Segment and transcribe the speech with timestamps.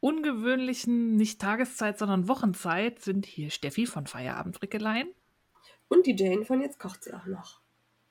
[0.00, 5.08] ungewöhnlichen, nicht Tageszeit, sondern Wochenzeit sind hier Steffi von Feierabend Frickelein.
[5.88, 7.60] Und die Jane von Jetzt kocht sie auch noch.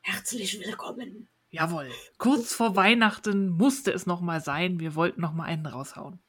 [0.01, 1.27] Herzlich willkommen.
[1.49, 1.89] Jawohl.
[2.17, 4.79] Kurz vor Weihnachten musste es nochmal sein.
[4.79, 6.19] Wir wollten nochmal einen raushauen.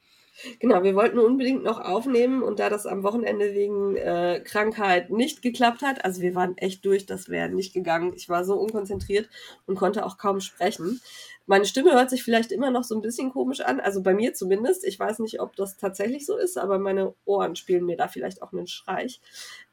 [0.60, 5.42] Genau, wir wollten unbedingt noch aufnehmen und da das am Wochenende wegen äh, Krankheit nicht
[5.42, 8.12] geklappt hat, also wir waren echt durch, das wäre nicht gegangen.
[8.14, 9.28] Ich war so unkonzentriert
[9.66, 11.00] und konnte auch kaum sprechen.
[11.46, 14.34] Meine Stimme hört sich vielleicht immer noch so ein bisschen komisch an, also bei mir
[14.34, 14.84] zumindest.
[14.84, 18.42] Ich weiß nicht, ob das tatsächlich so ist, aber meine Ohren spielen mir da vielleicht
[18.42, 19.20] auch einen Streich.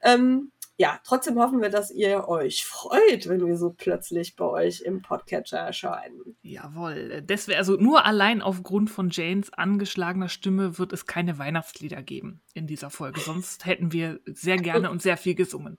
[0.01, 4.81] Ähm, ja, trotzdem hoffen wir, dass ihr euch freut, wenn wir so plötzlich bei euch
[4.81, 6.35] im Podcatcher erscheinen.
[6.41, 7.21] Jawohl.
[7.21, 12.67] Deswegen, also nur allein aufgrund von Janes angeschlagener Stimme wird es keine Weihnachtslieder geben in
[12.67, 13.21] dieser Folge.
[13.21, 15.77] Sonst hätten wir sehr gerne und sehr viel gesungen.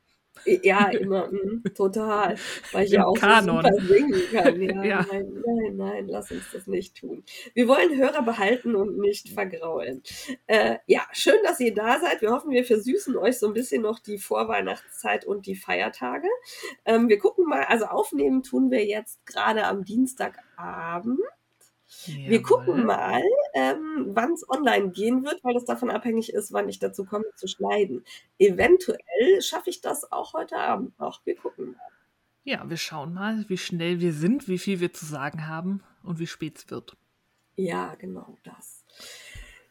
[0.63, 2.37] Ja, immer, mh, total.
[2.73, 3.65] Weil ich Im ja auch Kanon.
[3.65, 4.61] so super singen kann.
[4.67, 5.07] Ja, Ja.
[5.11, 7.25] Nein, nein, nein, lass uns das nicht tun.
[7.55, 10.03] Wir wollen Hörer behalten und nicht vergraulen.
[10.47, 12.23] Äh, ja, schön, dass ihr da seid.
[12.23, 16.29] Wir hoffen, wir versüßen euch so ein bisschen noch die Vorweihnachtszeit und die Feiertage.
[16.85, 21.21] Ähm, wir gucken mal, also aufnehmen tun wir jetzt gerade am Dienstagabend.
[22.09, 23.23] Wir gucken mal,
[23.55, 27.25] ähm, wann es online gehen wird, weil das davon abhängig ist, wann ich dazu komme
[27.37, 28.05] zu schneiden.
[28.39, 31.25] Eventuell schaffe ich das auch heute Abend noch.
[31.25, 31.81] Wir gucken mal.
[32.45, 36.21] Ja, wir schauen mal, wie schnell wir sind, wie viel wir zu sagen haben und
[36.21, 36.97] wie spät es wird.
[37.57, 38.85] Ja, genau das.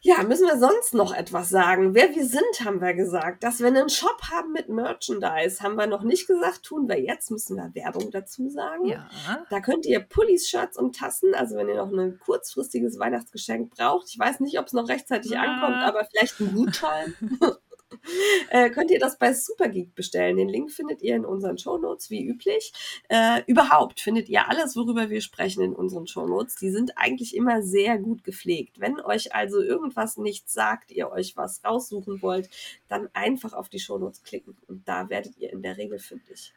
[0.05, 1.95] Ja, müssen wir sonst noch etwas sagen?
[1.95, 3.43] Wer wir sind, haben wir gesagt.
[3.43, 6.61] Dass wir einen Shop haben mit Merchandise, haben wir noch nicht gesagt.
[6.61, 8.85] Tun wir jetzt, müssen wir Werbung dazu sagen.
[8.85, 9.09] Ja.
[9.49, 14.07] Da könnt ihr Pullis, Shirts und Tassen, also wenn ihr noch ein kurzfristiges Weihnachtsgeschenk braucht,
[14.11, 15.41] ich weiß nicht, ob es noch rechtzeitig Ja.
[15.41, 17.15] ankommt, aber vielleicht ein Gutschein,
[18.49, 20.37] äh, könnt ihr das bei Supergeek bestellen.
[20.37, 22.73] Den Link findet ihr in unseren Shownotes, wie üblich.
[23.09, 26.55] Äh, überhaupt findet ihr alles, worüber wir sprechen, in unseren Shownotes.
[26.55, 28.79] Die sind eigentlich immer sehr gut gepflegt.
[28.79, 32.49] Wenn euch also irgendwas nicht sagt, ihr euch was raussuchen wollt,
[32.87, 36.53] dann einfach auf die Shownotes klicken und da werdet ihr in der Regel fündig.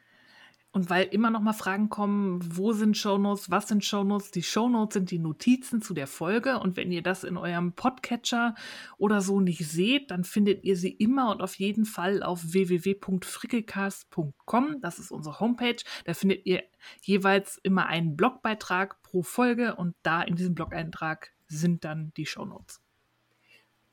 [0.71, 4.29] Und weil immer noch mal Fragen kommen, wo sind Shownotes, was sind Shownotes?
[4.29, 8.53] Die Shownotes sind die Notizen zu der Folge und wenn ihr das in eurem Podcatcher
[8.99, 14.81] oder so nicht seht, dann findet ihr sie immer und auf jeden Fall auf www.frickelcast.com.
[14.81, 15.77] Das ist unsere Homepage.
[16.05, 16.61] Da findet ihr
[17.01, 22.79] jeweils immer einen Blogbeitrag pro Folge und da in diesem Blog-Eintrag sind dann die Shownotes.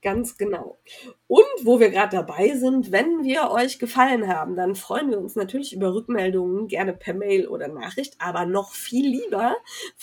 [0.06, 0.78] Ganz genau.
[1.26, 5.34] Und wo wir gerade dabei sind, wenn wir euch gefallen haben, dann freuen wir uns
[5.34, 9.56] natürlich über Rückmeldungen, gerne per Mail oder Nachricht, aber noch viel lieber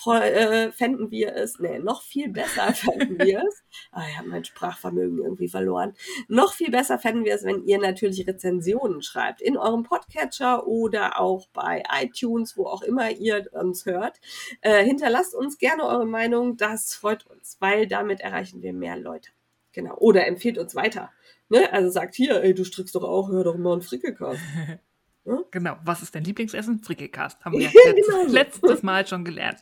[0.06, 3.64] äh, fänden wir es, nee, noch viel besser fänden wir es,
[3.94, 5.94] ah, ich habe mein Sprachvermögen irgendwie verloren,
[6.28, 11.18] noch viel besser fänden wir es, wenn ihr natürlich Rezensionen schreibt, in eurem Podcatcher oder
[11.18, 14.20] auch bei iTunes, wo auch immer ihr uns hört.
[14.60, 19.30] Äh, hinterlasst uns gerne eure Meinung, das freut uns, weil damit erreichen wir mehr Leute.
[19.74, 19.96] Genau.
[19.98, 21.12] Oder empfiehlt uns weiter.
[21.50, 21.72] Ne?
[21.74, 24.40] Also sagt hier, ey, du strickst doch auch, hör doch mal einen Frickelcast.
[25.52, 25.78] Genau.
[25.86, 26.80] Was ist dein Lieblingsessen?
[26.80, 27.46] Frickelcast.
[27.46, 28.26] Haben wir genau.
[28.28, 29.60] letztes Mal schon gelernt.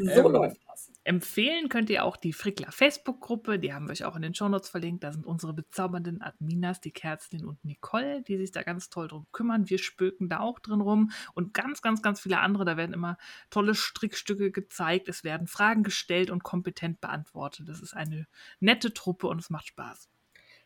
[0.00, 0.71] So Ähm, läuft das.
[1.04, 4.68] Empfehlen könnt ihr auch die Frickler Facebook-Gruppe, die haben wir euch auch in den Shownotes
[4.68, 5.02] verlinkt.
[5.02, 9.26] Da sind unsere bezaubernden Adminas, die Kerzlin und Nicole, die sich da ganz toll drum
[9.32, 9.68] kümmern.
[9.68, 12.64] Wir spöken da auch drin rum und ganz, ganz, ganz viele andere.
[12.64, 13.16] Da werden immer
[13.50, 17.68] tolle Strickstücke gezeigt, es werden Fragen gestellt und kompetent beantwortet.
[17.68, 18.28] Das ist eine
[18.60, 20.08] nette Truppe und es macht Spaß.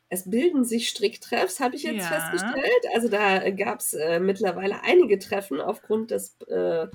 [0.08, 2.08] Es bilden sich Stricktreffs, habe ich jetzt Ja.
[2.08, 2.84] festgestellt.
[2.94, 6.86] Also da gab es äh, mittlerweile einige Treffen aufgrund des äh,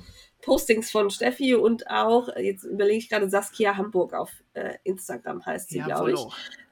[0.42, 5.70] Postings von Steffi und auch, jetzt überlege ich gerade, Saskia Hamburg auf äh, Instagram heißt
[5.70, 6.20] sie, glaube ich.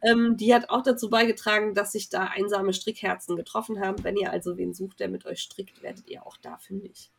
[0.01, 4.03] Ähm, die hat auch dazu beigetragen, dass sich da einsame Strickherzen getroffen haben.
[4.03, 7.11] Wenn ihr also wen sucht, der mit euch strickt, werdet ihr auch da fündig.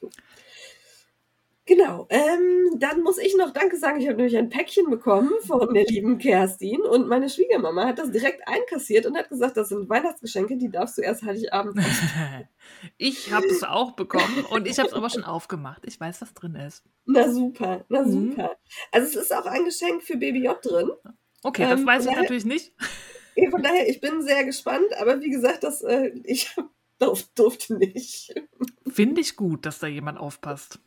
[0.00, 0.10] So.
[1.68, 4.00] Genau, ähm, dann muss ich noch Danke sagen.
[4.00, 8.12] Ich habe nämlich ein Päckchen bekommen von der lieben Kerstin und meine Schwiegermama hat das
[8.12, 11.76] direkt einkassiert und hat gesagt, das sind Weihnachtsgeschenke, die darfst du erst Heiligabend.
[12.98, 15.82] Ich habe es auch bekommen und ich habe es aber schon aufgemacht.
[15.86, 16.84] Ich weiß, was drin ist.
[17.04, 18.30] Na super, na Mhm.
[18.30, 18.56] super.
[18.92, 20.90] Also es ist auch ein Geschenk für Baby J drin.
[21.42, 22.72] Okay, das Ähm, weiß ich daher- natürlich nicht.
[23.50, 26.54] Von daher, ich bin sehr gespannt, aber wie gesagt, das, äh, ich
[26.98, 28.34] durf, durfte nicht.
[28.88, 30.78] Finde ich gut, dass da jemand aufpasst.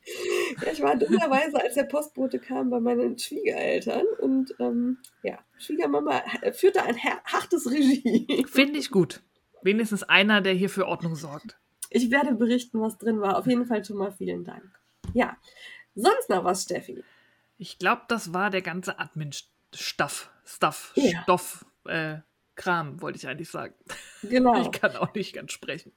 [0.66, 6.22] Ja, ich war dummerweise, als der Postbote kam, bei meinen Schwiegereltern und ähm, ja, Schwiegermama
[6.54, 8.46] führte ein hartes Regie.
[8.48, 9.22] Finde ich gut.
[9.62, 11.58] Wenigstens einer, der hier für Ordnung sorgt.
[11.90, 13.38] Ich werde berichten, was drin war.
[13.38, 14.64] Auf jeden Fall schon mal vielen Dank.
[15.14, 15.38] Ja,
[15.96, 17.04] sonst noch was, Steffi?
[17.58, 21.24] Ich glaube, das war der ganze Admin-Stuff, Stuff, Ja.
[21.24, 22.18] Stoff, äh,
[22.56, 23.74] Kram, wollte ich eigentlich sagen.
[24.24, 24.54] Genau.
[24.62, 25.92] Ich kann auch nicht ganz sprechen.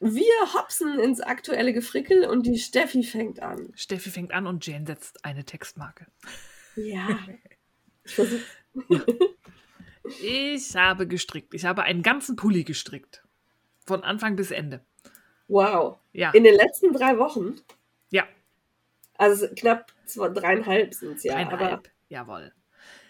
[0.00, 0.24] Wir
[0.54, 3.70] hopsen ins aktuelle Gefrickel und die Steffi fängt an.
[3.74, 6.06] Steffi fängt an und Jane setzt eine Textmarke.
[6.76, 7.18] Ja.
[10.22, 11.54] Ich habe gestrickt.
[11.54, 13.22] Ich habe einen ganzen Pulli gestrickt.
[13.86, 14.80] Von Anfang bis Ende.
[15.48, 15.98] wow.
[16.12, 16.30] Ja.
[16.30, 17.60] In den letzten drei Wochen,
[18.10, 18.24] ja.
[19.14, 21.90] also knapp zwei, dreieinhalb sind es ja, aber Dreieinhalb.
[22.08, 22.52] Jawohl.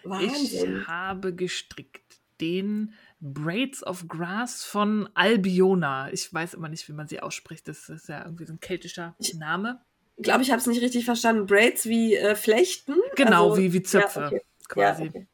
[0.05, 0.81] Wahnsinn.
[0.81, 6.11] Ich habe gestrickt den Braids of Grass von Albiona.
[6.13, 7.69] Ich weiß immer nicht, wie man sie ausspricht.
[7.69, 9.81] Das ist ja irgendwie so ein keltischer Name.
[10.17, 11.47] Ich glaube, ich habe es nicht richtig verstanden.
[11.47, 12.95] Braids wie äh, Flechten?
[13.17, 14.43] Genau, Also- wie, wie Zöpfe Ja, okay.
[14.69, 15.03] quasi.
[15.05, 15.27] Ja, okay.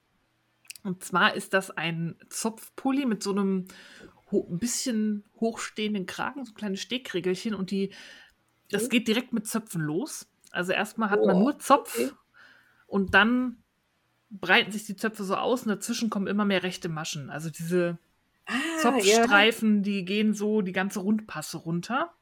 [0.82, 3.66] Und zwar ist das ein Zopfpulli mit so einem
[4.30, 7.92] ho ein bisschen hochstehenden Kragen, so kleine Stegregelchen und die,
[8.70, 8.88] das Mhm.
[8.90, 10.28] geht direkt mit Zöpfen los.
[10.52, 12.10] Also erstmal hat man Oh, nur Zopf okay.
[12.86, 13.62] und dann
[14.40, 17.30] breiten sich die Zöpfe so aus und dazwischen kommen immer mehr rechte Maschen.
[17.30, 17.98] Also diese
[18.48, 22.12] Ah, Zopfstreifen, die gehen so die ganze Rundpasse runter.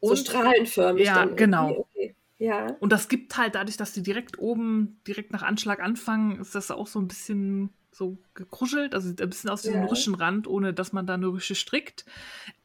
[0.00, 1.04] So Und, strahlenförmig.
[1.06, 1.86] Ja, genau.
[1.94, 2.14] Okay.
[2.40, 2.76] Ja.
[2.78, 6.70] und das gibt halt dadurch, dass die direkt oben, direkt nach Anschlag anfangen, ist das
[6.70, 9.88] auch so ein bisschen so gekruschelt, also ein bisschen aus wie so ein Ja.
[9.88, 12.04] Rüschenrand, ohne dass man da eine Rüsche strickt.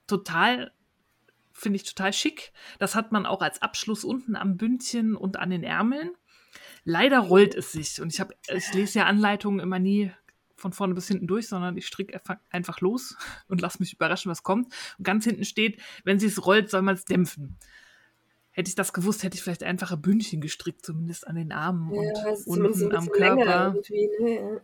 [0.06, 0.72] Total,
[1.54, 2.52] finde ich total schick.
[2.78, 6.12] Das hat man auch als Abschluss unten am Bündchen und an den Ärmeln.
[6.86, 10.12] Leider rollt es sich und ich habe, ich lese ja Anleitungen immer nie
[10.56, 12.20] von vorne bis hinten durch, sondern ich stricke
[12.50, 14.74] einfach- los und lasse mich überraschen, was kommt.
[14.98, 17.58] Und ganz hinten steht, wenn sie es rollt, soll man es dämpfen.
[18.52, 22.02] Hätte ich das gewusst, hätte ich vielleicht einfache Bündchen gestrickt, zumindest an den Armen Ja,
[22.46, 23.74] und unten am Körper.
[23.74, 23.82] Ne?
[24.30, 24.62] Ja.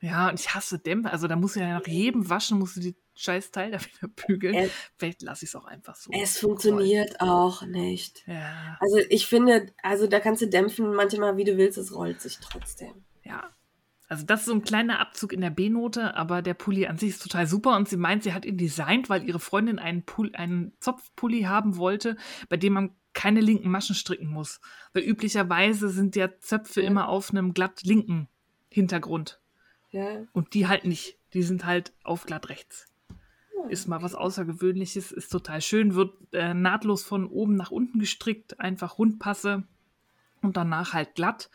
[0.00, 1.10] Ja, und ich hasse Dämpfe.
[1.10, 4.08] Also da musst du ja nach jedem Waschen musst du die scheiß Teil da wieder
[4.26, 4.54] bügeln.
[4.54, 6.10] Es- Vielleicht lasse ich es auch einfach so.
[6.12, 8.22] Es funktioniert auch nicht.
[8.26, 12.20] Ja, Also ich finde, also da kannst du dämpfen manchmal, wie du willst, es rollt
[12.20, 13.04] sich trotzdem.
[13.24, 13.50] ja.
[14.10, 17.10] Also das ist so ein kleiner Abzug in der B-Note, aber der Pulli an sich
[17.10, 20.30] ist total super und sie meint, sie hat ihn designt, weil ihre Freundin einen, Pull,
[20.34, 22.16] einen Zopfpulli haben wollte,
[22.48, 24.62] bei dem man keine linken Maschen stricken muss.
[24.94, 26.86] Weil üblicherweise sind ja Zöpfe Ja.
[26.86, 28.28] immer auf einem glatt linken
[28.70, 29.40] Hintergrund.
[29.90, 30.22] Ja.
[30.32, 31.18] Und die halt nicht.
[31.34, 32.86] Die sind halt auf glatt rechts.
[33.68, 38.60] Ist mal was Außergewöhnliches, ist total schön, wird äh, nahtlos von oben nach unten gestrickt,
[38.60, 39.64] einfach Rundpasse
[40.42, 41.50] und danach halt glatt.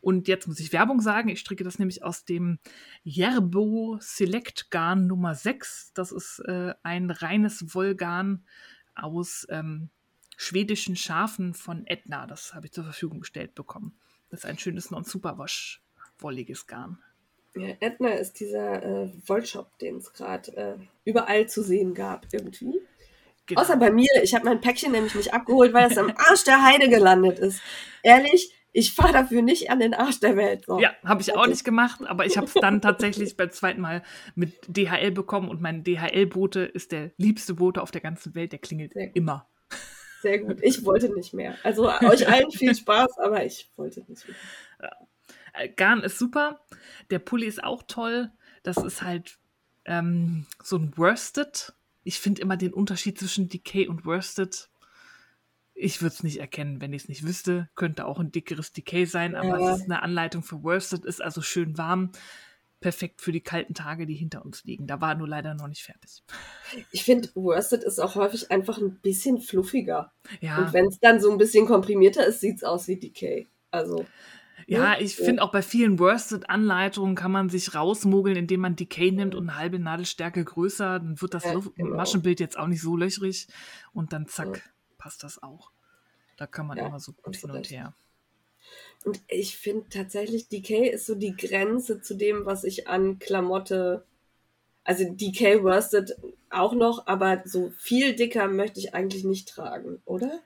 [0.00, 2.58] Und jetzt muss ich Werbung sagen, ich stricke das nämlich aus dem
[3.02, 5.92] Yerbo Select Garn Nummer 6.
[5.94, 8.44] Das ist äh, ein reines Wollgarn
[8.94, 9.88] aus ähm,
[10.36, 12.26] schwedischen Schafen von Etna.
[12.26, 13.98] Das habe ich zur Verfügung gestellt bekommen.
[14.28, 15.82] Das ist ein schönes Non-Superwash
[16.18, 16.98] wolliges Garn.
[17.56, 20.74] Ja, Edna ist dieser äh, Wollshop, den es gerade äh,
[21.04, 22.80] überall zu sehen gab irgendwie.
[23.46, 23.60] Genau.
[23.60, 26.64] Außer bei mir, ich habe mein Päckchen nämlich nicht abgeholt, weil es am Arsch der
[26.64, 27.60] Heide gelandet ist.
[28.02, 30.64] Ehrlich, ich fahre dafür nicht an den Arsch der Welt.
[30.66, 30.80] So.
[30.80, 34.02] Ja, habe ich auch nicht gemacht, aber ich habe es dann tatsächlich beim zweiten Mal
[34.34, 38.58] mit DHL bekommen und mein DHL-Bote ist der liebste Bote auf der ganzen Welt, der
[38.58, 39.46] klingelt Sehr immer.
[40.22, 40.58] Sehr gut.
[40.62, 41.54] Ich wollte nicht mehr.
[41.62, 44.36] Also euch allen viel Spaß, aber ich wollte nicht mehr.
[45.54, 46.60] Äh, Garn ist super,
[47.10, 48.30] der Pulli ist auch toll,
[48.62, 49.38] das ist halt
[49.84, 51.72] ähm, so ein Worsted.
[52.02, 54.68] Ich finde immer den Unterschied zwischen Decay und Worsted.
[55.74, 57.68] Ich würde es nicht erkennen, wenn ich es nicht wüsste.
[57.74, 59.72] Könnte auch ein dickeres Decay sein, aber Ja.
[59.72, 62.12] es ist eine Anleitung für Worsted, ist also schön warm.
[62.80, 64.86] Perfekt für die kalten Tage, die hinter uns liegen.
[64.86, 66.22] Da war nur leider noch nicht fertig.
[66.90, 70.12] Ich finde, Worsted ist auch häufig einfach ein bisschen fluffiger.
[70.40, 70.58] Ja.
[70.58, 73.48] Und wenn es dann so ein bisschen komprimierter ist, sieht es aus wie Decay.
[73.70, 74.04] Also,
[74.66, 75.00] Ja, Ne?
[75.00, 79.48] ich finde auch bei vielen Worsted-Anleitungen kann man sich rausmogeln, indem man Decay nimmt und
[79.48, 80.98] eine halbe Nadelstärke größer.
[81.00, 81.96] Dann wird das Ja, genau.
[81.96, 83.48] Maschenbild jetzt auch nicht so löchrig
[83.92, 84.62] und dann zack, Ja.
[84.98, 85.70] passt das auch.
[86.36, 87.94] Da kann man Ja, immer so gut hin und her.
[89.04, 94.06] und ich finde tatsächlich, Decay ist so die Grenze zu dem, was ich an Klamotte.
[94.84, 96.16] Also, Decay Worsted
[96.50, 100.40] auch noch, aber so viel dicker möchte ich eigentlich nicht tragen, oder?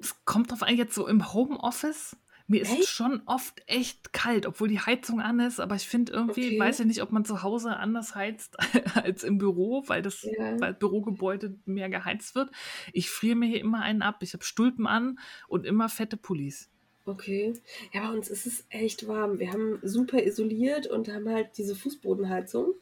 [0.00, 2.16] Es kommt drauf an, jetzt so im Homeoffice.
[2.50, 2.88] Mir ist Echt?
[2.88, 6.58] schon oft echt kalt, obwohl die Heizung an ist, aber ich finde irgendwie, Okay.
[6.58, 8.56] weiß ich nicht, ob man zu Hause anders heizt
[8.94, 10.58] als im Büro, weil das Ja.
[10.58, 12.50] weil Bürogebäude mehr geheizt wird.
[12.94, 14.22] Ich friere mir hier immer einen ab.
[14.22, 16.70] Ich habe Stulpen an und immer fette Pullis.
[17.04, 17.52] Okay.
[17.92, 19.38] Ja, bei uns ist es echt warm.
[19.38, 22.74] Wir haben super isoliert und haben halt diese Fußbodenheizung,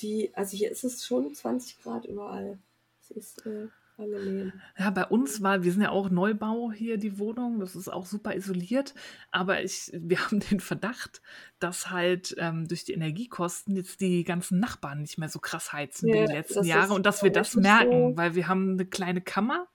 [0.00, 2.58] die, also hier ist es schon 20 Grad überall.
[3.02, 3.66] Es ist, äh,
[3.98, 4.52] angenehm.
[4.78, 7.60] Ja, bei uns war, wir sind ja auch Neubau hier, die Wohnung.
[7.60, 8.94] Das ist auch super isoliert.
[9.30, 11.20] Aber ich, wir haben den Verdacht,
[11.58, 16.08] dass halt ähm, durch die Energiekosten jetzt die ganzen Nachbarn nicht mehr so krass heizen
[16.08, 18.16] wie Ja, die letzten Jahre und dass wir das merken, so.
[18.16, 19.66] weil wir haben eine kleine Kammer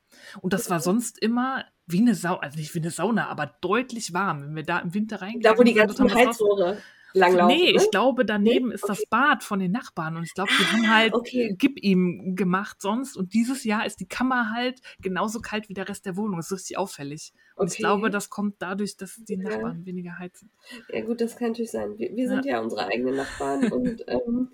[0.41, 4.13] und das war sonst immer wie eine Sau, also nicht wie eine Sauna, aber deutlich
[4.13, 4.41] warm.
[4.43, 6.77] Wenn wir da im Winter reingehen, Da, wo die ganzen Heizrohre
[7.13, 7.57] langlaufen.
[7.57, 7.77] Nee, ne?
[7.77, 8.75] ich glaube, daneben Nee?
[8.75, 11.55] ist das Bad von den Nachbarn und ich glaube, die haben halt okay.
[11.57, 15.87] Gib ihm gemacht sonst und dieses Jahr ist die Kammer halt genauso kalt wie der
[15.87, 16.37] Rest der Wohnung.
[16.37, 17.33] Das ist richtig auffällig.
[17.55, 17.81] Und ich Okay.
[17.83, 19.43] glaube, das kommt dadurch, dass die Ja.
[19.49, 20.49] Nachbarn weniger heizen.
[20.89, 21.97] Ja gut, das kann natürlich sein.
[21.97, 24.49] Wir, wir sind ja, unsere eigenen Nachbarn und ähm,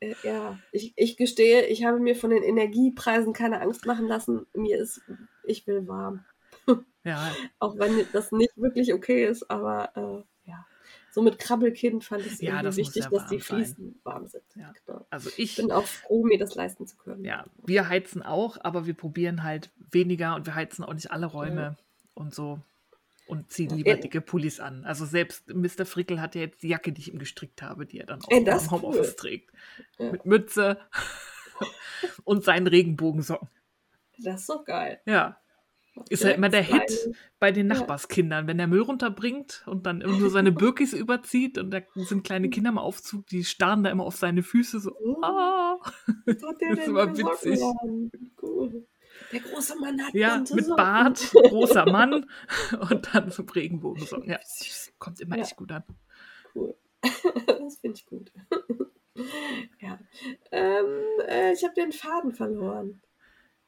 [0.00, 4.46] äh, ja, ich, ich gestehe, ich habe mir von den Energiepreisen keine Angst machen lassen.
[4.54, 5.00] Mir ist,
[5.44, 6.24] ich will warm.
[7.04, 10.24] Ja, Auch wenn das nicht wirklich okay ist, aber äh, ja.
[11.18, 13.40] So mit Krabbelkind fand ich es Ja, das wichtig, ja dass die.
[13.40, 14.44] Fliesen warm sind.
[14.54, 14.72] Ja.
[14.86, 15.04] Genau.
[15.10, 17.24] also Ich bin auch froh, mir das leisten zu können.
[17.24, 21.26] ja, wir heizen auch, aber wir probieren halt weniger und wir heizen auch nicht alle
[21.26, 21.76] Räume
[22.14, 22.60] und so
[23.26, 23.76] und ziehen Ja.
[23.76, 23.96] lieber Ja.
[23.96, 24.84] dicke Pullis an.
[24.84, 25.84] Also selbst Mr.
[25.86, 28.28] Frickel hat ja jetzt die Jacke, die ich ihm gestrickt habe, die er dann auch
[28.28, 29.16] das im ist Homeoffice cool.
[29.16, 29.50] trägt.
[29.98, 30.12] Ja.
[30.12, 30.78] Mit Mütze
[32.24, 33.48] und seinen Regenbogensocken.
[34.18, 35.00] Das ist doch geil.
[35.04, 35.36] Ja.
[36.08, 37.66] Ist Ja, immer der Hit bei den.
[37.66, 42.24] Nachbarskindern, wenn der Müll runterbringt und dann immer nur seine Birkis überzieht und da sind
[42.24, 44.92] kleine Kinder im Aufzug, die starren da immer auf seine Füße so.
[44.98, 45.78] Oh, Ah.
[46.26, 47.60] Das ist immer witzig.
[48.42, 48.86] Cool.
[49.32, 50.76] Der große Mann hat Ja, mit Socken.
[50.76, 52.26] Bart, großer Mann
[52.90, 54.30] und dann so Regenbogensocken.
[54.30, 54.38] Ja,
[54.98, 55.42] kommt immer Ja.
[55.42, 55.82] echt gut an.
[56.54, 56.74] Cool.
[57.46, 58.32] das finde ich gut.
[59.80, 59.98] ja.
[60.52, 60.86] Ähm,
[61.28, 63.00] äh, ich habe den Faden verloren.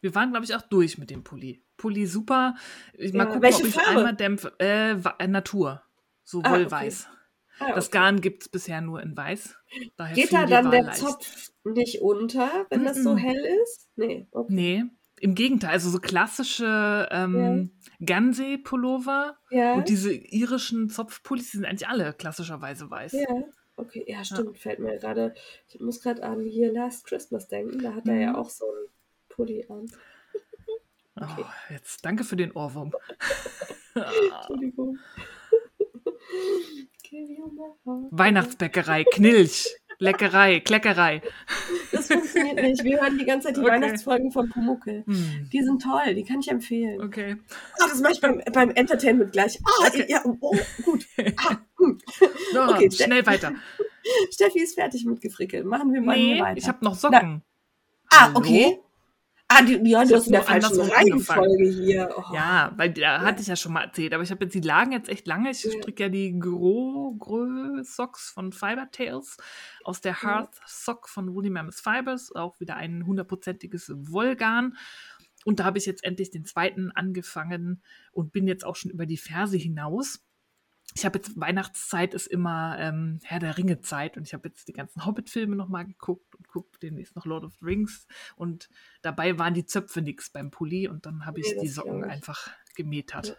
[0.01, 1.63] Wir waren, glaube ich, auch durch mit dem Pulli.
[1.77, 2.55] Pulli super.
[2.95, 3.99] Ich mal Ja, gucken, welche ob ich Farbe?
[3.99, 4.53] einmal dämpfe.
[4.59, 5.83] Äh, äh, Natur.
[6.25, 7.09] So Ah, Wollweiß.
[7.59, 7.99] Ah, Das okay.
[7.99, 9.57] Garn gibt es bisher nur in Weiß.
[9.97, 10.99] Daher Geht da dann der leicht.
[10.99, 13.19] Zopf nicht unter, wenn das so Mhm.
[13.19, 13.89] hell ist?
[13.97, 14.27] Nee.
[14.31, 14.53] Okay.
[14.55, 14.85] Nee,
[15.21, 15.71] im Gegenteil.
[15.73, 19.75] Also so klassische ähm, Gansey-Pullover Ja.
[19.75, 23.13] und diese irischen Zopfpullis, die sind eigentlich alle klassischerweise weiß.
[23.13, 23.27] ja.
[23.77, 24.59] Okay, ja, stimmt.
[24.59, 25.33] Fällt mir gerade.
[25.69, 27.79] Ich muss gerade an hier Last Christmas denken.
[27.79, 28.37] Da hat er ja Mhm.
[28.37, 28.89] auch so einen
[29.31, 29.87] Pulli an.
[31.17, 31.45] Oh, Okay.
[31.71, 32.93] jetzt danke für den Ohrwurm.
[33.95, 34.99] Entschuldigung.
[38.11, 39.69] Weihnachtsbäckerei, Knilch,
[39.99, 41.21] Leckerei, Kleckerei.
[41.93, 42.85] Das funktioniert nicht.
[42.85, 43.71] Wir hören die ganze Zeit die Okay.
[43.71, 45.05] Weihnachtsfolgen von Pumuckel.
[45.07, 45.49] Hm.
[45.53, 47.01] Die sind toll, die kann ich empfehlen.
[47.03, 47.37] Okay.
[47.81, 49.59] Ah, das mache ich beim, beim Entertainment gleich.
[49.65, 50.07] Ah, Okay.
[50.09, 51.05] ja, oh, gut.
[51.37, 51.99] Ah, hm.
[52.53, 53.53] So, Okay, schnell weiter.
[54.33, 55.67] Steffi ist fertig mit gefrickelt.
[55.67, 56.57] Machen wir mal Nee, weiter.
[56.59, 57.43] ich habe noch Socken.
[58.11, 58.39] ah, Hallo?
[58.39, 58.79] okay.
[59.53, 62.09] Ah, die, ja, du hast in der falschen Reihenfolge hier.
[62.17, 62.23] Oh.
[62.33, 64.93] Ja, weil da hatte ich ja schon mal erzählt, aber ich habe jetzt die lagen
[64.93, 65.51] jetzt echt lange.
[65.51, 65.73] Ich Ja.
[65.73, 69.39] stricke ja die Gros Gros Socks von Fiber Tales
[69.83, 74.77] aus der Hearth Sock von Woolly Mammoth Fibers, auch wieder ein hundertprozentiges Wollgarn.
[75.45, 79.05] Und da habe ich jetzt endlich den zweiten angefangen und bin jetzt auch schon über
[79.07, 80.25] die Ferse hinaus.
[80.95, 84.69] Ich habe jetzt Weihnachtszeit ist immer ähm, Herr der Ringe Zeit und ich habe jetzt
[84.69, 88.69] die ganzen Hobbit-Filme nochmal geguckt gucke demnächst noch Lord of the Rings und
[89.03, 92.11] dabei waren die Zöpfe nix beim Pulli und dann habe ich Nee, die Socken ich.
[92.11, 93.29] einfach gemäht hat.
[93.29, 93.35] Ja.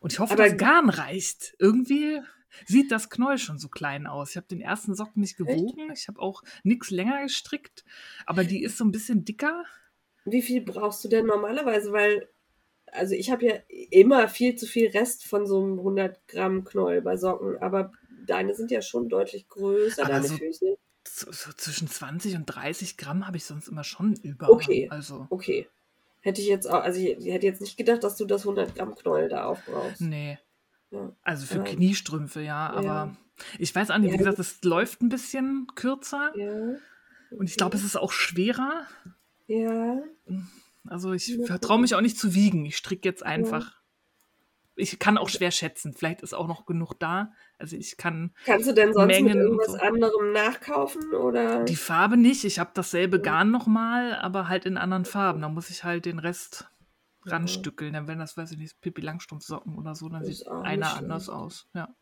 [0.00, 1.54] Und ich hoffe, Aber- das Garn reicht.
[1.58, 2.20] Irgendwie
[2.66, 4.30] sieht das Knäuel schon so klein aus.
[4.30, 5.90] Ich habe den ersten Socken nicht gewogen.
[5.92, 7.84] Ich habe auch nichts länger gestrickt,
[8.26, 9.64] aber die ist so ein bisschen dicker.
[10.24, 11.92] Wie viel brauchst du denn normalerweise?
[11.92, 12.28] Weil,
[12.86, 13.54] also ich habe ja
[13.90, 17.92] immer viel zu viel Rest von so einem 100 Gramm Knäuel bei Socken, aber
[18.26, 20.76] deine sind ja schon deutlich größer, Aber deine so- Füße.
[21.12, 24.50] So, so zwischen 20 und 30 Gramm habe ich sonst immer schon über.
[24.50, 24.88] Okay.
[24.90, 25.68] Also, Okay.
[26.22, 28.94] Hätte ich jetzt auch, also ich, hätte jetzt nicht gedacht, dass du das 100 Gramm
[28.94, 30.00] Knäuel da aufbrauchst.
[30.02, 30.38] nee.
[30.90, 31.12] Ja.
[31.22, 31.62] Also für Ja.
[31.64, 33.16] Kniestrümpfe, ja, aber Ja.
[33.58, 36.74] ich weiß auch nicht, wie gesagt, es läuft ein bisschen kürzer Ja.
[37.30, 38.86] und ich glaube, es ist auch schwerer.
[39.46, 40.02] Ja.
[40.86, 42.66] Also ich vertraue mich auch nicht zu wiegen.
[42.66, 43.80] Ich stricke jetzt einfach.
[44.76, 45.92] Ich kann auch schwer schätzen.
[45.94, 47.32] Vielleicht ist auch noch genug da.
[47.60, 49.78] Also ich kann Kannst du denn sonst Mengen mit irgendwas so.
[49.78, 51.64] anderem nachkaufen oder?
[51.64, 52.44] die Farbe nicht.
[52.44, 53.20] Ich habe dasselbe.
[53.20, 55.42] Garn nochmal, aber halt in anderen Farben.
[55.42, 56.68] Da muss ich halt den Rest
[57.26, 57.92] ranstückeln.
[57.92, 61.28] Dann wenn das, weiß ich nicht, Pippi Langstrumpfsocken oder so, dann Das sieht einer anders
[61.28, 61.68] aus.
[61.74, 61.94] Ja.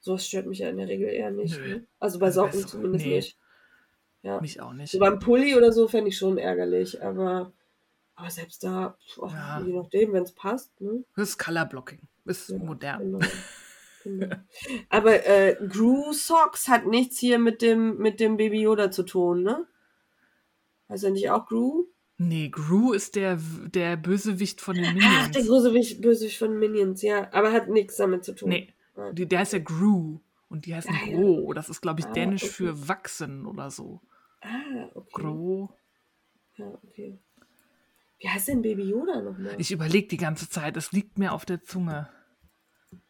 [0.00, 1.58] Sowas stört mich ja in der Regel eher nicht.
[1.58, 1.86] Ne?
[1.98, 3.16] Also bei Also Socken So- zumindest nee.
[3.16, 3.38] nicht.
[4.22, 4.40] Ja.
[4.40, 4.90] Mich auch nicht.
[4.92, 7.52] So beim Pulli oder so fände ich schon ärgerlich, aber,
[8.14, 9.60] aber selbst da, pf, ach, Ja.
[9.66, 10.78] je nachdem, wenn es passt.
[10.80, 11.04] Ne?
[11.16, 12.00] Das ist Colorblocking.
[12.26, 13.00] Ist Ja, modern.
[13.00, 13.18] Genau.
[14.04, 14.36] genau.
[14.90, 19.42] Aber äh, Gru Socks hat nichts hier mit dem, mit dem Baby Yoda zu tun,
[19.42, 19.66] ne?
[20.88, 21.86] Heißt er nicht auch Gru?
[22.18, 23.40] Nee, Gru ist der,
[23.74, 25.30] der Bösewicht von den Ach, Minions.
[25.32, 27.28] der Bösewicht, Bösewicht von Minions, ja.
[27.32, 28.50] Aber hat nichts damit zu tun.
[28.50, 29.10] Nee, Ah.
[29.10, 30.20] die, der heißt ja Gru.
[30.48, 31.16] Und die heißen Ah, ja.
[31.16, 31.52] Gro.
[31.52, 32.52] Das ist, glaube ich, Ah, dänisch okay.
[32.52, 34.00] für wachsen oder so.
[34.40, 35.10] Ah, okay.
[35.12, 35.70] Gro.
[36.56, 37.18] Ja, okay.
[38.20, 39.56] Wie heißt denn Baby Yoda nochmal?
[39.58, 42.08] Ich überlege die ganze Zeit, es liegt mir auf der Zunge.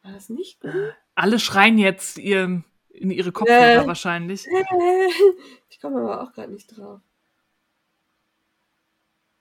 [0.04, 0.94] War das nicht gut?
[1.16, 3.86] Alle schreien jetzt ihr, in ihre Kopfhörer Äh.
[3.86, 4.46] wahrscheinlich.
[5.70, 7.00] Ich komme aber auch gerade nicht drauf.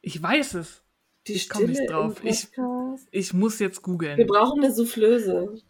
[0.01, 0.83] Ich weiß es.
[1.27, 2.21] Die Ich komm nicht drauf.
[2.23, 2.49] Ich-.
[3.11, 4.27] Ich muss jetzt Wir googeln.
[4.27, 5.61] brauchen eine Soufflöse.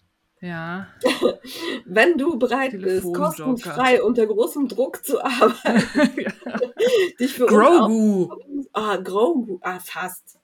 [0.42, 0.88] Ja.
[1.86, 5.84] Wenn du bereit bist, kostenfrei unter großem Druck zu arbeiten,
[7.20, 8.30] dich für Grogu.
[8.74, 9.60] Ah, Grogu.
[9.62, 10.40] Ah, fast.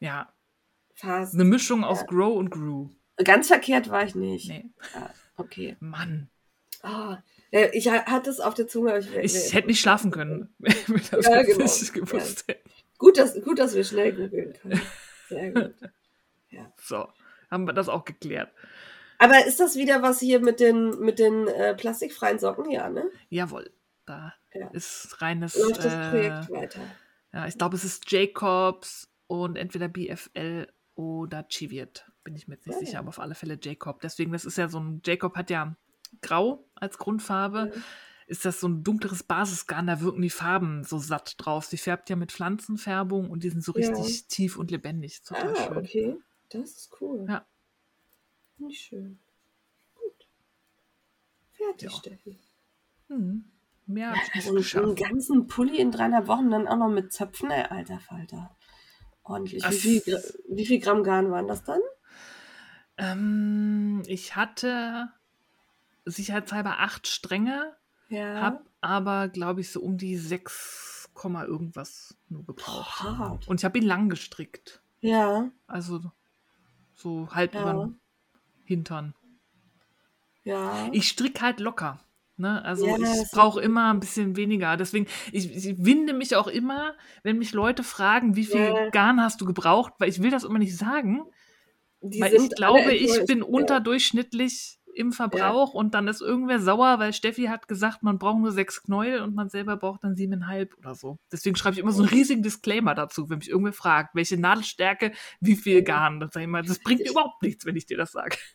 [0.00, 0.32] Ja,
[0.94, 1.34] Fast.
[1.34, 2.88] eine Mischung aus Grow und Gru.
[3.24, 4.48] Ganz verkehrt war ich nicht.
[4.48, 5.76] Nee, Ah, okay.
[5.80, 6.28] Mann.
[6.82, 7.22] Ja,
[7.72, 8.90] ich ha- hatte es auf der Zunge.
[8.90, 11.58] aber Ich, Ich hätte nicht schlafen können, wenn ich das Ja, genau.
[11.64, 12.60] nicht gewusst hätte.
[12.98, 14.80] gut, dass, gut, dass wir schnell googeln können.
[15.28, 15.74] Sehr gut.
[16.80, 17.08] So,
[17.50, 18.50] haben wir das auch geklärt.
[19.18, 22.70] Aber ist das wieder was hier mit den, mit den äh, plastikfreien Socken?
[22.70, 23.04] Ja, ne?
[23.30, 23.70] Jawohl,
[24.04, 24.68] da Ja.
[24.68, 25.56] ist reines.
[25.56, 26.80] Läuft das Äh, Projekt weiter?
[27.32, 32.04] ja, ich glaube, es ist Jacobs und entweder BFL oder Chiviet.
[32.26, 32.98] Bin ich mir jetzt nicht Ah, sicher, ja.
[32.98, 34.00] aber auf alle Fälle Jacob.
[34.00, 35.00] Deswegen, das ist ja so ein.
[35.04, 35.76] Jacob hat ja
[36.22, 37.72] Grau als Grundfarbe.
[37.74, 37.80] Ja.
[38.26, 41.64] Ist das so ein dunkleres Basisgarn, da wirken die Farben so satt drauf.
[41.66, 43.90] Sie färbt ja mit Pflanzenfärbung und die sind so Ja.
[43.90, 45.22] richtig tief und lebendig.
[45.22, 45.76] Total Ah, schön.
[45.76, 46.16] okay.
[46.50, 47.24] Das ist cool.
[47.28, 47.46] Ja.
[48.56, 49.20] Finde ich schön.
[49.94, 50.28] Gut.
[51.52, 51.96] Fertig, Ja.
[51.96, 52.38] Steffi.
[53.08, 53.44] Hm.
[53.86, 54.56] Mehr habe ich nicht So einen,
[54.96, 54.96] geschafft.
[54.98, 58.56] ganzen Pulli in dreieinhalb Wochen, dann auch noch mit Zöpfen, ey, alter Falter.
[59.22, 59.62] Ordentlich.
[59.70, 61.80] Wie viel, wie viel Gramm Garn waren das dann?
[62.98, 65.08] Ähm, ich hatte
[66.04, 67.76] sicherheitshalber acht Stränge,
[68.08, 68.40] Ja.
[68.40, 73.00] hab aber, glaube ich, so um die 6, Komma irgendwas nur gebraucht.
[73.02, 73.48] hart.
[73.48, 74.82] Und ich habe ihn lang gestrickt.
[75.00, 76.12] Ja, Also
[76.94, 77.62] so halb Ja.
[77.62, 78.00] über den
[78.64, 79.14] Hintern.
[80.44, 80.88] ja.
[80.92, 82.00] Ich stricke halt locker.
[82.36, 82.62] Ne?
[82.64, 84.76] Also Ja, ich brauche immer ein bisschen weniger.
[84.76, 88.90] Deswegen, ich, ich winde mich auch immer, wenn mich Leute fragen, wie viel Ja.
[88.90, 91.24] Garn hast du gebraucht, weil ich will das immer nicht sagen.
[92.00, 93.44] Die weil ich glaube, ich bin Ja.
[93.44, 98.50] unterdurchschnittlich im Verbrauch und dann ist irgendwer sauer, weil Steffi hat gesagt, man braucht nur
[98.52, 101.18] sechs Knäuel und man selber braucht dann siebeneinhalb oder so.
[101.30, 105.12] Deswegen schreibe ich immer so einen riesigen Disclaimer dazu, wenn mich irgendwer fragt, welche Nadelstärke,
[105.40, 106.18] wie viel Garn.
[106.20, 108.36] Das, mal, das bringt Ich- überhaupt nichts, wenn ich dir das sage.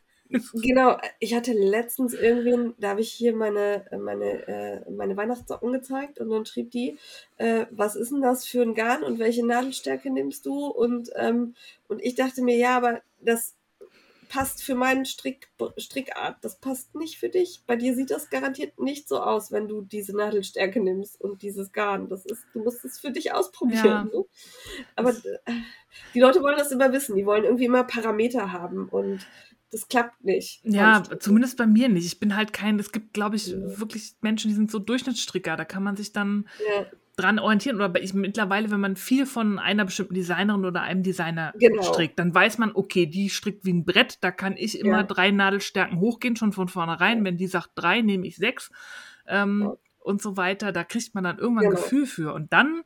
[0.54, 6.22] Genau, ich hatte letztens irgendwen, da habe ich hier meine, meine, äh, meine Weihnachtssocken gezeigt
[6.22, 6.98] und dann schrieb die,
[7.36, 10.68] äh, was ist denn das für ein Garn und welche Nadelstärke nimmst du?
[10.68, 11.54] Und, ähm,
[11.90, 13.56] und ich dachte mir, ja, aber das
[14.30, 17.64] passt für meinen Strick, Strickart, das passt nicht für dich.
[17.68, 21.74] Bei dir sieht das garantiert nicht so aus, wenn du diese Nadelstärke nimmst und dieses
[21.74, 22.08] Garn.
[22.08, 23.84] Das ist, du musst es für dich ausprobieren.
[23.84, 24.04] Ja.
[24.06, 24.24] Ne?
[24.96, 25.52] Aber äh,
[26.14, 29.28] die Leute wollen das immer wissen, die wollen irgendwie immer Parameter haben und
[29.70, 30.62] das klappt nicht.
[30.64, 32.06] Ja, zumindest bei mir nicht.
[32.06, 33.80] Ich bin halt kein, es gibt, glaube ich, Ja.
[33.80, 35.56] wirklich Menschen, die sind so Durchschnittsstricker.
[35.58, 36.86] Da kann man sich dann Ja,
[37.22, 37.76] dran orientieren.
[37.78, 41.84] Oder bei- ich, mittlerweile, wenn man viel von einer bestimmten Designerin oder einem Designer Genau.
[41.84, 44.18] strickt, dann weiß man, okay, die strickt wie ein Brett.
[44.22, 45.04] Da kann ich immer Ja.
[45.04, 47.24] drei Nadelstärken hochgehen, schon von vornherein.
[47.24, 48.72] Wenn die sagt drei, nehme ich sechs.
[49.28, 49.74] Ähm, Ja.
[50.04, 50.72] Und so weiter.
[50.72, 51.82] Da kriegt man dann irgendwann ein Genau.
[51.84, 52.34] Gefühl für.
[52.34, 52.82] Und dann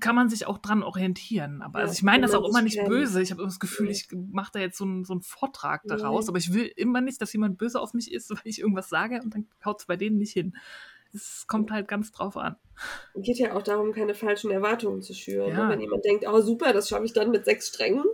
[0.00, 1.60] kann man sich auch dran orientieren.
[1.62, 2.88] Aber Ja, also ich meine das auch immer sich nicht kennt.
[2.88, 3.20] böse.
[3.20, 6.28] Ich habe immer das Gefühl, ich mache da jetzt so einen, so einen Vortrag daraus.
[6.28, 9.20] Aber ich will immer nicht, dass jemand böse auf mich ist, weil ich irgendwas sage
[9.22, 10.56] und dann haut es bei denen nicht hin.
[11.14, 12.56] Es kommt halt ganz drauf an.
[13.16, 15.50] geht ja auch darum, keine falschen Erwartungen zu schüren.
[15.52, 15.64] Ja.
[15.66, 15.72] Ne?
[15.72, 18.04] Wenn jemand denkt, oh super, das schaffe ich dann mit sechs Strängen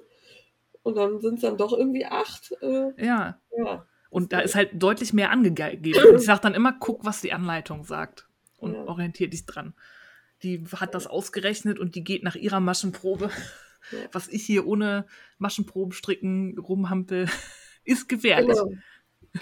[0.82, 2.52] und dann sind es dann doch irgendwie acht.
[2.60, 3.40] Äh, Ja.
[3.56, 5.94] ja, Und da ist halt deutlich mehr angegeben.
[6.08, 8.26] Und ich sage dann immer, guck, was die Anleitung sagt.
[8.58, 8.84] Und Ja.
[8.86, 9.74] orientier dich dran.
[10.42, 13.30] Die hat das ausgerechnet und die geht nach ihrer Maschenprobe.
[13.92, 13.98] Ja.
[14.12, 15.06] Was ich hier ohne
[15.38, 17.26] Maschenprobenstricken rumhampel,
[17.84, 18.56] ist gefährlich.
[18.56, 18.72] genau.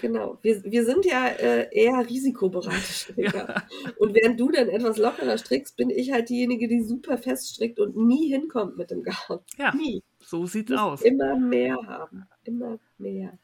[0.01, 0.37] Genau.
[0.41, 3.63] Wir, wir sind ja äh, eher risikobereite Stricker.
[3.97, 7.79] Und während du dann etwas lockerer strickst, bin ich halt diejenige, die super fest strickt
[7.79, 9.39] und nie hinkommt mit dem Garn.
[9.57, 10.03] Ja, Nie.
[10.23, 11.01] so sieht's Muss aus.
[11.01, 12.25] Immer mehr haben.
[12.43, 13.37] Immer mehr.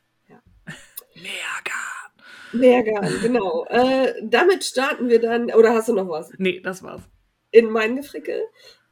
[1.16, 2.60] Mehr Garn.
[2.62, 3.66] Mehr Garn, genau.
[3.70, 5.52] Äh, damit starten wir dann.
[5.54, 6.32] Oder hast du noch was?
[6.38, 7.02] Nee, das war's.
[7.52, 8.42] in mein Gefrickel.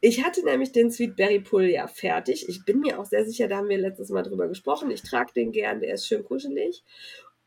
[0.00, 2.48] Ich hatte nämlich den Sweet Berry Pull ja fertig.
[2.48, 4.90] Ich bin mir auch sehr sicher, da haben wir letztes Mal drüber gesprochen.
[4.90, 6.82] Ich trage den gern, der ist schön kuschelig.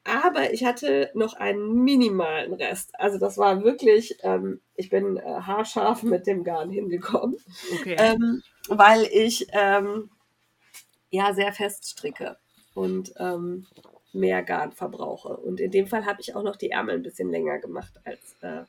[0.05, 2.91] Aber ich hatte noch einen minimalen Rest.
[2.99, 7.37] Also das war wirklich, ähm, ich bin äh, haarscharf mit dem Garn hingekommen,
[7.79, 7.95] Okay.
[7.97, 10.11] ähm, weil ich ähm,
[11.09, 12.37] ja sehr fest stricke
[12.75, 13.65] und ähm,
[14.13, 15.37] mehr Garn verbrauche.
[15.37, 18.35] Und in dem Fall habe ich auch noch die Ärmel ein bisschen länger gemacht als
[18.41, 18.63] äh,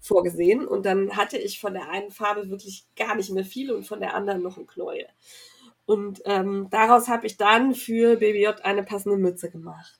[0.00, 0.66] vorgesehen.
[0.66, 4.00] Und dann hatte ich von der einen Farbe wirklich gar nicht mehr viel und von
[4.00, 5.06] der anderen noch ein Knäuel.
[5.84, 9.99] Und ähm, daraus habe ich dann für Baby J eine passende Mütze gemacht.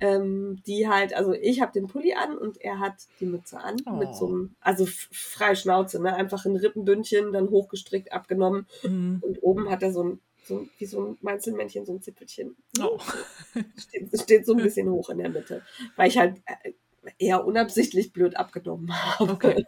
[0.00, 3.76] Ähm, die halt, also ich habe den Pulli an und er hat die Mütze an
[3.86, 3.92] Oh.
[3.92, 6.14] mit so einem, also freie Schnauze, ne?
[6.14, 9.18] einfach ein Rippenbündchen, dann hochgestrickt, abgenommen Mhm.
[9.22, 12.56] und oben hat er so ein, so wie so ein Meinzelmännchen, so ein Zipfelchen.
[12.82, 12.98] Oh.
[13.76, 15.62] Steht, steht so ein bisschen hoch in der Mitte,
[15.96, 16.72] weil ich halt äh,
[17.18, 19.32] eher unabsichtlich blöd abgenommen habe.
[19.32, 19.64] Okay.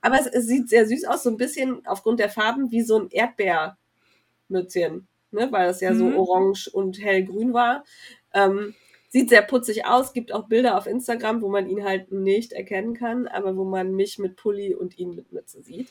[0.00, 2.98] Aber es, es sieht sehr süß aus, so ein bisschen aufgrund der Farben wie so
[2.98, 5.48] ein Erdbeermützchen, ne?
[5.50, 6.16] weil es ja so Mhm.
[6.16, 7.84] orange und hellgrün war.
[8.34, 8.74] Ähm,
[9.08, 12.94] sieht sehr putzig aus, gibt auch Bilder auf Instagram, wo man ihn halt nicht erkennen
[12.94, 15.88] kann, aber wo man mich mit Pulli und ihn mit Mütze sieht.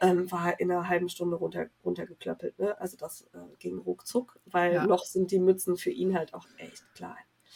[0.00, 2.58] Ähm, war in einer halben Stunde runter, runtergeklöppelt.
[2.58, 2.80] Ne?
[2.80, 4.86] Also das äh, ging ruckzuck, weil Ja.
[4.86, 7.14] noch sind die Mützen für ihn halt auch echt klein.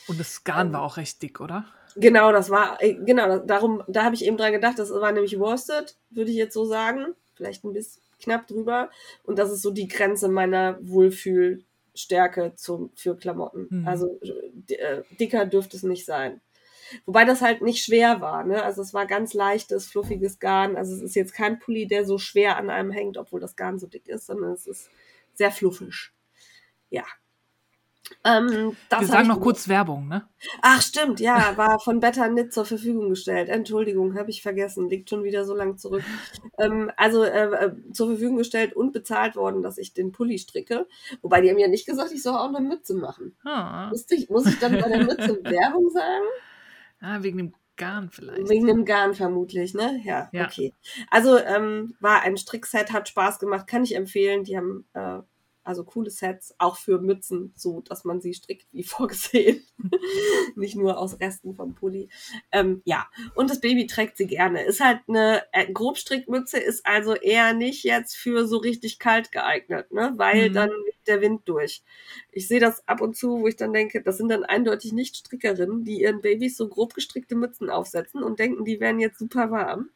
[0.09, 1.67] Und das Garn Ähm, war auch recht dick, oder?
[1.97, 5.39] Genau, das war, äh, genau, darum, da habe ich eben dran gedacht, das war nämlich
[5.39, 7.15] worsted, würde ich jetzt so sagen.
[7.35, 8.89] Vielleicht ein bisschen knapp drüber.
[9.25, 10.79] Und das ist so die Grenze meiner
[11.93, 13.69] Wohlfühlstärke zum, für Klamotten.
[13.71, 13.89] Mhm.
[13.89, 14.21] Also
[14.69, 16.41] äh, dicker dürfte es nicht sein.
[17.07, 18.63] Wobei das halt nicht schwer war, ne?
[18.63, 20.77] Also es war ganz leichtes, fluffiges Garn.
[20.77, 23.79] Also es ist jetzt kein Pulli, der so schwer an einem hängt, obwohl das Garn
[23.79, 24.91] so dick ist, sondern es ist
[25.33, 26.11] sehr fluffig.
[26.91, 27.05] Ja.
[28.25, 30.29] Ähm, Wir sagen noch kurz Werbung, ne?
[30.61, 33.49] Ach, stimmt, ja, war von Better Knit zur Verfügung gestellt.
[33.49, 36.03] Entschuldigung, habe ich vergessen, liegt schon wieder so lang zurück.
[36.59, 40.87] ähm, also äh, äh, zur Verfügung gestellt und bezahlt worden, dass ich den Pulli stricke.
[41.23, 43.37] Wobei die haben ja nicht gesagt, ich soll auch eine Mütze machen.
[43.45, 46.25] Ah, Muss ich, muss ich dann bei der Mütze Werbung sagen?
[47.01, 48.49] ah wegen dem Garn vielleicht.
[48.49, 50.01] Wegen dem Garn vermutlich, ne?
[50.05, 50.45] Ja, Ja.
[50.45, 50.73] okay.
[51.11, 54.45] Also ähm, war ein Strickset, hat Spaß gemacht, kann ich empfehlen.
[54.45, 55.19] Die haben äh,
[55.65, 59.65] also coole Sets, auch für Mützen, so dass man sie strickt wie vorgesehen.
[60.57, 62.09] Nicht nur aus Resten vom Pulli.
[62.53, 64.65] Ähm, ja, und das Baby trägt sie gerne.
[64.65, 69.93] Ist halt eine äh, Grobstrickmütze, ist also eher nicht jetzt für so richtig kalt geeignet,
[69.93, 70.13] ne?
[70.17, 70.55] Weil Mhm.
[70.55, 71.83] dann weht der Wind durch.
[72.31, 75.17] Ich sehe das ab und zu, wo ich dann denke, das sind dann eindeutig nicht
[75.17, 79.51] Strickerinnen, die ihren Babys so grob gestrickte Mützen aufsetzen und denken, die wären jetzt super
[79.51, 79.91] warm.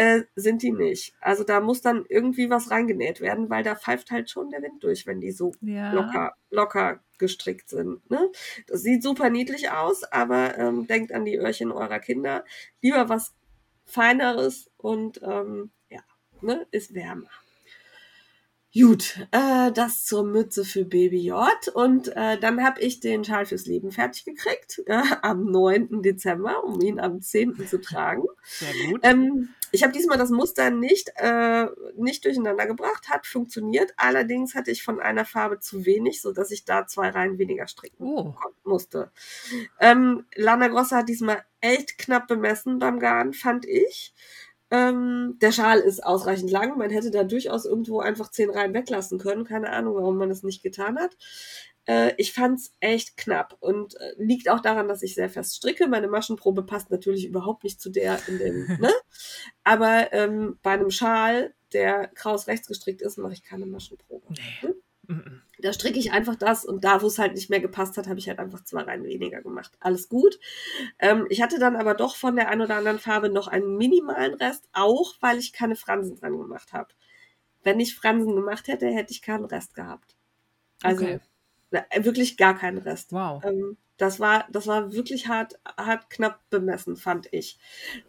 [0.00, 1.12] Äh, sind die nicht.
[1.20, 4.82] Also da muss dann irgendwie was reingenäht werden, weil da pfeift halt schon der Wind
[4.82, 5.92] durch, wenn die so Ja.
[5.92, 8.10] locker, locker gestrickt sind.
[8.10, 8.30] Ne?
[8.66, 12.46] Das sieht super niedlich aus, aber ähm, denkt an die Öhrchen eurer Kinder.
[12.80, 13.34] Lieber was
[13.84, 16.00] Feineres und ähm, ja,
[16.40, 17.28] ne, ist wärmer.
[18.72, 21.68] Gut, äh, das zur Mütze für Baby J.
[21.74, 26.00] Und äh, dann habe ich den Schal fürs Leben fertig gekriegt, äh, am 9.
[26.02, 27.66] Dezember, um ihn am 10.
[27.66, 28.22] zu tragen.
[28.44, 29.00] Sehr gut.
[29.02, 33.92] Ähm, ich habe diesmal das Muster nicht, äh, nicht durcheinander gebracht, hat funktioniert.
[33.96, 38.04] Allerdings hatte ich von einer Farbe zu wenig, sodass ich da zwei Reihen weniger stricken
[38.04, 39.10] oh, musste.
[39.78, 44.14] Ähm, Lana Grossa hat diesmal echt knapp bemessen beim Garn, fand ich.
[44.72, 46.78] Ähm, der Schal ist ausreichend lang.
[46.78, 49.44] Man hätte da durchaus irgendwo einfach zehn Reihen weglassen können.
[49.44, 51.16] Keine Ahnung, warum man das nicht getan hat.
[51.86, 55.88] Äh, ich fand's echt knapp und äh, liegt auch daran, dass ich sehr fest stricke.
[55.88, 58.90] Meine Maschenprobe passt natürlich überhaupt nicht zu der in dem, ne?
[59.64, 64.26] Aber ähm, bei einem Schal, der kraus rechts gestrickt ist, mache ich keine Maschenprobe.
[64.30, 64.74] nee.
[65.10, 65.42] Mhm.
[65.58, 68.18] Da stricke ich einfach das und da, wo es halt nicht mehr gepasst hat, habe
[68.18, 69.72] ich halt einfach zwei Reihen weniger gemacht.
[69.80, 70.38] Alles gut.
[71.00, 74.34] Ähm, ich hatte dann aber doch von der einen oder anderen Farbe noch einen minimalen
[74.34, 76.94] Rest, auch weil ich keine Fransen dran gemacht habe.
[77.62, 80.16] Wenn ich Fransen gemacht hätte, hätte ich keinen Rest gehabt.
[80.82, 81.20] Also Okay.
[81.70, 83.12] Na, wirklich gar keinen Rest.
[83.12, 83.44] Wow.
[83.44, 87.58] Ähm, das war, das war wirklich hart, hart knapp bemessen, fand ich.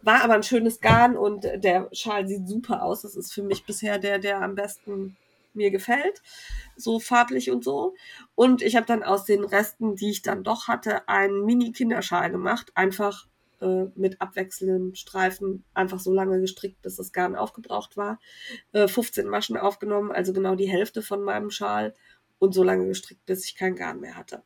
[0.00, 3.02] War aber ein schönes Garn und der Schal sieht super aus.
[3.02, 5.16] Das ist für mich bisher der, der am besten
[5.52, 6.22] mir gefällt.
[6.76, 7.94] So farblich und so.
[8.34, 12.72] Und ich habe dann aus den Resten, die ich dann doch hatte, einen Mini-Kinderschal gemacht.
[12.74, 13.26] Einfach
[13.60, 18.18] äh, mit abwechselnden Streifen, einfach so lange gestrickt, bis das Garn aufgebraucht war.
[18.72, 21.94] Äh, 15 Maschen aufgenommen, also genau die Hälfte von meinem Schal.
[22.42, 24.42] Und so lange gestrickt, bis ich kein Garn mehr hatte.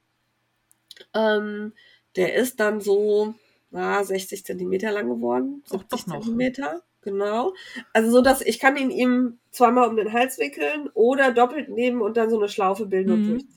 [1.14, 1.72] Ähm,
[2.16, 3.34] der ist dann so
[3.70, 5.62] na, 60 Zentimeter lang geworden.
[5.70, 6.20] Ach, doch 70 noch.
[6.22, 7.54] Zentimeter, genau.
[7.92, 12.00] Also so, dass ich kann ihn ihm zweimal um den Hals wickeln oder doppelt nehmen
[12.02, 13.26] und dann so eine Schlaufe bilden und Mhm.
[13.26, 13.55] durchziehen.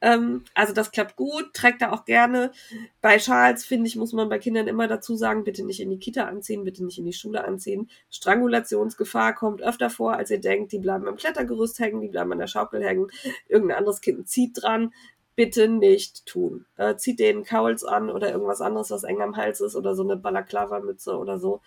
[0.00, 2.52] Ähm, also das klappt gut, trägt er auch gerne.
[3.00, 5.98] Bei Schals, finde ich, muss man bei Kindern immer dazu sagen, bitte nicht in die
[5.98, 7.90] Kita anziehen, bitte nicht in die Schule anziehen.
[8.10, 10.72] Strangulationsgefahr kommt öfter vor, als ihr denkt.
[10.72, 13.08] Die bleiben am Klettergerüst hängen, die bleiben an der Schaukel hängen.
[13.48, 14.92] Irgendein anderes Kind zieht dran.
[15.34, 16.64] Bitte nicht tun.
[16.76, 20.02] Äh, zieht den Cowls an oder irgendwas anderes, was eng am Hals ist oder so
[20.02, 21.60] eine Balaklava-Mütze oder so.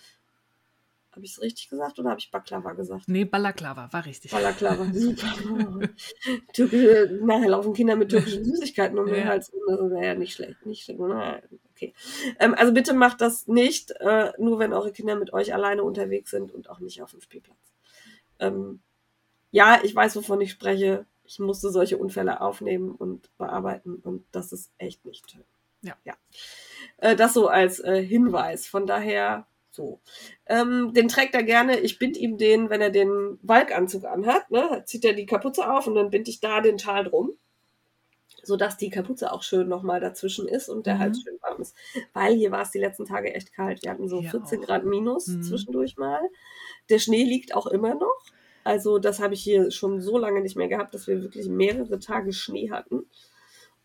[1.20, 3.10] Habe ich es richtig gesagt oder habe ich Baklava gesagt?
[3.10, 4.32] Nee, Balaklava, war richtig.
[4.32, 5.28] Balaklava, super.
[6.54, 9.26] Türkische, nachher laufen Kinder mit türkischen Süßigkeiten um den Ja.
[9.26, 9.52] Hals.
[9.52, 10.66] Das wäre ja nicht schlecht.
[10.66, 10.98] Nicht schlecht.
[11.02, 11.42] Na,
[11.76, 11.94] Okay.
[12.40, 16.32] Ähm, also bitte macht das nicht, äh, nur wenn eure Kinder mit euch alleine unterwegs
[16.32, 17.58] sind und auch nicht auf dem Spielplatz.
[18.40, 18.80] Ähm,
[19.52, 21.06] ja, ich weiß, wovon ich spreche.
[21.26, 25.44] Ich musste solche Unfälle aufnehmen und bearbeiten und das ist echt nicht schön.
[25.82, 25.98] Ja.
[26.06, 26.14] ja.
[26.98, 28.68] Äh, das so als äh, Hinweis.
[28.68, 30.02] Von daher so.
[30.46, 31.80] Ähm, den trägt er gerne.
[31.80, 35.88] Ich bind ihm den, wenn er den Walkanzug anhat, ne, zieht er die Kapuze auf
[35.88, 37.34] und dann bind ich da den Schal drum
[38.44, 41.00] sodass die Kapuze auch schön nochmal dazwischen ist und der Mhm.
[41.00, 41.76] Hals schön warm ist.
[42.14, 43.84] Weil hier war es die letzten Tage echt kalt.
[43.84, 44.66] Wir hatten so Hier 14 auch.
[44.66, 45.44] Grad minus Mhm.
[45.44, 46.22] zwischendurch mal.
[46.90, 48.24] Der Schnee liegt auch immer noch.
[48.64, 52.00] Also das habe ich hier schon so lange nicht mehr gehabt, dass wir wirklich mehrere
[52.00, 53.10] Tage Schnee hatten.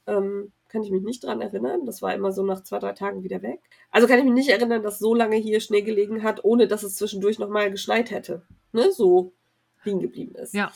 [0.06, 1.86] Ähm, kann ich mich nicht dran erinnern.
[1.86, 3.60] Das war immer so nach zwei, drei Tagen wieder weg.
[3.92, 6.82] Also kann ich mich nicht erinnern, dass so lange hier Schnee gelegen hat, ohne dass
[6.82, 8.42] es zwischendurch nochmal geschneit hätte.
[8.72, 8.90] Ne?
[8.90, 9.32] So
[9.84, 10.52] liegen geblieben ist.
[10.52, 10.72] Ja,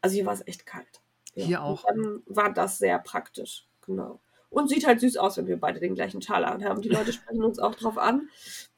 [0.00, 1.02] Also hier war es echt kalt.
[1.34, 1.44] Ja.
[1.44, 1.84] Hier auch.
[1.84, 3.68] Und dann war das sehr praktisch.
[3.84, 4.18] Genau.
[4.54, 6.80] Und sieht halt süß aus, wenn wir beide den gleichen Schal anhaben.
[6.80, 8.28] Die Leute sprechen uns auch drauf an.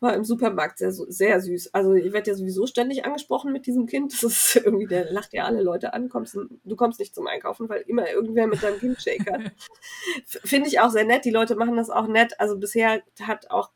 [0.01, 1.75] War im Supermarkt sehr, sehr süß.
[1.75, 4.15] Also ich werde ja sowieso ständig angesprochen mit diesem Kind.
[4.15, 6.09] Das ist irgendwie, der lacht ja alle Leute an.
[6.09, 9.53] Kommst, du kommst nicht zum Einkaufen, weil immer irgendwer mit deinem Kind shakert.
[10.27, 11.27] Finde ich auch sehr nett.
[11.27, 12.41] Die Leute machen das auch nett.
[12.41, 13.71] Also bisher hat auch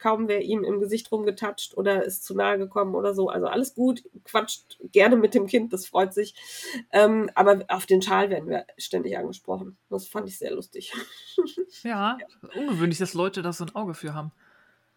[0.00, 3.28] kaum wer ihm im Gesicht rumgetatscht oder ist zu nahe gekommen oder so.
[3.28, 6.34] Also alles gut, quatscht gerne mit dem Kind, das freut sich.
[6.90, 9.76] Ähm, aber auf den Schal werden wir ständig angesprochen.
[9.90, 10.92] Das fand ich sehr lustig.
[11.84, 12.18] ja,
[12.56, 14.32] ungewöhnlich, dass Leute da so ein Auge für haben.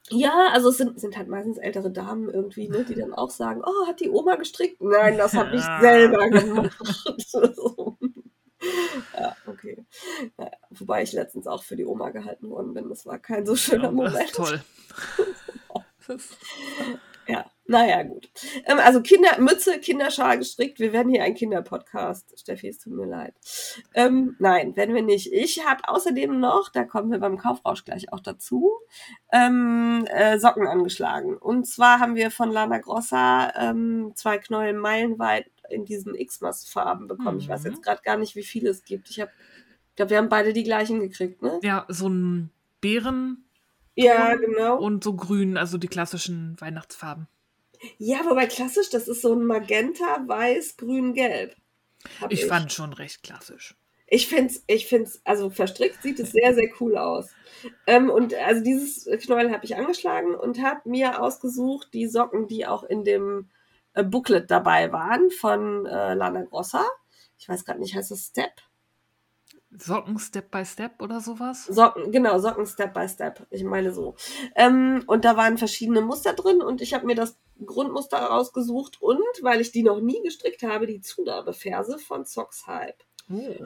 [0.10, 3.62] Ja, also es sind, sind halt meistens ältere Damen irgendwie, ne, die dann auch sagen,
[3.64, 4.82] oh, hat die Oma gestrickt?
[4.82, 6.78] Nein, das habe ich selber gemacht.
[9.18, 9.86] Ja, okay.
[10.38, 12.90] Naja, wobei ich letztens auch für die Oma gehalten worden bin.
[12.90, 14.16] Das war kein so schöner Ja, das Moment.
[14.26, 14.62] ist toll.
[16.08, 16.30] Das-
[17.26, 18.30] Ja, naja, gut.
[18.66, 20.80] Ähm, also Kinder, Mütze, Kinderschal gestrickt.
[20.82, 22.38] Wir werden hier ein Kinderpodcast.
[22.38, 23.34] Steffi, es tut mir leid.
[23.94, 25.32] Ähm, nein, werden wir nicht.
[25.32, 28.74] Ich habe außerdem noch, da kommen wir beim Kaufrausch gleich auch dazu,
[29.32, 31.38] ähm, äh, Socken angeschlagen.
[31.38, 37.40] Und zwar haben wir von Lana Grossa ähm, zwei Knäuel meilenweit in diesen X-Mas-Farben bekommen.
[37.40, 37.72] Ich weiß Mhm.
[37.72, 39.10] jetzt gerade gar nicht, wie viele es gibt.
[39.10, 39.32] Ich habe,
[39.90, 41.60] ich glaube, wir haben beide die gleichen gekriegt, ne?
[41.64, 42.50] ja, so ein
[42.82, 43.44] Bären
[43.96, 44.78] Ja, genau.
[44.80, 47.28] und so grün, also die klassischen Weihnachtsfarben.
[47.98, 51.56] Ja, wobei klassisch, das ist so ein Magenta, Weiß, Grün, Gelb.
[52.22, 53.76] Hab Ich fand schon recht klassisch.
[54.08, 57.32] Ich finde es, ich find's, also verstrickt sieht es sehr, sehr cool aus.
[57.88, 62.66] Ähm, und also dieses Knäuel habe ich angeschlagen und habe mir ausgesucht die Socken, die
[62.68, 63.50] auch in dem
[63.94, 66.86] äh, Booklet dabei waren von äh, Lana Grossa.
[67.38, 68.52] Ich weiß gerade nicht, heißt das Step?
[69.78, 71.66] Socken Step by Step oder sowas?
[71.66, 73.46] Socken, genau, Socken Step by Step.
[73.50, 74.16] Ich meine so.
[74.56, 79.24] Ähm, und da waren verschiedene Muster drin und ich habe mir das Grundmuster rausgesucht und,
[79.42, 83.04] weil ich die noch nie gestrickt habe, die Zunahmeferse von Socks Hype.
[83.32, 83.66] Oh.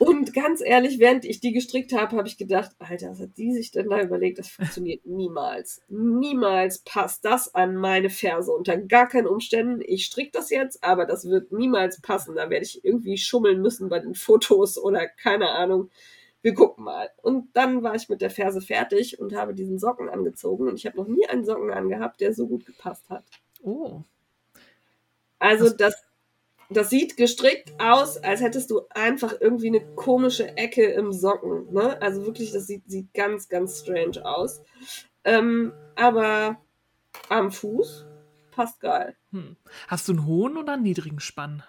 [0.00, 3.52] Und ganz ehrlich, während ich die gestrickt habe, habe ich gedacht, Alter, was hat die
[3.52, 4.38] sich denn da überlegt?
[4.38, 5.82] Das funktioniert niemals.
[5.88, 8.50] Niemals passt das an meine Ferse.
[8.50, 9.82] Unter gar keinen Umständen.
[9.84, 12.34] Ich stricke das jetzt, aber das wird niemals passen.
[12.34, 15.90] Da werde ich irgendwie schummeln müssen bei den Fotos oder keine Ahnung.
[16.40, 17.10] Wir gucken mal.
[17.20, 20.66] Und dann war ich mit der Ferse fertig und habe diesen Socken angezogen.
[20.66, 23.24] Und ich habe noch nie einen Socken angehabt, der so gut gepasst hat.
[23.62, 24.00] Oh.
[25.38, 26.02] Also das,
[26.70, 31.72] das sieht gestrickt aus, als hättest du einfach irgendwie eine komische Ecke im Socken.
[31.72, 32.00] Ne?
[32.00, 34.62] Also wirklich, das sieht, sieht ganz, ganz strange aus.
[35.24, 36.60] Ähm, aber
[37.28, 38.06] am Fuß
[38.52, 39.16] passt geil.
[39.32, 39.56] Hm.
[39.88, 41.62] Hast du einen hohen oder einen niedrigen Spann?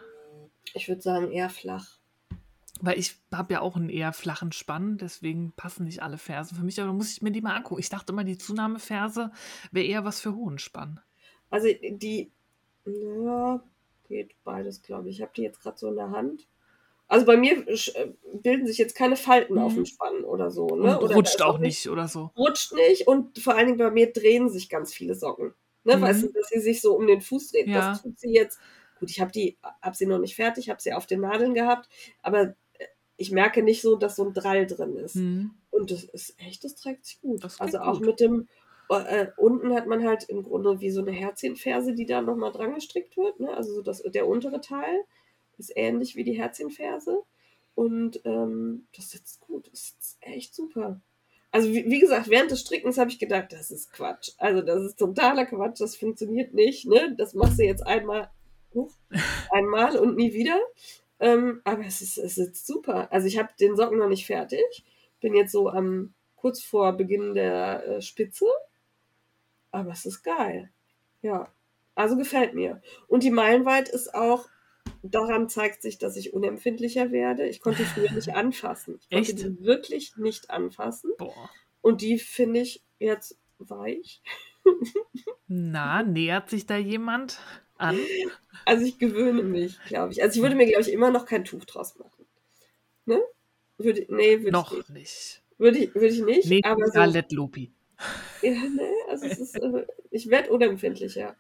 [0.74, 1.98] Ich würde sagen eher flach.
[2.80, 6.64] Weil ich habe ja auch einen eher flachen Spann, deswegen passen nicht alle Fersen für
[6.64, 7.80] mich, aber da muss ich mir die mal angucken.
[7.80, 9.32] Ich dachte immer, die Zunahmeferse
[9.72, 11.00] wäre eher was für hohen Spann.
[11.52, 12.32] Also die,
[12.86, 13.62] ja,
[14.12, 15.15] geht beides, glaube ich.
[15.15, 16.47] Ich habe die jetzt gerade so in der Hand.
[17.08, 17.78] Also bei mir äh,
[18.41, 19.78] bilden sich jetzt keine Falten auf Mhm.
[19.78, 20.67] dem Spann oder so.
[20.67, 20.97] Ne?
[21.00, 22.30] Oder rutscht auch nicht oder so.
[22.38, 25.54] rutscht nicht und vor allen Dingen bei mir drehen sich ganz viele Socken.
[25.84, 26.02] Ne, Mhm.
[26.04, 27.67] Weißt du, dass sie sich so um den Fuß dreht.
[27.67, 27.89] Ja.
[27.91, 28.60] Das tut sie jetzt.
[29.00, 31.89] Gut, ich habe die, habe sie noch nicht fertig, habe sie auf den Nadeln gehabt,
[32.21, 32.41] aber
[32.78, 32.86] äh,
[33.17, 35.15] ich merke nicht so, dass so ein Drall drin ist.
[35.15, 35.52] Hm.
[35.71, 37.43] Und das ist echt, das trägt sich gut.
[37.60, 38.06] Also auch gut.
[38.06, 38.47] mit dem,
[38.91, 42.75] äh, unten hat man halt im Grunde wie so eine Herzchenferse, die da nochmal dran
[42.75, 43.39] gestrickt wird.
[43.39, 43.56] Ne?
[43.56, 45.04] Also so das, der untere Teil
[45.58, 47.23] ist ähnlich wie die Herzchenferse.
[47.75, 49.69] Und ähm, das sitzt gut.
[49.71, 51.01] Das sitzt echt super.
[51.51, 54.32] Also wie, wie gesagt, während des Strickens habe ich gedacht, das ist Quatsch.
[54.38, 56.86] Also das ist totaler Quatsch, das funktioniert nicht.
[56.86, 57.13] Ne?
[57.17, 58.30] Das machst du jetzt einmal,
[58.73, 58.91] huch,
[59.51, 60.60] einmal und nie wieder.
[61.19, 63.12] Ähm, aber es, ist, es sitzt super.
[63.12, 64.84] Also ich habe den Socken noch nicht fertig.
[65.19, 68.45] Bin jetzt so am kurz vor Beginn der äh, Spitze.
[69.71, 70.69] Aber es ist geil.
[71.21, 71.51] Ja.
[71.95, 72.81] Also gefällt mir.
[73.07, 74.47] Und die Meilenweit ist auch,
[75.03, 77.47] daran zeigt sich, dass ich unempfindlicher werde.
[77.47, 78.99] Ich konnte die früher nicht anfassen.
[79.01, 79.39] Ich konnte Echt?
[79.39, 81.12] die wirklich nicht anfassen.
[81.17, 81.49] Boah.
[81.81, 84.21] Und die finde ich jetzt weich.
[85.47, 87.39] Na, nähert sich da jemand
[87.77, 87.97] an?
[88.65, 90.21] Also ich gewöhne mich, glaube ich.
[90.21, 92.25] Also ich würde mir, glaube ich, immer noch kein Tuch draus machen.
[93.05, 93.19] Ne?
[93.77, 94.93] Würde, nee, würde Noch ich nicht.
[94.93, 95.43] nicht.
[95.57, 96.47] Würde ich, würde ich nicht.
[96.47, 97.71] Nee, aber so, Lopi.
[98.41, 101.36] ja, ne, also ist, äh, ich werde unempfindlicher.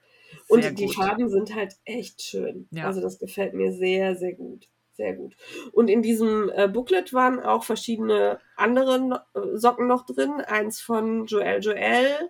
[0.47, 0.95] Und Sehr die gut.
[0.95, 2.67] Farben sind halt echt schön.
[2.71, 2.85] Ja.
[2.85, 4.67] Also das gefällt mir sehr, sehr gut.
[4.93, 5.35] Sehr gut.
[5.71, 10.41] Und in diesem äh, Booklet waren auch verschiedene andere no äh, Socken noch drin.
[10.41, 12.29] Eins von Joel Joel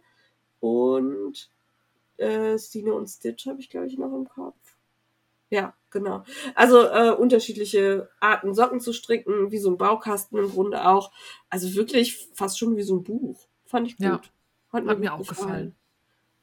[0.59, 1.49] und
[2.17, 4.55] äh, Stine und Stitch habe ich, glaube ich, noch im Kopf.
[5.49, 6.23] Ja, genau.
[6.55, 11.11] Also äh, unterschiedliche Arten Socken zu stricken, wie so ein Baukasten im Grunde auch.
[11.49, 13.47] Also wirklich fast schon wie so ein Buch.
[13.65, 14.05] Fand ich gut.
[14.05, 14.21] Ja,
[14.71, 15.75] Hat, Hat mir auch gefallen.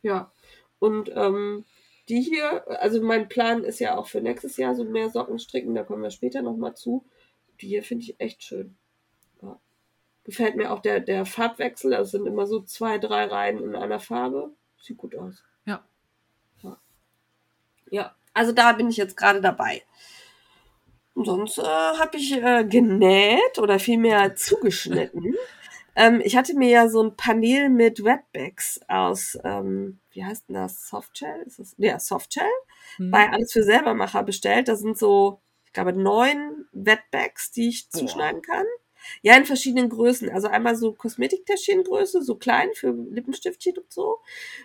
[0.02, 0.32] Ja.
[0.78, 1.64] Und ähm,
[2.08, 5.74] die hier, also mein Plan ist ja auch für nächstes Jahr so mehr Socken stricken,
[5.74, 7.04] da kommen wir später nochmal zu.
[7.60, 8.76] Die hier finde ich echt schön.
[9.42, 9.58] Ja.
[10.24, 13.74] Gefällt mir auch der, der Farbwechsel, also es sind immer so zwei, drei Reihen in
[13.74, 14.52] einer Farbe.
[14.80, 15.42] Sieht gut aus.
[15.64, 15.84] Ja.
[17.90, 19.82] Ja, also da bin ich jetzt gerade dabei.
[21.14, 25.34] Und sonst äh, habe ich äh, genäht oder vielmehr zugeschnitten.
[25.98, 30.54] Ähm, ich hatte mir ja so ein Panel mit Wetbacks aus, ähm, wie heißt denn
[30.54, 30.88] das?
[30.88, 31.42] Softshell?
[31.44, 31.74] Ist das?
[31.76, 32.44] Ja, Softshell.
[32.96, 33.10] Hm.
[33.10, 34.68] Bei Alles für Selbermacher bestellt.
[34.68, 37.98] Da sind so, ich glaube, neun Wetbacks, die ich Boah.
[37.98, 38.64] zuschneiden kann.
[39.22, 40.30] Ja, in verschiedenen Größen.
[40.30, 44.18] Also einmal so Kosmetiktäschchengröße, so klein für Lippenstiftchen und so.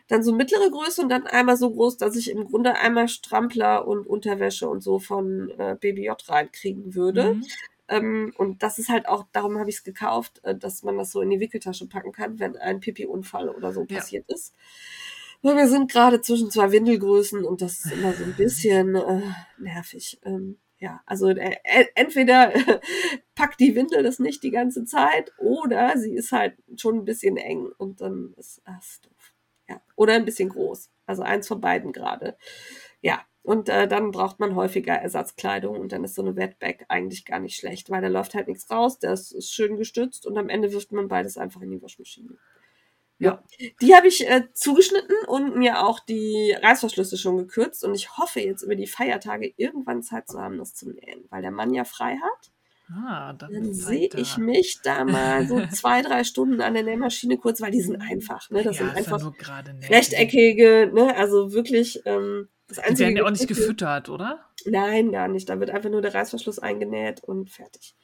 [0.07, 3.87] Dann so mittlere Größe und dann einmal so groß, dass ich im Grunde einmal Strampler
[3.87, 7.35] und Unterwäsche und so von äh, BBJ reinkriegen würde.
[7.35, 7.45] Mhm.
[7.87, 11.11] Ähm, und das ist halt auch, darum habe ich es gekauft, äh, dass man das
[11.11, 13.97] so in die Wickeltasche packen kann, wenn ein Pipi-Unfall oder so Ja.
[13.99, 14.53] passiert ist.
[15.41, 19.21] Weil wir sind gerade zwischen zwei Windelgrößen und das ist immer so ein bisschen äh,
[19.57, 20.19] nervig.
[20.23, 22.53] Ähm, ja, also äh, äh, entweder
[23.35, 27.35] packt die Windel das nicht die ganze Zeit oder sie ist halt schon ein bisschen
[27.37, 29.33] eng und dann ist das doof.
[29.69, 30.89] Ja, oder ein bisschen groß.
[31.05, 32.37] Also eins von beiden gerade.
[33.01, 37.25] Ja, und äh, dann braucht man häufiger Ersatzkleidung und dann ist so eine Wetbag eigentlich
[37.25, 40.49] gar nicht schlecht, weil da läuft halt nichts raus, das ist schön gestützt und am
[40.49, 42.37] Ende wirft man beides einfach in die Waschmaschine.
[43.19, 43.43] Ja,
[43.81, 48.39] die habe ich äh, zugeschnitten und mir auch die Reißverschlüsse schon gekürzt und ich hoffe
[48.39, 51.83] jetzt über die Feiertage irgendwann Zeit zu haben, das zu nähen, weil der Mann ja
[51.83, 52.51] frei hat.
[52.91, 57.37] Ah, dann, Dann sehe ich mich da mal so zwei, drei Stunden an der Nähmaschine
[57.37, 58.49] kurz, weil die sind einfach.
[58.49, 58.61] Ne?
[58.61, 59.33] Das ja, sind ist ja einfach
[59.89, 61.15] rechteckige, ne?
[61.15, 63.07] also wirklich ähm, das Die einzige.
[63.07, 64.39] werden ja auch nicht gefüttert, oder?
[64.65, 65.49] Nein, gar nicht.
[65.49, 67.95] Da wird einfach nur der Reißverschluss eingenäht und fertig.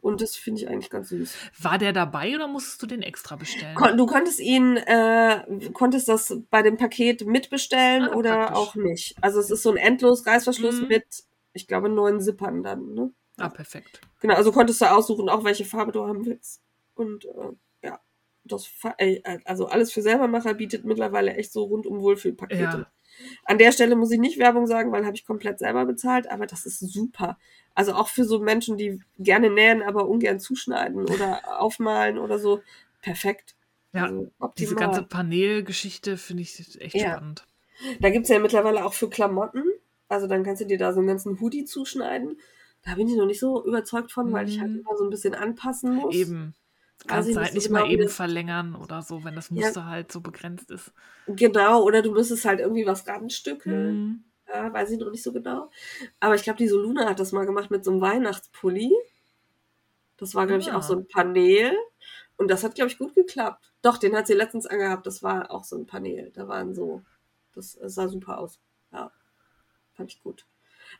[0.00, 1.34] Und das finde ich eigentlich ganz süß.
[1.60, 3.74] War der dabei oder musstest du den extra bestellen?
[3.74, 8.56] Kon du konntest ihn, äh, konntest das bei dem Paket mitbestellen Ah, oder praktisch.
[8.56, 9.16] auch nicht.
[9.20, 10.88] Also es ist so ein endlos Reißverschluss Mhm.
[10.88, 11.04] mit,
[11.52, 12.94] ich glaube, neun Zippern dann.
[12.94, 13.12] Ne?
[13.36, 14.00] ah, perfekt.
[14.20, 16.60] Genau, also konntest du aussuchen, auch welche Farbe du haben willst.
[16.94, 17.52] Und äh,
[17.86, 18.00] ja,
[18.44, 22.62] das äh, also alles für Selbermacher bietet mittlerweile echt so rundum Wohlfühlpakete.
[22.62, 22.90] Ja.
[23.44, 26.46] An der Stelle muss ich nicht Werbung sagen, weil habe ich komplett selber bezahlt, aber
[26.46, 27.38] das ist super.
[27.74, 32.60] Also auch für so Menschen, die gerne nähen, aber ungern zuschneiden oder aufmalen oder so.
[33.02, 33.54] Perfekt.
[33.92, 34.28] Ja, Also
[34.58, 37.16] Diese ganze Panelgeschichte finde ich echt Ja.
[37.16, 37.44] spannend.
[38.00, 39.62] Da gibt's ja mittlerweile auch für Klamotten.
[40.08, 42.38] Also dann kannst du dir da so einen ganzen Hoodie zuschneiden.
[42.84, 44.80] Da bin ich noch nicht so überzeugt von, weil ich halt Mhm.
[44.80, 46.14] immer so ein bisschen anpassen muss.
[46.14, 46.54] Eben.
[47.06, 49.50] Kannst ich du nicht halt nicht genau, mal eben das- verlängern oder so, wenn das
[49.50, 49.66] Ja.
[49.66, 50.92] Muster halt so begrenzt ist.
[51.26, 53.94] Genau, oder du müsstest halt irgendwie was ranstückeln.
[53.96, 54.24] Mhm.
[54.48, 55.70] Ja, weiß ich noch nicht so genau.
[56.20, 58.92] Aber ich glaube, die Soluna hat das mal gemacht mit so einem Weihnachtspulli.
[60.16, 60.78] Das war, glaube ich, Ah.
[60.78, 61.72] auch so ein Panel.
[62.36, 63.72] Und das hat, glaube ich, gut geklappt.
[63.82, 65.06] Doch, den hat sie letztens angehabt.
[65.06, 66.30] Das war auch so ein Panel.
[66.34, 67.02] Da waren so.
[67.54, 68.58] Das sah super aus.
[68.92, 69.12] Ja.
[69.94, 70.46] Fand ich gut.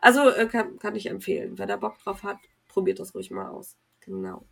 [0.01, 1.59] Also äh, kann, kann ich empfehlen.
[1.59, 3.77] Wer da Bock drauf hat, probiert das ruhig mal aus.
[4.09, 4.47] Genau.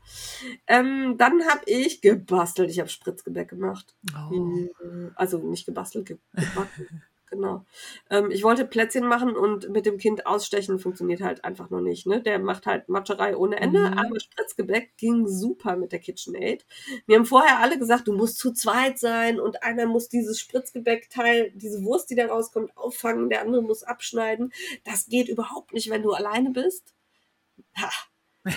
[0.66, 2.70] Ähm, dann habe ich gebastelt.
[2.70, 3.96] Ich habe Spritzgebäck gemacht.
[4.14, 4.34] Oh.
[4.34, 5.12] Mhm.
[5.16, 7.02] Also nicht gebastelt, ge gebacken.
[7.30, 7.64] genau.
[8.10, 12.06] Ähm, ich wollte Plätzchen machen und mit dem Kind ausstechen funktioniert halt einfach noch nicht.
[12.06, 12.22] Ne?
[12.22, 13.98] Der macht halt Matscherei ohne Ende, Mhm.
[13.98, 16.66] aber Spritzgebäck ging super mit der KitchenAid.
[17.06, 21.50] Mir haben vorher alle gesagt, du musst zu zweit sein und einer muss dieses Spritzgebäckteil,
[21.54, 24.52] diese Wurst, die da rauskommt, auffangen, der andere muss abschneiden.
[24.84, 26.92] Das geht überhaupt nicht, wenn du alleine bist.
[27.78, 27.90] Ha.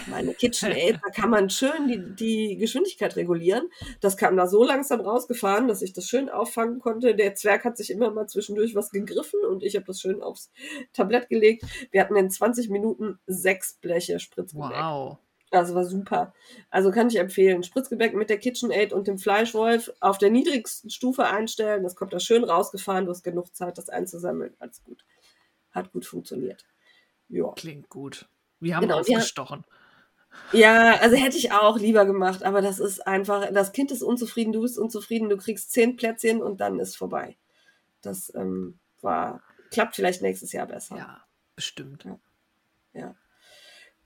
[0.07, 3.69] Meine KitchenAid, da kann man schön die, die Geschwindigkeit regulieren.
[4.01, 7.15] Das kam da so langsam rausgefahren, dass ich das schön auffangen konnte.
[7.15, 10.51] Der Zwerg hat sich immer mal zwischendurch was gegriffen und ich habe das schön aufs
[10.93, 11.63] Tablett gelegt.
[11.91, 14.71] Wir hatten in 20 Minuten sechs Bleche Spritzgebäck.
[14.77, 15.17] Wow.
[15.51, 16.33] Das war super.
[16.69, 17.63] Also kann ich empfehlen.
[17.63, 21.81] Spritzgebäck mit der KitchenAid und dem Fleischwolf auf der niedrigsten Stufe einstellen.
[21.81, 23.05] Das kommt da schön rausgefahren.
[23.05, 24.53] Du hast genug Zeit, das einzusammeln.
[24.59, 25.03] Alles gut.
[25.71, 26.65] Hat gut funktioniert.
[27.29, 27.51] Ja.
[27.55, 28.27] Klingt gut.
[28.59, 29.63] Wir haben Genau, wir- aufgestochen.
[30.51, 34.51] Ja, also hätte ich auch lieber gemacht, aber das ist einfach, das Kind ist unzufrieden,
[34.51, 37.37] du bist unzufrieden, du kriegst zehn Plätzchen und dann ist vorbei.
[38.01, 40.97] Das ähm, war, klappt vielleicht nächstes Jahr besser.
[40.97, 41.23] Ja,
[41.55, 42.05] bestimmt.
[42.93, 43.15] Ja.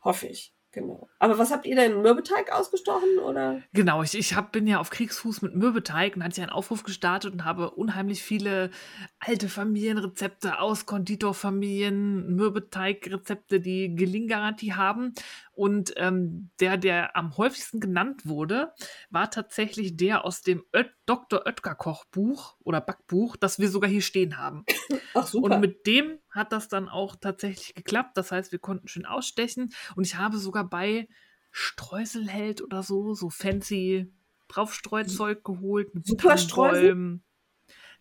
[0.04, 0.54] Hoffe ich.
[0.74, 1.08] Genau.
[1.20, 2.02] Aber was habt ihr denn?
[2.02, 3.62] Mürbeteig ausgestochen oder?
[3.74, 6.82] Genau, ich, ich hab, bin ja auf Kriegsfuß mit Mürbeteig und hatte ich einen Aufruf
[6.82, 8.72] gestartet und habe unheimlich viele
[9.20, 15.14] alte Familienrezepte aus Konditorfamilien, Mürbeteig-Rezepte, die Gelinggarantie haben.
[15.56, 18.74] Und ähm, der, der am häufigsten genannt wurde,
[19.12, 21.46] war tatsächlich der aus dem Oet Dr.
[21.46, 24.66] Oetker Kochbuch oder Backbuch, das wir sogar hier stehen haben.
[25.14, 25.56] Ach super.
[25.56, 28.18] Und mit dem hat das dann auch tatsächlich geklappt.
[28.18, 29.74] Das heißt, wir konnten schön ausstechen.
[29.96, 31.08] Und ich habe sogar bei
[31.52, 34.12] Streuselheld oder so, so fancy
[34.48, 35.94] Draufstreuzeug geholt.
[35.94, 36.90] Mit Superstreusel?
[36.90, 37.24] Tannenbäumen.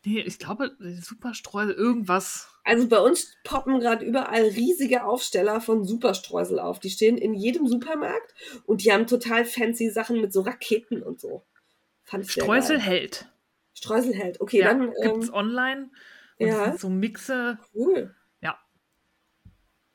[0.04, 2.48] Nee, ich glaube, Superstreusel, irgendwas.
[2.64, 6.80] Also bei uns poppen gerade überall riesige Aufsteller von Superstreusel auf.
[6.80, 8.34] Die stehen in jedem Supermarkt
[8.66, 11.44] und die haben total fancy Sachen mit so Raketen und so.
[12.02, 13.28] Fand ich Streusel hält.
[13.74, 14.40] Streuselheld.
[14.40, 15.90] Okay, Ja, dann gibt's ähm, online.
[16.38, 16.76] Und ja.
[16.76, 17.58] so Mixe.
[17.74, 18.14] cool.
[18.40, 18.58] Ja.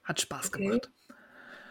[0.03, 0.67] Hat Spaß Okay.
[0.67, 0.89] gemacht.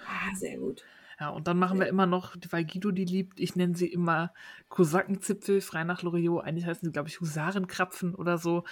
[0.06, 0.84] Ah, sehr gut.
[1.18, 4.34] Ja, und dann machen wir immer noch, weil Guido die liebt, ich nenne sie immer
[4.68, 6.44] Kosakenzipfel, frei nach Loriot.
[6.44, 8.64] Eigentlich heißen sie, glaube ich, Husarenkrapfen oder so.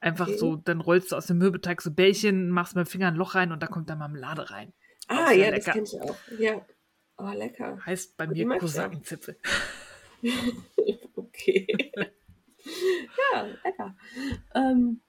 [0.00, 0.36] Einfach Okay.
[0.36, 3.34] so, dann rollst du aus dem Mürbeteig so Bällchen, machst mit dem Finger ein Loch
[3.36, 4.72] rein und da kommt dann Marmelade rein.
[5.08, 5.72] Ah, ja, das lecker.
[5.72, 6.16] kenne ich auch.
[6.38, 6.66] Ja.
[7.18, 7.78] Oh, lecker.
[7.86, 8.58] Heißt bei Und mir.
[8.58, 9.36] Kosakenzipfel.
[11.16, 11.66] Okay.
[13.32, 13.96] ja, lecker.
[14.54, 15.00] Ähm,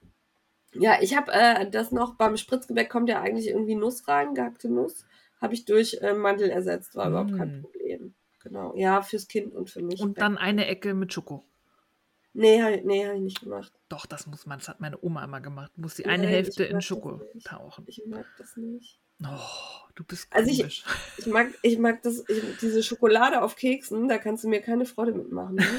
[0.74, 4.70] ja, ich habe äh, das noch, beim Spritzgebäck kommt ja eigentlich irgendwie Nuss rein, gehackte
[4.70, 5.06] Nuss.
[5.44, 7.62] Habe ich durch äh, Mandel ersetzt, war überhaupt kein Mm.
[7.62, 8.14] Problem.
[8.42, 8.74] Genau.
[8.76, 10.00] Ja, fürs Kind und für mich.
[10.02, 11.44] Und dann eine Ecke mit Schoko.
[12.34, 13.72] Nee, nee, habe ich nicht gemacht.
[13.90, 15.72] Doch, das muss man, das hat meine Oma immer gemacht.
[15.78, 17.84] Muss die Nein, eine Hälfte in Schoko tauchen.
[17.88, 19.00] Ich mag das nicht.
[19.24, 20.84] Oh, du bist Also ich- komisch.
[21.20, 24.86] Ich mag, ich mag das, ich, diese Schokolade auf Keksen, da kannst du mir keine
[24.86, 25.56] Freude mitmachen.
[25.58, 25.66] Ne?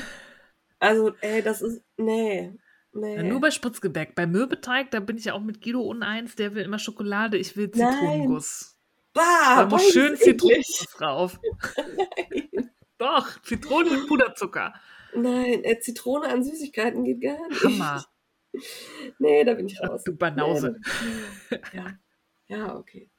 [0.80, 2.52] Also, ey, das ist, nee,
[2.92, 3.16] nee.
[3.16, 4.14] Ja, nur bei Spritzgebäck.
[4.14, 7.56] Bei Mürbeteig, da bin ich ja auch mit Guido uneins, der will immer Schokolade, ich
[7.56, 7.70] will.
[7.70, 8.73] Zitronenguss.
[9.14, 10.16] Bah, Da schön.
[10.16, 11.40] Zitronenguss drauf.
[12.98, 14.74] Doch, Zitrone mit Puderzucker.
[15.14, 17.64] Nein, äh, Zitrone an Süßigkeiten geht gar nicht.
[17.64, 18.04] Hammer.
[19.18, 20.04] Nee, da bin ich raus.
[20.04, 20.76] Du Banause.
[21.50, 21.86] Nee, ja.
[22.46, 23.10] ja, okay.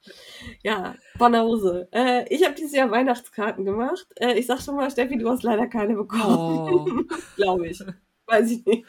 [0.62, 1.88] Ja, Banause.
[1.92, 4.06] Äh, ich habe dieses Jahr Weihnachtskarten gemacht.
[4.16, 6.24] Äh, ich sag schon mal, Steffi, du hast leider keine bekommen.
[6.24, 6.86] Oh.
[7.36, 7.84] Glaube ich.
[8.24, 8.86] Weiß ich nicht.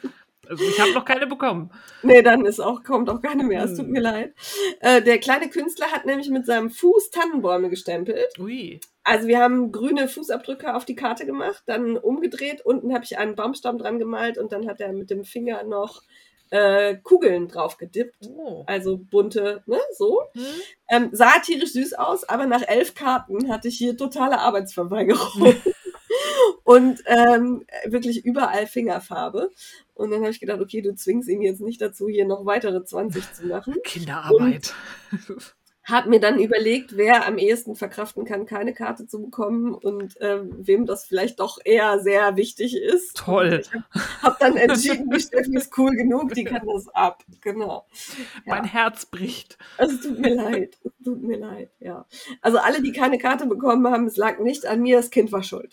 [0.48, 1.70] Also ich habe noch keine bekommen.
[2.02, 3.64] Nee, dann ist auch, kommt auch keine mehr.
[3.64, 3.92] Es tut Hm.
[3.92, 4.34] mir leid.
[4.80, 8.38] Äh, der kleine Künstler hat nämlich mit seinem Fuß Tannenbäume gestempelt.
[8.38, 8.80] Ui.
[9.04, 13.36] Also wir haben grüne Fußabdrücke auf die Karte gemacht, dann umgedreht, unten habe ich einen
[13.36, 16.02] Baumstamm dran gemalt und dann hat er mit dem Finger noch
[16.50, 18.28] äh, Kugeln drauf gedippt.
[18.36, 18.64] Oh.
[18.66, 20.22] Also bunte, ne, so.
[20.34, 20.42] Hm?
[20.90, 25.54] Ähm, sah tierisch süß aus, aber nach elf Karten hatte ich hier totale Arbeitsverweigerung.
[26.64, 29.50] und ähm, wirklich überall Fingerfarbe.
[29.94, 32.84] Und dann habe ich gedacht, okay, du zwingst ihn jetzt nicht dazu, hier noch weitere
[32.84, 33.74] 20 zu machen.
[33.84, 34.74] Kinderarbeit.
[35.88, 40.50] Hab mir dann überlegt, wer am ehesten verkraften kann, keine Karte zu bekommen und ähm,
[40.58, 43.16] wem das vielleicht doch eher sehr wichtig ist.
[43.16, 43.54] Toll.
[43.54, 47.24] Und Ich habe hab dann entschieden, die Steffi ist cool genug, die kann das ab.
[47.40, 47.86] Genau.
[48.44, 49.56] Mein Herz bricht.
[49.78, 50.76] Also es tut mir leid.
[50.84, 52.04] Es tut mir leid, ja.
[52.42, 55.42] Also alle, die keine Karte bekommen haben, es lag nicht an mir, das Kind war
[55.42, 55.72] schuld.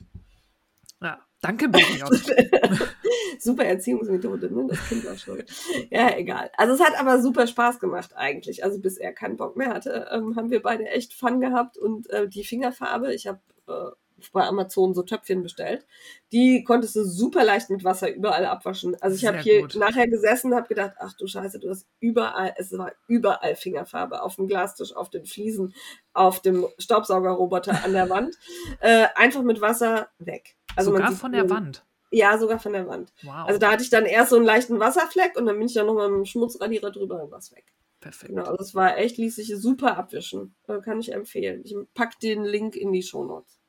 [1.46, 2.04] Danke, BJ.
[3.40, 4.68] super Erziehungsmethode, ne?
[4.70, 5.50] Das Kind war schuld.
[5.90, 6.52] Ja, egal.
[6.58, 8.64] Also es hat aber super Spaß gemacht eigentlich.
[8.64, 12.10] Also bis er keinen Bock mehr hatte, ähm, haben wir beide echt Fun gehabt und
[12.10, 13.92] äh, die Fingerfarbe, ich habe äh,
[14.32, 15.86] bei Amazon so Töpfchen bestellt,
[16.32, 18.96] die konntest du super leicht mit Wasser überall abwaschen.
[19.02, 19.76] Also ich habe hier gut.
[19.76, 24.22] nachher gesessen und habe gedacht, ach du Scheiße, du hast überall, es war überall Fingerfarbe,
[24.22, 25.74] auf dem Glastisch, auf den Fliesen,
[26.14, 28.36] auf dem Staubsaugerroboter an der Wand.
[28.80, 30.56] Äh, einfach mit Wasser weg.
[30.76, 31.86] Also Sogar von der Wand.
[32.12, 33.12] Ja, sogar von der Wand.
[33.24, 33.48] Wow.
[33.48, 35.86] Also da hatte ich dann erst so einen leichten Wasserfleck und dann bin ich dann
[35.86, 37.66] nochmal mit dem Schmutzradierer drüber und war's weg.
[38.00, 38.30] Perfekt.
[38.30, 40.56] Genau, also es war echt, ließ sich super abwischen.
[40.68, 41.62] Äh, kann ich empfehlen.
[41.66, 43.60] Ich pack den Link in die Shownotes.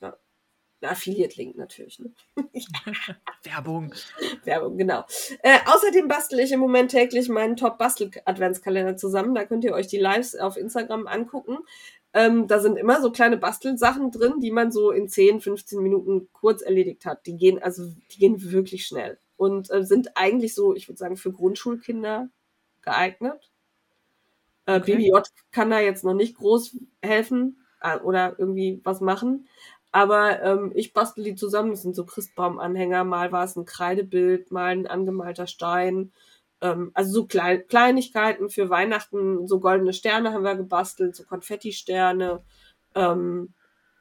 [0.00, 0.16] Ja.
[0.80, 1.98] Affiliate-Link natürlich.
[1.98, 2.12] Ne?
[3.42, 3.94] Werbung.
[4.44, 5.04] Werbung, genau.
[5.42, 9.34] Äh, außerdem bastel ich im Moment täglich meinen Top-Bastel-Adventskalender zusammen.
[9.34, 11.58] Da könnt ihr euch die Lives auf Instagram angucken.
[12.14, 16.28] Ähm, da sind immer so kleine Bastelsachen drin, die man so in 10, 15 Minuten
[16.32, 17.26] kurz erledigt hat.
[17.26, 21.16] Die gehen also, die gehen wirklich schnell und äh, sind eigentlich so, ich würde sagen,
[21.16, 22.28] für Grundschulkinder
[22.82, 23.50] geeignet.
[24.66, 24.96] Äh, Okay.
[24.96, 25.18] BBJ
[25.50, 29.48] kann da jetzt noch nicht groß helfen äh, oder irgendwie was machen.
[29.92, 31.70] Aber ähm, ich bastel die zusammen.
[31.70, 33.04] Das sind so Christbaumanhänger.
[33.04, 36.12] Mal war es ein Kreidebild, mal ein angemalter Stein.
[36.62, 39.46] Ähm, also so Klein Kleinigkeiten für Weihnachten.
[39.46, 42.42] So goldene Sterne haben wir gebastelt, so Konfetti-Sterne.
[42.94, 43.52] Ähm,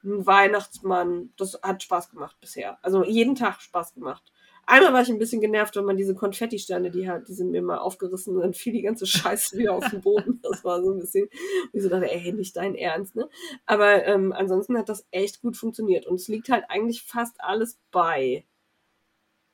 [0.03, 1.34] ein Weihnachtsmann.
[1.38, 2.78] Das hat Spaß gemacht bisher.
[2.82, 4.32] Also jeden Tag Spaß gemacht.
[4.68, 7.62] Einmal war ich ein bisschen genervt, wenn man diese Konfetti-Sterne, die, hat, die sind mir
[7.62, 10.39] mal aufgerissen und dann fiel die ganze Scheiße wieder auf den Boden.
[10.43, 11.28] Das war so ein bisschen,
[11.74, 13.28] wie so dachte, ey, nicht dein Ernst, ne?
[13.66, 17.80] Aber ähm, ansonsten hat das echt gut funktioniert und es liegt halt eigentlich fast alles
[17.91, 18.45] bei.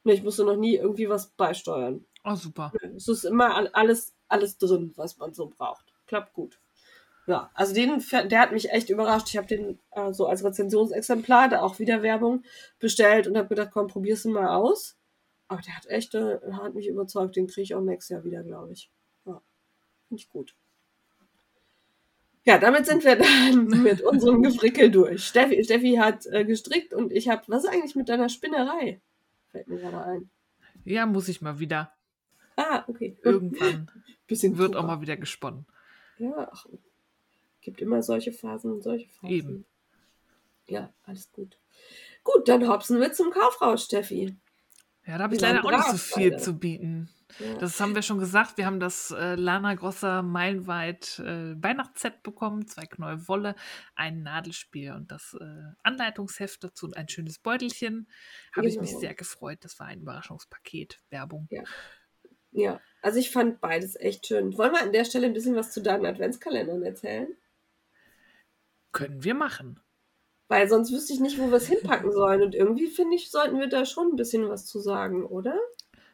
[0.04, 2.06] Ne, Ich musste noch nie irgendwie was beisteuern.
[2.30, 2.72] Oh, super.
[2.96, 5.94] Es ist immer all- alles, alles drin, was man so braucht.
[6.08, 6.60] Klappt gut.
[7.26, 9.28] Ja, also den, der hat mich echt überrascht.
[9.30, 12.44] Ich habe den äh, so als Rezensionsexemplar, da auch wieder Werbung
[12.80, 14.96] bestellt und habe gedacht, komm, probier's mal aus.
[15.50, 17.36] Aber der hat echt, äh, hat mich überzeugt.
[17.36, 18.90] Den kriege ich auch nächstes Jahr wieder, glaube ich.
[19.26, 19.42] Ja,
[20.08, 20.56] finde ich gut.
[22.46, 25.26] Ja, damit sind wir dann mit unserem Gefrickel durch.
[25.26, 29.02] Steffi, Steffi hat äh, gestrickt und ich habe, was ist eigentlich mit deiner Spinnerei?
[29.52, 30.30] Fällt mir gerade ein.
[30.86, 31.92] Ja, muss ich mal wieder.
[32.58, 33.18] Ah, okay.
[33.24, 33.90] Irgendwann
[34.28, 35.66] Bisschen wird auch mal wieder gesponnen.
[36.18, 36.66] Ja, ach,
[37.62, 39.30] gibt immer solche Phasen und solche Phasen.
[39.30, 39.66] Eben.
[40.68, 41.58] Ja, alles gut.
[42.24, 44.36] Gut, dann hopsen wir zum Kaufrausch, Steffi.
[45.06, 46.44] Ja, da habe ich leider auch nicht so viel beide.
[46.44, 47.10] zu bieten.
[47.40, 47.56] Ja.
[47.60, 48.58] Das haben wir schon gesagt.
[48.58, 53.56] Wir haben das äh, Lana Grosser meilenweit äh, Weihnachtsset bekommen, zwei Knäuel Wolle,
[53.96, 55.46] ein Nadelspiel und das äh,
[55.84, 58.10] Anleitungsheft dazu und ein schönes Beutelchen.
[58.56, 59.00] Habe ich mich Genau.
[59.02, 59.60] sehr gefreut.
[59.62, 61.00] Das war ein Überraschungspaket.
[61.10, 61.48] Werbung.
[61.52, 61.64] ja,
[63.02, 64.58] also ich fand beides echt schön.
[64.58, 67.28] Wollen wir an der Stelle ein bisschen was zu deinen Adventskalendern erzählen?
[68.92, 69.80] Können wir machen.
[70.48, 72.42] Weil sonst wüsste ich nicht, wo wir es hinpacken sollen.
[72.42, 75.58] Und irgendwie finde ich, sollten wir da schon ein bisschen was zu sagen, oder?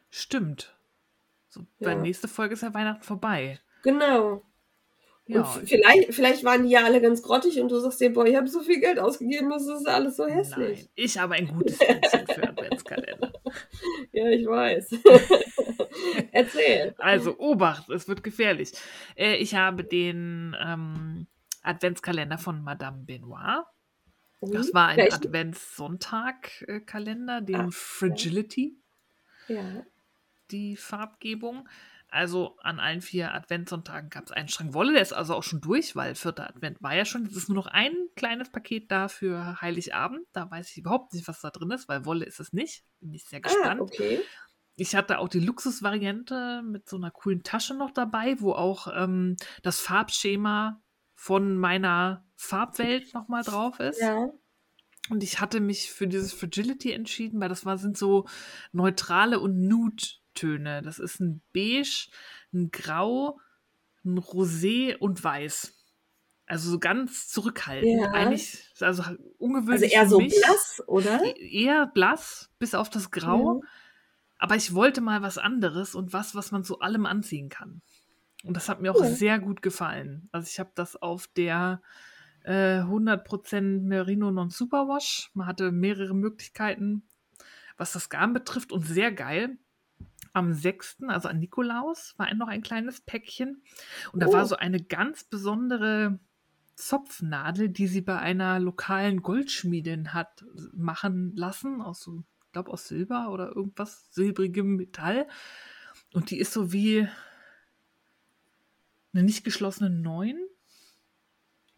[0.09, 0.75] Stimmt.
[1.49, 1.89] So, Ja.
[1.89, 3.59] Weil nächste Folge ist ja Weihnachten vorbei.
[3.83, 4.43] Genau.
[5.25, 8.25] Ja, Und vielleicht, vielleicht waren die ja alle ganz grottig und du sagst dir, boah,
[8.25, 10.79] ich habe so viel Geld ausgegeben, das ist alles so hässlich.
[10.79, 10.89] nein.
[10.95, 13.31] Ich habe ein gutes Händchen für Adventskalender.
[14.11, 14.89] Ja, ich weiß.
[16.31, 16.95] Erzähl.
[16.97, 18.71] Also, Obacht, es wird gefährlich.
[19.15, 21.27] Äh, ich habe den ähm,
[21.61, 23.63] Adventskalender von Madame Benoit.
[24.41, 24.99] Das war ein?
[24.99, 28.75] Adventssonntag-Kalender, den Ah, Fragility,
[29.47, 29.85] Ja.
[30.51, 31.67] die Farbgebung.
[32.09, 35.61] Also an allen vier Adventssonntagen gab es einen Schrank Wolle, der ist also auch schon
[35.61, 37.23] durch, weil vierter Advent war ja schon.
[37.23, 40.27] Jetzt ist nur noch ein kleines Paket da für Heiligabend.
[40.31, 42.83] Da weiß ich überhaupt nicht, was da drin ist, weil Wolle ist es nicht.
[42.99, 43.81] Bin ich sehr Ah, gespannt.
[43.81, 44.19] okay.
[44.75, 49.35] Ich hatte auch die Luxusvariante mit so einer coolen Tasche noch dabei, wo auch ähm,
[49.61, 50.81] das Farbschema
[51.15, 54.01] von meiner Farbwelt nochmal drauf ist.
[54.01, 54.29] Ja.
[55.09, 58.25] Und ich hatte mich für dieses Fragility entschieden, weil das war, sind so
[58.71, 60.81] neutrale und Nude-Töne.
[60.81, 62.07] Das ist ein Beige,
[62.53, 63.39] ein Grau,
[64.05, 65.73] ein Rosé und Weiß.
[66.45, 68.01] Also so ganz zurückhaltend.
[68.01, 68.11] Ja.
[68.11, 69.93] Eigentlich, also Also ungewöhnlich.
[69.93, 70.33] eher für so mich.
[70.41, 71.23] blass, oder?
[71.23, 73.61] E- Eher blass, bis auf das Grau.
[74.43, 77.81] Aber ich wollte mal was anderes und was, was man zu allem anziehen kann.
[78.43, 79.09] Und das hat mir auch Ja.
[79.09, 80.27] sehr gut gefallen.
[80.33, 81.81] Also ich habe das auf der
[82.43, 85.31] äh, 100% Merino Non Superwash.
[85.33, 87.03] Man hatte mehrere Möglichkeiten,
[87.77, 89.57] was das Garn betrifft und sehr geil.
[90.33, 93.63] Am 6., also an Nikolaus, war noch ein kleines Päckchen.
[94.11, 94.33] Und da Oh.
[94.33, 96.19] war so eine ganz besondere
[96.75, 103.29] Zopfnadel, die sie bei einer lokalen Goldschmiedin hat machen lassen, aus so, glaube aus Silber
[103.31, 105.27] oder irgendwas silbrigem Metall.
[106.13, 107.07] Und die ist so wie
[109.13, 110.37] eine nicht geschlossene Neun.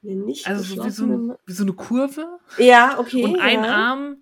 [0.01, 2.39] Nee, nicht Also so wie, so geschlossene- ein, wie so eine Kurve.
[2.57, 3.23] Ja, okay.
[3.23, 3.73] Und ein ja.
[3.75, 4.17] Arm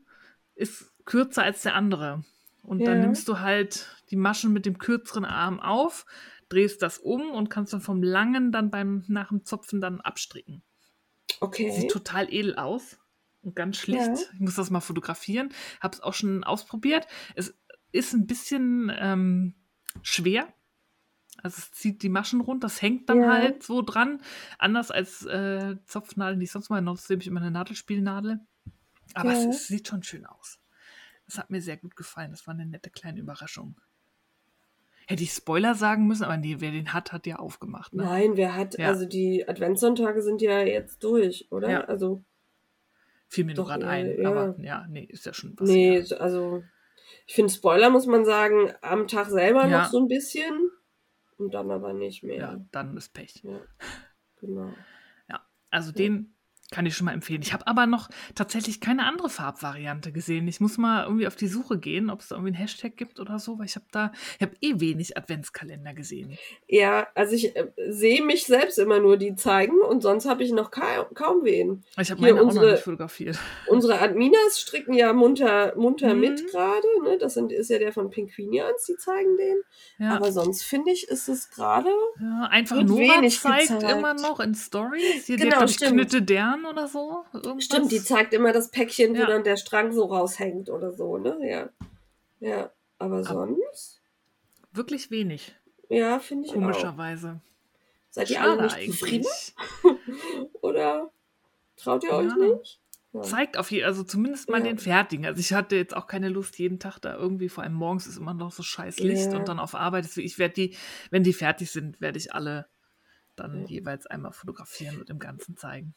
[0.55, 2.23] ist kürzer als der andere.
[2.63, 3.01] Und dann Ja.
[3.05, 6.05] nimmst du halt die Maschen mit dem kürzeren Arm auf,
[6.47, 10.61] drehst das um und kannst dann vom langen dann beim nach dem Zopfen dann abstricken.
[11.41, 11.71] Okay.
[11.71, 12.97] Sieht total edel aus
[13.55, 14.07] ganz schlicht.
[14.07, 14.13] Ja.
[14.33, 15.49] Ich muss das mal fotografieren.
[15.81, 17.07] Habe es auch schon ausprobiert.
[17.35, 17.53] Es
[17.91, 19.55] ist ein bisschen ähm,
[20.01, 20.47] schwer.
[21.41, 23.33] Also es zieht die Maschen runter, das hängt dann Ja.
[23.33, 24.21] halt so dran.
[24.59, 28.39] Anders als äh, Zopfnadeln, die ich sonst mal benutze, nehme ich immer eine Nadelspielnadel.
[29.13, 29.39] Aber Ja.
[29.39, 30.59] es, es sieht schon schön aus.
[31.25, 32.31] Das hat mir sehr gut gefallen.
[32.31, 33.79] Das war eine nette kleine Überraschung.
[35.07, 37.93] Hätte ich Spoiler sagen müssen, aber nee, wer den hat, hat ja aufgemacht.
[37.93, 38.03] Ne?
[38.03, 38.87] Nein, wer hat, Ja.
[38.87, 41.69] also die Adventssonntage sind ja jetzt durch, oder?
[41.69, 41.81] Ja.
[41.85, 42.23] Also,
[43.33, 44.21] Fiel mir nur Doch, gerade äh, ein.
[44.21, 44.29] ja.
[44.29, 45.67] Aber ja, nee, ist ja schon was.
[45.67, 46.63] nee, so- also,
[47.25, 49.79] ich finde Spoiler, muss man sagen, am Tag selber Ja.
[49.83, 50.69] noch so ein bisschen
[51.37, 52.37] und dann aber nicht mehr.
[52.37, 53.41] Ja, dann ist Pech.
[53.43, 53.59] Ja,
[54.39, 54.73] genau.
[55.71, 56.35] Also den
[56.71, 57.41] kann ich schon mal empfehlen.
[57.43, 60.47] Ich habe aber noch tatsächlich keine andere Farbvariante gesehen.
[60.47, 63.19] Ich muss mal irgendwie auf die Suche gehen, ob es da irgendwie einen Hashtag gibt
[63.19, 66.35] oder so, weil ich habe da, ich habe eh wenig Adventskalender gesehen.
[66.67, 70.51] Ja, also ich äh, sehe mich selbst immer nur die zeigen und sonst habe ich
[70.51, 71.83] noch ka kaum wen.
[71.99, 73.37] Ich habe meine auch noch unsere- nicht fotografiert.
[73.67, 76.19] Unsere Adminas stricken ja munter, munter Mhm.
[76.21, 76.87] mit gerade.
[77.03, 77.17] Ne?
[77.19, 79.57] Das sind, ist ja der von Pinquinians, die zeigen den.
[79.99, 81.89] Ja, Aber sonst finde ich, ist es gerade.
[82.19, 83.91] ja einfach wenig zeigt gezeigt.
[83.97, 85.25] immer noch in Stories.
[85.27, 85.77] Hier, Genau, hat, glaub ich,
[86.53, 87.25] Dern oder so.
[87.33, 87.63] Irgendwas.
[87.65, 89.25] Stimmt, die zeigt immer das Päckchen, wo Ja.
[89.27, 91.37] dann der Strang so raushängt oder so, ne?
[91.41, 91.69] Ja.
[92.39, 92.71] Ja.
[92.99, 94.01] Aber sonst,
[94.71, 95.55] Wirklich wenig,
[95.89, 96.55] ja, finde ich auch.
[96.55, 97.41] komischerweise.
[98.11, 99.27] Seid ihr alle nicht zufrieden?
[100.61, 101.11] Oder
[101.75, 102.35] traut ihr euch Ja.
[102.35, 102.79] nicht?
[103.11, 103.21] Ja.
[103.21, 104.63] Zeigt auf jeden also zumindest mal Ja.
[104.65, 105.25] den fertigen.
[105.25, 108.17] Also ich hatte jetzt auch keine Lust, jeden Tag da irgendwie, vor allem morgens ist
[108.17, 109.37] immer noch so scheiß Licht Ja.
[109.37, 110.05] und dann auf Arbeit.
[110.05, 110.77] Deswegen, ich werde die,
[111.11, 112.67] wenn die fertig sind, werde ich alle
[113.35, 115.93] dann jeweils einmal fotografieren und im Ganzen zeigen.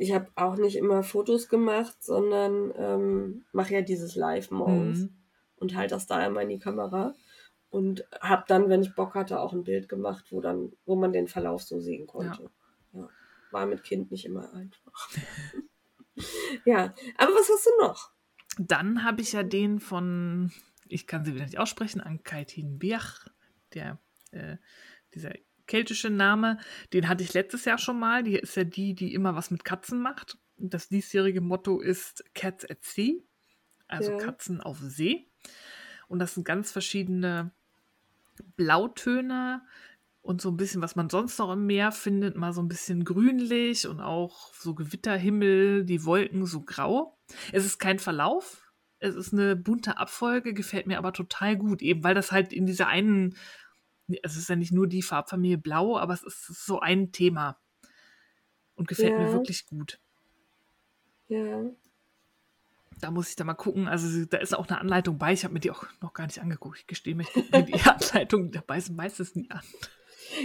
[0.00, 5.14] Ich habe auch nicht immer Fotos gemacht, sondern ähm, mache ja dieses Live morgens Mhm.
[5.56, 7.14] und halte das da immer in die Kamera
[7.68, 11.12] und habe dann, wenn ich Bock hatte, auch ein Bild gemacht, wo dann, wo man
[11.12, 12.50] den Verlauf so sehen konnte.
[12.92, 13.08] Ja.
[13.50, 15.10] War mit Kind nicht immer einfach.
[16.64, 18.10] ja, aber was hast du noch?
[18.58, 20.50] Dann habe ich ja den von,
[20.88, 23.26] ich kann sie wieder nicht aussprechen, Ankaitin Biach,
[23.74, 23.98] der,
[24.30, 24.56] äh,
[25.14, 25.32] dieser
[25.70, 26.58] keltische Name,
[26.92, 28.22] den hatte ich letztes Jahr schon mal.
[28.22, 30.36] Die ist ja die, die immer was mit Katzen macht.
[30.58, 33.14] Das diesjährige Motto ist Cats at Sea,
[33.88, 34.18] also Ja.
[34.18, 35.30] Katzen auf See.
[36.08, 37.52] Und das sind ganz verschiedene
[38.56, 39.62] Blautöne
[40.22, 43.04] und so ein bisschen, was man sonst noch im Meer findet, mal so ein bisschen
[43.04, 47.16] grünlich und auch so Gewitterhimmel, die Wolken so grau.
[47.52, 52.04] Es ist kein Verlauf, es ist eine bunte Abfolge, gefällt mir aber total gut, eben
[52.04, 53.36] weil das halt in dieser einen,
[54.22, 57.58] es ist ja nicht nur die Farbfamilie Blau, aber es ist so ein Thema
[58.74, 59.32] und gefällt mir Ja.
[59.32, 59.98] wirklich gut.
[61.28, 61.62] Ja.
[63.00, 63.88] Da muss ich da mal gucken.
[63.88, 65.32] Also da ist auch eine Anleitung bei.
[65.32, 66.78] Ich habe mir die auch noch gar nicht angeguckt.
[66.80, 69.62] Ich gestehe mir, ich gucke mir die Anleitung dabei sind meistens nie an.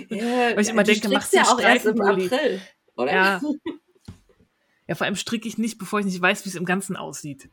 [0.10, 0.24] ja
[0.56, 2.00] Weil ich immer denke, machst du ja auch erst im?
[2.02, 2.62] April,
[2.96, 3.14] oder?
[3.14, 3.42] Ja.
[4.88, 7.50] Ja, vor allem stricke ich nicht, bevor ich nicht weiß, wie es im Ganzen aussieht.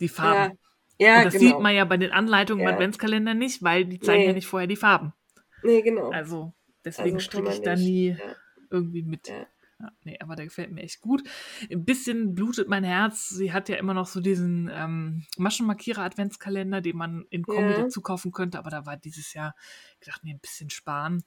[0.00, 0.58] Die Farben.
[0.98, 1.46] Ja, ja Und das genau.
[1.54, 2.74] sieht man ja bei den Anleitungen im Ja.
[2.74, 4.26] Adventskalender nicht, weil die zeigen Nee.
[4.26, 5.14] ja nicht vorher die Farben.
[5.62, 6.10] Nee, genau.
[6.10, 6.52] Also
[6.84, 8.36] deswegen Also stricke ich da nie ja.
[8.70, 9.28] irgendwie mit.
[9.28, 9.46] Ja.
[9.80, 11.22] Ja, nee, aber der gefällt mir echt gut.
[11.70, 13.28] Ein bisschen blutet mein Herz.
[13.28, 17.82] Sie hat ja immer noch so diesen ähm, Maschenmarkierer-Adventskalender, den man in Kombi Ja.
[17.82, 19.54] dazu kaufen könnte, aber da war dieses Jahr
[20.00, 21.22] gedacht, nee, ein bisschen sparen.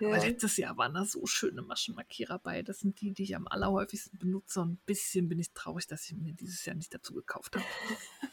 [0.00, 0.22] Aber Ja.
[0.24, 2.62] letztes Jahr waren da so schöne Maschenmarkierer bei.
[2.62, 4.60] Das sind die, die ich am allerhäufigsten benutze.
[4.60, 7.64] Und ein bisschen bin ich traurig, dass ich mir dieses Jahr nicht dazu gekauft habe.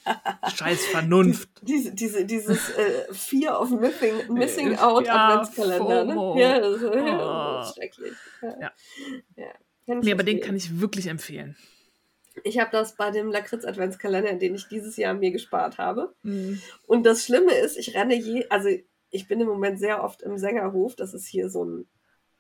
[0.56, 1.50] Scheiß Vernunft.
[1.62, 6.42] Diese, diese, dieses äh, Fear of Missing, missing Äh, Out ja, Adventskalender, ne?
[6.42, 6.90] Ja, das, Oh.
[6.94, 8.14] das ist schrecklich.
[8.42, 8.72] Ja.
[9.36, 9.54] Ja.
[10.02, 11.56] Nee, aber den kann ich wirklich empfehlen.
[12.44, 16.14] Ich habe das bei dem Lakritz-Adventskalender, den ich dieses Jahr mir gespart habe.
[16.24, 16.62] Mhm.
[16.86, 18.70] Und das Schlimme ist, ich renne je, also
[19.18, 20.96] ich bin im Moment sehr oft im Sängerhof.
[20.96, 21.88] Das ist hier so ein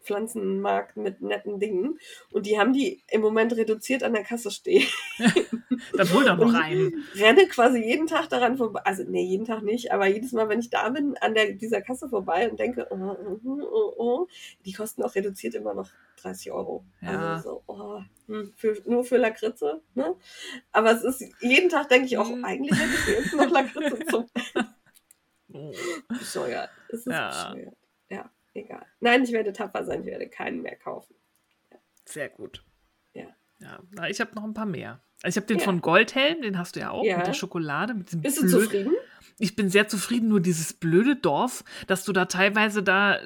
[0.03, 1.99] Pflanzenmarkt mit netten Dingen.
[2.31, 4.87] Und die haben die im Moment reduziert an der Kasse stehen.
[5.97, 7.03] Dann hol doch noch einen.
[7.15, 8.81] Renne quasi jeden Tag daran vorbei.
[8.85, 11.81] Also, nee, jeden Tag nicht, aber jedes Mal, wenn ich da bin, an der, dieser
[11.81, 14.27] Kasse vorbei und denke, oh, oh, oh, oh,
[14.65, 15.89] die kosten auch reduziert immer noch
[16.21, 16.85] 30 Euro.
[17.01, 17.35] Ja.
[17.35, 19.81] Also so, oh, hm, für, nur für Lakritze.
[19.93, 20.15] Ne?
[20.71, 22.45] Aber es ist, jeden Tag denke ich auch, Hm.
[22.45, 24.25] eigentlich hätte ich jetzt noch Lakritze zum.
[26.07, 26.69] bescheuert.
[26.89, 27.49] Es ist Ja.
[27.51, 27.75] bescheuert.
[28.09, 28.85] Ja, egal.
[28.99, 31.15] Nein, ich werde tapfer sein, ich werde keinen mehr kaufen.
[32.05, 32.63] Sehr gut.
[33.13, 33.25] Ja.
[33.59, 35.01] Ja, na, ich habe noch ein paar mehr.
[35.23, 35.65] Also ich habe den Ja.
[35.65, 37.17] von Goldhelm, den hast du ja auch, Ja.
[37.17, 38.93] mit der Schokolade, mit Bist du zufrieden?
[39.39, 43.23] Ich bin sehr zufrieden, nur dieses blöde Dorf, dass du da teilweise da äh,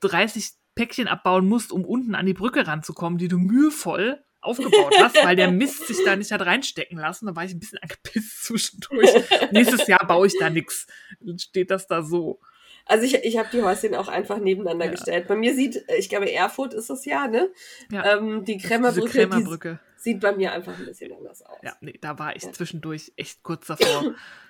[0.00, 5.16] 30 Päckchen abbauen musst, um unten an die Brücke ranzukommen, die du mühevoll aufgebaut hast,
[5.24, 7.26] weil der Mist sich da nicht hat reinstecken lassen.
[7.26, 9.10] Da war ich ein bisschen angepisst zwischendurch.
[9.50, 10.86] Nächstes Jahr baue ich da nichts.
[11.20, 12.40] Dann steht das da so.
[12.86, 14.90] Also ich, ich habe die Häuschen auch einfach nebeneinander Ja.
[14.92, 15.28] gestellt.
[15.28, 17.50] Bei mir sieht, ich glaube Erfurt ist das ja, ne?
[17.92, 18.16] Ja.
[18.16, 19.78] Ähm, die Krämerbrücke, Krämerbrücke.
[19.98, 21.58] Die sieht bei mir einfach ein bisschen anders aus.
[21.62, 22.52] Ja, nee, da war ich Ja.
[22.52, 24.14] zwischendurch echt kurz davor,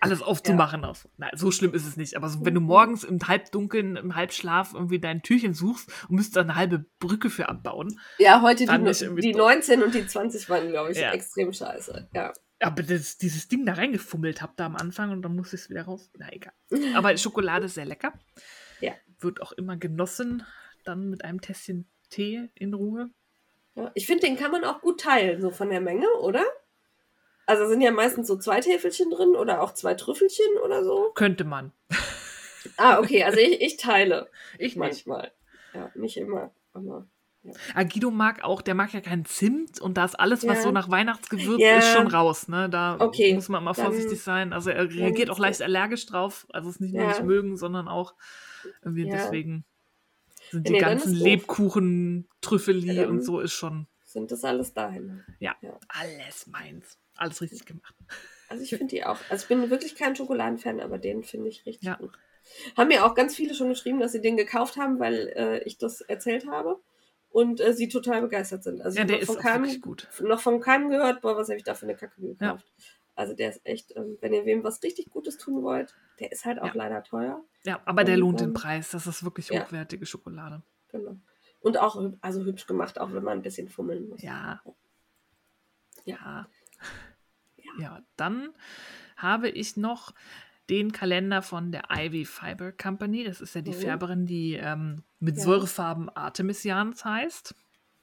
[0.00, 0.84] alles aufzumachen.
[0.84, 1.08] Auf.
[1.16, 2.16] Na, so schlimm ist es nicht.
[2.16, 6.36] Aber so, wenn du morgens im Halbdunkeln, im Halbschlaf irgendwie dein Türchen suchst und müsst
[6.36, 7.98] da eine halbe Brücke für abbauen.
[8.18, 9.48] Ja, heute die, irgendwie die doof.
[9.52, 11.12] 19 und die 20 waren, glaube ich, Ja.
[11.12, 12.08] extrem scheiße.
[12.14, 12.32] Ja.
[12.60, 15.70] Aber das, dieses Ding da reingefummelt hab da am Anfang und dann musste ich es
[15.70, 16.10] wieder raus.
[16.18, 16.52] Na egal.
[16.96, 18.12] Aber Schokolade ist sehr lecker.
[18.80, 18.92] Ja.
[19.20, 20.42] Wird auch immer genossen,
[20.84, 23.10] dann mit einem Tässchen Tee in Ruhe.
[23.74, 23.90] Ja.
[23.94, 26.42] Ich finde, den kann man auch gut teilen, so von der Menge, oder?
[27.48, 31.12] Also sind ja meistens so zwei Täfelchen drin oder auch zwei Trüffelchen oder so.
[31.14, 31.72] Könnte man.
[32.76, 34.28] Ah, okay, also ich, ich teile
[34.58, 34.76] Ich nicht.
[34.76, 35.32] manchmal.
[35.72, 37.06] Ja, nicht immer, aber.
[37.74, 40.62] Ah, Guido mag auch, der mag ja keinen Zimt und da ist alles, was Ja.
[40.64, 41.78] so nach Weihnachtsgewürz Ja.
[41.78, 42.48] ist, schon raus.
[42.48, 42.68] Ne?
[42.68, 44.52] Da Okay, muss man mal vorsichtig sein.
[44.52, 46.46] Also er reagiert auch leicht allergisch drauf.
[46.52, 47.08] Also es ist nicht nur Ja.
[47.08, 48.12] nicht mögen, sondern auch
[48.82, 49.12] irgendwie Ja.
[49.12, 49.64] deswegen
[50.50, 51.14] sind die ganzen.
[51.14, 53.86] Lebkuchen, Trüffeli Ja, und so ist schon,
[54.18, 55.24] Sind das alles dahin?
[55.38, 55.78] ja, Ja.
[55.88, 56.98] alles meins.
[57.16, 57.94] Alles richtig gemacht.
[58.48, 59.18] Also ich finde die auch.
[59.28, 61.94] Also ich bin wirklich kein Schokoladenfan, aber den finde ich richtig Ja.
[61.96, 62.18] gut.
[62.76, 65.76] Haben mir auch ganz viele schon geschrieben, dass sie den gekauft haben, weil äh, ich
[65.78, 66.78] das erzählt habe
[67.30, 68.80] und äh, sie total begeistert sind.
[68.80, 70.08] Also Ja, ich der ist keinem, gut.
[70.22, 72.64] noch von keinem gehört, boah, was habe ich da für eine Kacke gekauft.
[72.66, 72.84] Ja.
[73.16, 76.44] Also der ist echt, ähm, wenn ihr wem was richtig Gutes tun wollt, Der ist
[76.44, 76.72] halt auch Ja.
[76.74, 77.44] leider teuer.
[77.64, 78.90] Ja, aber der Und, lohnt den ähm, Preis.
[78.90, 80.62] Das ist wirklich hochwertige Schokolade.
[80.88, 81.16] Genau.
[81.60, 84.22] Und auch also hübsch gemacht, auch wenn man ein bisschen fummeln muss.
[84.22, 84.62] Ja.
[86.04, 86.46] Ja.
[87.56, 87.72] Ja.
[87.78, 88.50] Ja, dann
[89.16, 90.12] habe ich noch
[90.70, 93.24] den Kalender von der Ivy Fiber Company.
[93.24, 93.74] Das ist ja die Mhm.
[93.80, 95.42] Färberin, die ähm, mit Ja.
[95.44, 97.54] Säurefarben Artemisians heißt.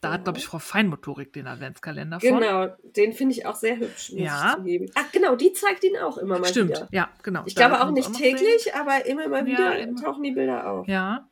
[0.02, 0.24] Da hat, Ja.
[0.26, 2.40] glaube ich, Frau Feinmotorik den Adventskalender von.
[2.40, 4.58] Genau, den finde ich auch sehr hübsch, muss Ja.
[4.96, 6.88] Ach genau, die zeigt ihn auch immer mal Stimmt, wieder.
[6.92, 7.44] ja, genau.
[7.46, 8.74] Ich Da glaube auch nicht noch täglich, sehen.
[8.76, 10.02] aber immer mal Ja, wieder immer.
[10.02, 10.88] tauchen die Bilder auf.
[10.88, 11.28] Ja,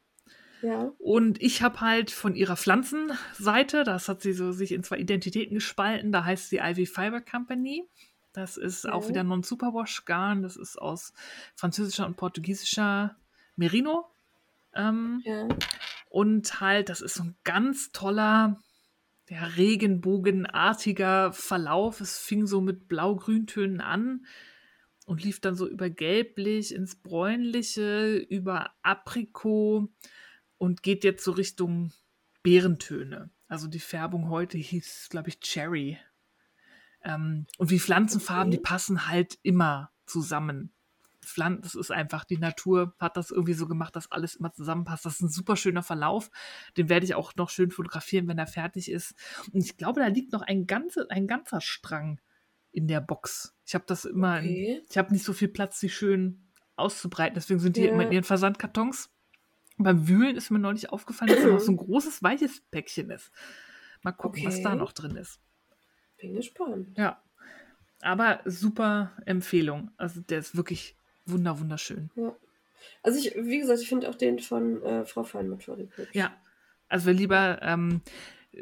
[0.64, 0.94] Ja.
[0.98, 5.56] Und ich habe halt von ihrer Pflanzenseite, das hat sie so sich in zwei Identitäten
[5.56, 7.84] gespalten, da heißt sie Ivy Fiber Company.
[8.32, 9.10] Das ist auch Ja.
[9.10, 11.14] wieder Non-Superwash Garn, das ist aus
[11.56, 13.16] französischer und portugiesischer
[13.58, 14.06] Merino.
[14.74, 15.48] Ähm, Ja.
[16.10, 18.60] und halt, das ist so ein ganz toller,
[19.30, 22.02] ja, regenbogenartiger Verlauf.
[22.02, 24.26] Es fing so mit blau-grüntönen an
[25.06, 29.90] und lief dann so über gelblich ins bräunliche, über Aprikot
[30.58, 31.92] und geht jetzt so Richtung
[32.44, 33.30] Beerentöne.
[33.48, 35.98] Also die Färbung heute hieß, glaube ich, Cherry.
[37.04, 38.58] Ähm, und wie Pflanzenfarben, Okay.
[38.58, 40.72] die passen halt immer zusammen.
[41.22, 45.06] Pflan das ist einfach, die Natur hat das irgendwie so gemacht, dass alles immer zusammenpasst.
[45.06, 46.30] Das ist ein super schöner Verlauf.
[46.76, 49.14] Den werde ich auch noch schön fotografieren, wenn er fertig ist.
[49.54, 52.20] Und ich glaube, da liegt noch ein, ganze, ein ganzer Strang
[52.72, 53.56] in der Box.
[53.66, 54.86] Ich habe das immer, in, Okay.
[54.90, 57.36] ich habe nicht so viel Platz, die schön auszubreiten.
[57.36, 57.92] Deswegen sind die Ja.
[57.94, 59.10] immer in ihren Versandkartons.
[59.78, 63.32] Beim Wühlen ist mir neulich aufgefallen, dass da noch so ein großes weiches Päckchen ist.
[64.04, 64.64] Mal gucken, was Okay.
[64.64, 65.40] da noch drin ist.
[66.20, 66.98] Bin gespannt.
[66.98, 67.22] Ja.
[68.02, 69.92] Aber super Empfehlung.
[69.98, 70.96] Also der ist wirklich
[71.26, 72.10] wunder, wunderschön.
[73.02, 76.14] Also ich, wie gesagt, ich finde auch den von äh, Frau Feinmotorik hübsch.
[76.14, 76.34] Ja.
[76.90, 78.02] Also wer lieber ähm,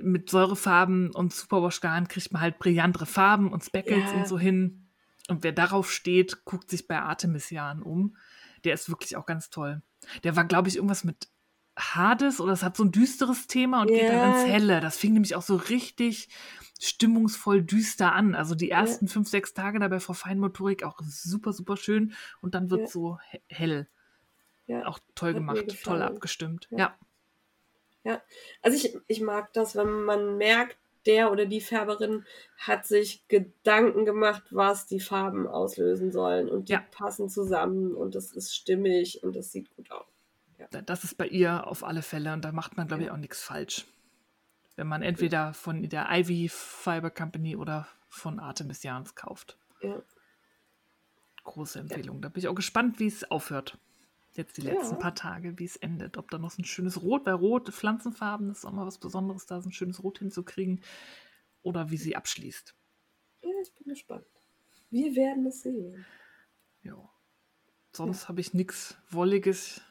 [0.01, 4.17] mit Säurefarben und Superwash-Garn kriegt man halt brillantere Farben und Speckles Ja.
[4.17, 4.87] und so hin.
[5.27, 8.15] Und wer darauf steht, guckt sich bei Artemisian um.
[8.63, 9.81] Der ist wirklich auch ganz toll.
[10.23, 11.29] Der war, glaube ich, irgendwas mit
[11.77, 14.39] Hades oder es hat so ein düsteres Thema und geht dann Ja.
[14.41, 14.81] ins Helle.
[14.81, 16.29] Das fing nämlich auch so richtig
[16.79, 18.35] stimmungsvoll düster an.
[18.35, 22.55] Also die ersten fünf, sechs Tage da bei Frau Feinmotorik auch super, super schön und
[22.55, 22.87] dann wird Ja.
[22.87, 23.87] so he- hell.
[24.67, 24.85] Ja.
[24.87, 26.67] Auch toll Hat gemacht, toll abgestimmt.
[26.71, 26.97] Ja.
[28.03, 28.21] ja.
[28.61, 32.25] Also ich, ich mag das, wenn man merkt, der oder die Färberin
[32.57, 36.49] hat sich Gedanken gemacht, was die Farben auslösen sollen.
[36.49, 36.83] Und die Ja.
[36.91, 40.05] passen zusammen und das ist stimmig und das sieht gut aus.
[40.85, 43.13] Das ist bei ihr auf alle Fälle und da macht man, glaube ich, Ja.
[43.13, 43.85] auch nichts falsch.
[44.75, 49.57] Wenn man entweder von der Ivy Fiber Company oder von Artemisians kauft.
[49.81, 50.01] Ja.
[51.43, 52.21] Große Empfehlung.
[52.21, 53.77] Da bin ich auch gespannt, wie es aufhört.
[54.33, 54.99] Jetzt die letzten Ja.
[54.99, 56.17] paar Tage, wie es endet.
[56.17, 58.97] Ob da noch so ein schönes Rot, weil Rot, Pflanzenfarben, das ist auch mal was
[58.97, 60.81] Besonderes, da so ein schönes Rot hinzukriegen.
[61.63, 62.75] Oder wie sie abschließt.
[63.43, 64.25] ja, ich bin gespannt.
[64.89, 66.05] Wir werden es sehen.
[66.83, 67.09] Ja.
[67.93, 69.81] Sonst habe ich nichts Wolliges.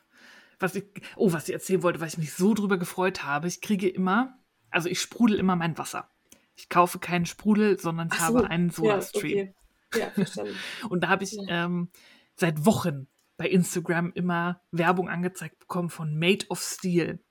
[0.59, 0.85] Was ich,
[1.17, 3.47] oh, was ich erzählen wollte, weil ich mich so drüber gefreut habe.
[3.47, 4.39] Ich kriege immer,
[4.71, 6.11] also ich sprudel immer mein Wasser.
[6.57, 9.39] Ich kaufe keinen Sprudel, sondern ich so, habe einen Soda-Stream.
[9.39, 10.01] Ja, okay.
[10.01, 10.55] ja verstanden.
[10.91, 11.65] Und da habe ich Ja.
[11.67, 11.89] ähm,
[12.37, 13.07] seit Wochen
[13.41, 17.25] bei Instagram immer Werbung angezeigt bekommen von Made of Steel.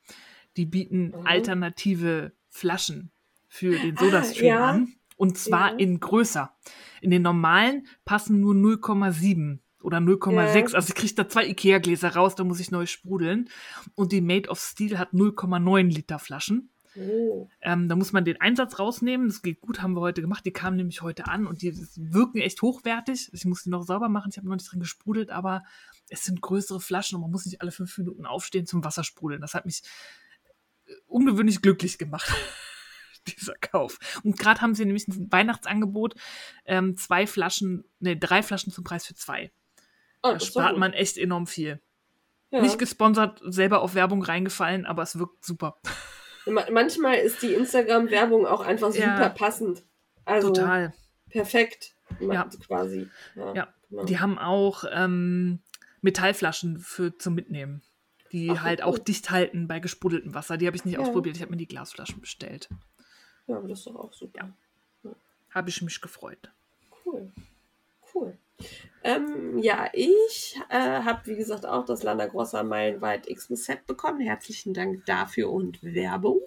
[0.58, 1.28] Die bieten Mhm.
[1.28, 3.12] alternative Flaschen
[3.48, 4.66] für den Ah, Soda-Stream ja.
[4.66, 4.94] an.
[5.18, 5.78] Und zwar Ja.
[5.78, 6.52] in größer.
[7.02, 10.72] In den normalen passen nur 0,7 oder 0,6.
[10.72, 10.78] Ja.
[10.78, 13.48] Also ich kriege da zwei Ikea-Gläser raus, da muss ich neu sprudeln.
[13.94, 16.72] Und die Made of Steel hat 0,9 Liter Flaschen.
[16.96, 17.48] Oh.
[17.62, 19.28] Ähm, da muss man den Einsatz rausnehmen.
[19.28, 20.46] Das geht gut, haben wir heute gemacht.
[20.46, 23.30] Die kamen nämlich heute an und die wirken echt hochwertig.
[23.34, 24.30] Ich muss die noch sauber machen.
[24.32, 25.64] Ich habe noch nicht drin gesprudelt, aber
[26.10, 29.42] es sind größere Flaschen und man muss nicht alle fünf Minuten aufstehen zum Wassersprudeln.
[29.42, 29.84] Das hat mich
[30.86, 32.34] äh, ungewöhnlich glücklich gemacht,
[33.28, 34.00] dieser Kauf.
[34.24, 36.16] Und gerade haben sie nämlich ein Weihnachtsangebot.
[36.66, 39.52] Ähm, zwei Flaschen, ne, drei Flaschen zum Preis für zwei.
[40.24, 41.80] Oh, Da spart man echt enorm viel.
[42.52, 42.62] Ja.
[42.62, 45.80] Nicht gesponsert, selber auf Werbung reingefallen, aber es wirkt super.
[46.46, 49.16] Ma- Manchmal ist die Instagram-Werbung auch einfach Ja.
[49.18, 49.84] super passend.
[50.26, 50.94] Also Total.
[51.30, 51.94] perfekt.
[52.20, 52.50] Ja.
[52.66, 53.08] Quasi.
[53.36, 53.54] Ja.
[53.54, 53.74] Ja.
[53.90, 54.04] genau.
[54.06, 55.60] Die haben auch ähm,
[56.02, 57.82] Metallflaschen für zum Mitnehmen,
[58.32, 58.86] die Ach, halt cool.
[58.86, 60.58] auch dicht halten bei gesprudeltem Wasser.
[60.58, 61.00] Die habe ich nicht Ja.
[61.02, 61.36] ausprobiert.
[61.36, 62.70] Ich habe mir die Glasflaschen bestellt.
[63.48, 64.50] ja, aber das ist doch auch super.
[65.52, 66.52] Habe ich mich gefreut.
[67.06, 67.32] Cool.
[68.14, 68.38] Cool.
[69.02, 74.20] Ähm, ja, ich äh, habe, wie gesagt, auch das Lana Grossa Meilenweit Xmas Set bekommen.
[74.20, 76.42] Herzlichen Dank dafür und Werbung.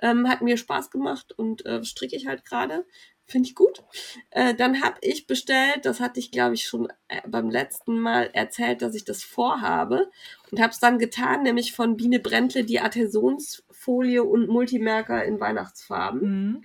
[0.00, 2.86] Ähm, hat mir Spaß gemacht und äh, stricke ich halt gerade.
[3.24, 3.82] Finde ich gut.
[4.30, 8.30] Äh, dann habe ich bestellt, das hatte ich, glaube ich, schon äh, beim letzten Mal
[8.32, 10.10] erzählt, dass ich das vorhabe.
[10.50, 16.20] Und habe es dann getan, nämlich von Biene Brentle die Adhäsionsfolie und Multimerker in Weihnachtsfarben.
[16.20, 16.64] Mhm.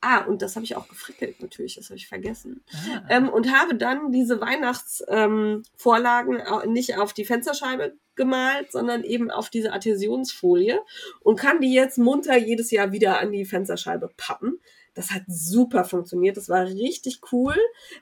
[0.00, 2.62] Ah, und das habe ich auch gefrickelt natürlich, das habe ich vergessen.
[2.72, 3.02] Ah.
[3.08, 9.50] Ähm, und habe dann diese Weihnachtsvorlagen ähm, nicht auf die Fensterscheibe gemalt, sondern eben auf
[9.50, 10.80] diese Adhäsionsfolie
[11.20, 14.60] und kann die jetzt munter jedes Jahr wieder an die Fensterscheibe pappen.
[14.94, 17.54] Das hat super funktioniert, das war richtig cool.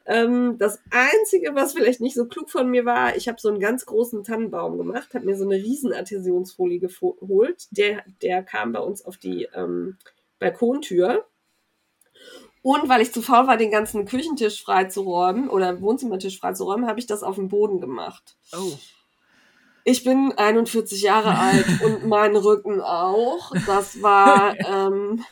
[0.07, 3.61] Ähm, das Einzige, was vielleicht nicht so klug von mir war, ich habe so einen
[3.61, 7.66] ganz großen Tannenbaum gemacht, habe mir so eine riesen Adhäsionsfolie geholt.
[7.70, 9.99] Der, der kam bei uns auf die ähm,
[10.38, 11.26] Balkontür.
[12.67, 17.07] Und weil ich zu faul war, den ganzen Küchentisch freizuräumen oder Wohnzimmertisch freizuräumen, habe ich
[17.07, 18.37] das auf dem Boden gemacht.
[18.53, 18.73] Oh.
[19.85, 23.53] Ich bin 41 Jahre alt und mein Rücken auch.
[23.67, 25.25] Das war, ähm,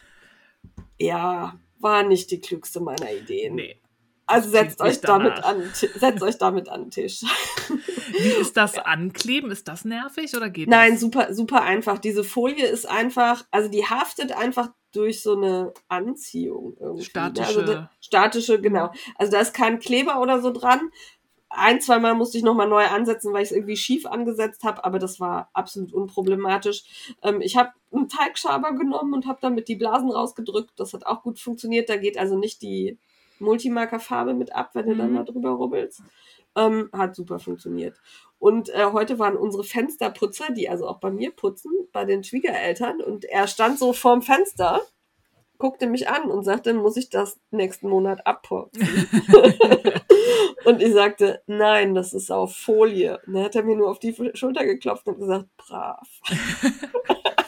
[0.97, 3.57] ja, war nicht die klügste meiner Ideen.
[3.57, 3.80] Nee.
[4.26, 5.49] also setzt euch damit danach.
[5.49, 7.22] an, setzt euch damit an den Tisch.
[8.12, 9.51] Wie ist das Ankleben?
[9.51, 11.01] Ist das nervig oder geht Nein, das?
[11.01, 11.99] super, super einfach.
[11.99, 17.05] Diese Folie ist einfach, also die haftet einfach durch so eine Anziehung irgendwie.
[17.05, 17.62] Statische.
[17.62, 17.66] Ne?
[17.66, 18.90] Also statische, genau.
[19.16, 20.90] Also da ist kein Kleber oder so dran.
[21.57, 24.84] Ein, zwei Mal musste ich nochmal neu ansetzen, weil ich es irgendwie schief angesetzt habe,
[24.84, 26.82] aber das war absolut unproblematisch.
[27.22, 30.72] Ähm, ich habe einen Teigschaber genommen und habe damit die Blasen rausgedrückt.
[30.76, 31.88] Das hat auch gut funktioniert.
[31.88, 32.99] Da geht also nicht die
[33.38, 35.16] Multimarkerfarbe mit ab, wenn du dann Mhm.
[35.16, 36.03] da drüber rubbelst.
[36.57, 38.00] Ähm, hat super funktioniert.
[38.38, 43.00] Und äh, heute waren unsere Fensterputzer, die also auch bei mir putzen, bei den Schwiegereltern.
[43.00, 44.82] Und er stand so vorm Fenster,
[45.59, 48.82] guckte mich an und sagte, muss ich das nächsten Monat abputzen?
[50.64, 53.18] und ich sagte, nein, das ist auf Folie.
[53.26, 56.07] Und dann hat er mir nur auf die Schulter geklopft und gesagt, brav.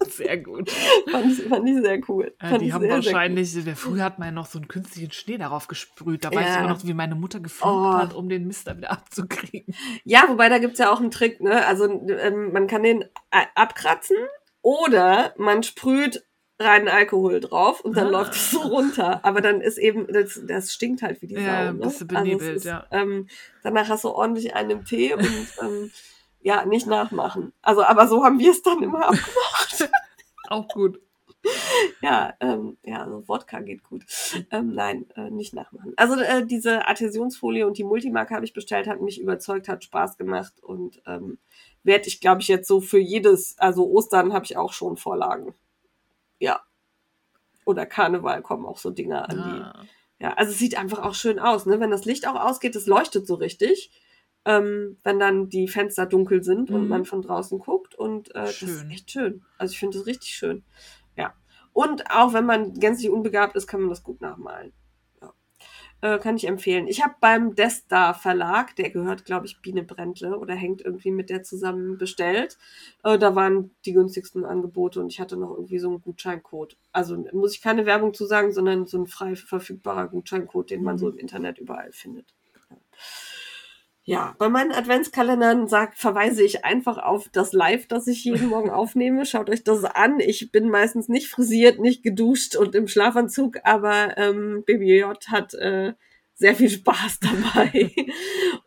[0.08, 0.70] Sehr gut.
[1.10, 2.34] Fand ich, fand ich sehr cool.
[2.42, 4.68] Ja, Fand die haben sehr, sehr wahrscheinlich, der früher hat man ja noch so einen
[4.68, 6.24] künstlichen Schnee darauf gesprüht.
[6.24, 6.58] Da weiß ich Ja.
[6.60, 7.92] immer noch, wie meine Mutter geflucht Oh.
[7.94, 9.74] hat, um den Mist da wieder abzukriegen.
[10.04, 11.66] Ja, wobei da gibt's ja auch einen Trick, ne?
[11.66, 14.16] Also ähm, man kann den äh, abkratzen
[14.62, 16.24] oder man sprüht
[16.58, 18.10] reinen Alkohol drauf und dann Ah.
[18.10, 19.24] läuft es so runter.
[19.24, 21.68] Aber dann ist eben, das, das stinkt halt wie die Ja, Sau.
[21.70, 21.86] ein Ne?
[21.86, 22.86] bisschen Also es benebelt, ist, ja.
[22.90, 23.28] Ähm,
[23.62, 25.24] danach hast du ordentlich einen im Tee und
[25.62, 25.90] ähm,
[26.42, 27.52] ja, nicht nachmachen.
[27.62, 29.90] Also, aber so haben wir es dann immer abgemacht.
[30.48, 31.00] Auch gut.
[32.02, 34.04] ja, ähm, ja, also Wodka geht gut.
[34.50, 35.94] Ähm, nein, äh, nicht nachmachen.
[35.96, 40.18] Also äh, diese Adhäsionsfolie und die Multimarke habe ich bestellt, hat mich überzeugt, hat Spaß
[40.18, 41.38] gemacht und ähm,
[41.82, 45.54] werde ich, glaube ich, jetzt so für jedes, also Ostern habe ich auch schon Vorlagen.
[46.38, 46.60] Ja.
[47.64, 49.62] Oder Karneval kommen auch so Dinger an die.
[49.62, 49.84] Ah.
[50.18, 51.80] Ja, also es sieht einfach auch schön aus, ne?
[51.80, 53.90] Wenn das Licht auch ausgeht, es leuchtet so richtig.
[54.46, 56.88] Ähm, wenn dann die Fenster dunkel sind und Mhm.
[56.88, 59.42] man von draußen guckt und äh, das ist echt schön.
[59.58, 60.62] Also ich finde das richtig schön.
[61.16, 61.34] Ja.
[61.74, 64.72] Und auch wenn man gänzlich unbegabt ist, kann man das gut nachmalen.
[65.20, 65.34] Ja.
[66.00, 66.88] Äh, kann ich empfehlen.
[66.88, 71.28] Ich habe beim Destar Verlag, der gehört, glaube ich, Biene Brentle oder hängt irgendwie mit
[71.28, 72.56] der zusammen bestellt.
[73.04, 76.78] Äh, da waren die günstigsten Angebote und ich hatte noch irgendwie so einen Gutscheincode.
[76.92, 80.94] Also muss ich keine Werbung zu sagen, sondern so ein frei verfügbarer Gutscheincode, den man
[80.94, 80.98] Mhm.
[80.98, 82.34] so im Internet überall findet.
[82.70, 82.76] Ja.
[84.10, 88.68] Ja, bei meinen Adventskalendern sag, verweise ich einfach auf das Live, das ich jeden Morgen
[88.68, 89.24] aufnehme.
[89.24, 90.18] Schaut euch das an.
[90.18, 95.54] Ich bin meistens nicht frisiert, nicht geduscht und im Schlafanzug, aber ähm, Baby J hat
[95.54, 95.92] äh,
[96.34, 97.20] sehr viel Spaß
[97.54, 97.92] dabei.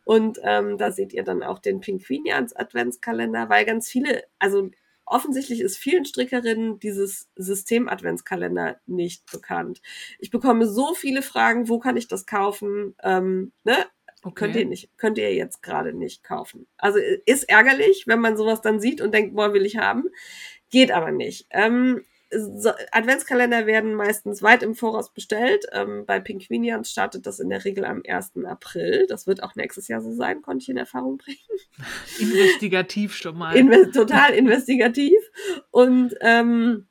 [0.05, 4.71] und ähm, da seht ihr dann auch den Pinguinians Adventskalender, weil ganz viele, also
[5.05, 9.81] offensichtlich ist vielen Strickerinnen dieses System Adventskalender nicht bekannt.
[10.19, 12.95] Ich bekomme so viele Fragen, wo kann ich das kaufen?
[13.03, 13.75] Ähm, ne?
[14.24, 14.34] Okay.
[14.36, 16.65] Könnt ihr nicht, könnt ihr jetzt gerade nicht kaufen.
[16.78, 20.05] Also ist ärgerlich, wenn man sowas dann sieht und denkt, boah, will ich haben.
[20.69, 21.45] Geht aber nicht.
[21.49, 22.03] Ähm,
[22.36, 25.65] so, Adventskalender werden meistens weit im Voraus bestellt.
[25.71, 28.32] Ähm, bei Pinguinians startet das in der Regel am 1.
[28.45, 29.05] April.
[29.07, 31.38] Das wird auch nächstes Jahr so sein, konnte ich in Erfahrung bringen.
[32.19, 33.55] Investigativ schon mal.
[33.55, 35.19] Inve total investigativ.
[35.71, 36.88] Und ähm,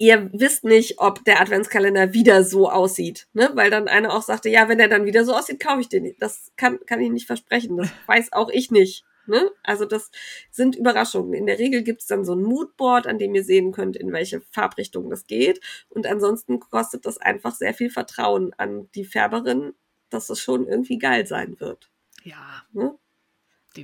[0.00, 3.28] ihr wisst nicht, ob der Adventskalender wieder so aussieht.
[3.34, 3.50] Ne?
[3.54, 6.04] Weil dann einer auch sagte, ja, wenn er dann wieder so aussieht, kaufe ich den
[6.04, 6.20] nicht.
[6.22, 7.76] Das kann, kann ich nicht versprechen.
[7.76, 9.04] Das weiß auch ich nicht.
[9.26, 9.50] Ne?
[9.62, 10.10] Also das
[10.50, 11.34] sind Überraschungen.
[11.34, 14.10] In der Regel gibt es dann so ein Moodboard, an dem ihr sehen könnt, in
[14.10, 15.60] welche Farbrichtung das geht.
[15.90, 19.74] Und ansonsten kostet das einfach sehr viel Vertrauen an die Färberin,
[20.08, 21.90] dass es schon irgendwie geil sein wird.
[22.24, 22.98] ja, Ne?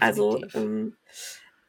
[0.01, 0.97] Also ähm,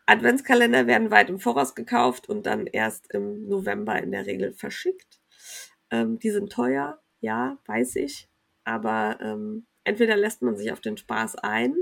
[0.07, 5.19] Adventskalender werden weit im Voraus gekauft und dann erst im November in der Regel verschickt.
[5.91, 8.29] Ähm, die sind teuer, ja, weiß ich.
[8.63, 11.75] Aber ähm, entweder lässt man sich auf den Spaß ein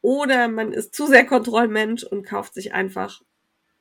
[0.00, 3.22] oder man ist zu sehr Kontrollmensch und kauft sich einfach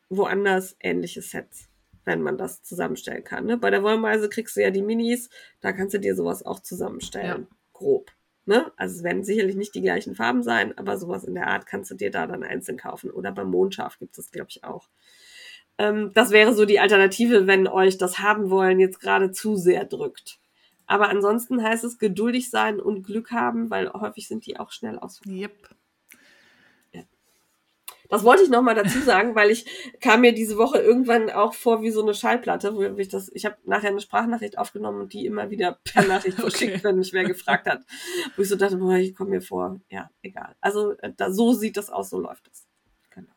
[0.10, 1.70] woanders ähnliche Sets,
[2.04, 3.46] wenn man das zusammenstellen kann.
[3.46, 3.58] Ne?
[3.58, 5.30] Bei der Wollmeise kriegst du ja die Minis,
[5.62, 7.48] da kannst du dir sowas auch zusammenstellen.
[7.74, 8.12] Grob.
[8.46, 8.72] Ne?
[8.76, 11.92] Also es werden sicherlich nicht die gleichen Farben sein, aber sowas in der Art kannst
[11.92, 13.12] du dir da dann einzeln kaufen.
[13.12, 14.88] Oder beim Mondschaf gibt es, glaube ich, auch.
[15.78, 19.86] Ähm, das wäre so die Alternative, wenn euch das haben wollen jetzt gerade zu sehr
[19.86, 20.40] drückt.
[20.88, 25.00] Aber ansonsten heißt es geduldig sein und Glück haben, weil häufig sind die auch schnell
[25.00, 25.22] aus.
[25.26, 25.70] Yep.
[28.12, 29.66] Das wollte ich noch mal dazu sagen, weil ich
[30.02, 33.46] kam mir diese Woche irgendwann auch vor wie so eine Schallplatte, wo ich das, ich
[33.46, 36.84] habe nachher eine Sprachnachricht aufgenommen und die immer wieder per Nachricht verschickt, Okay.
[36.84, 37.84] wenn mich wer gefragt hat.
[38.36, 40.56] Wo ich so dachte, boah, ich komme mir vor, ja, egal.
[40.60, 42.68] Also äh, da, so sieht das aus, so läuft das.
[43.12, 43.32] Genau.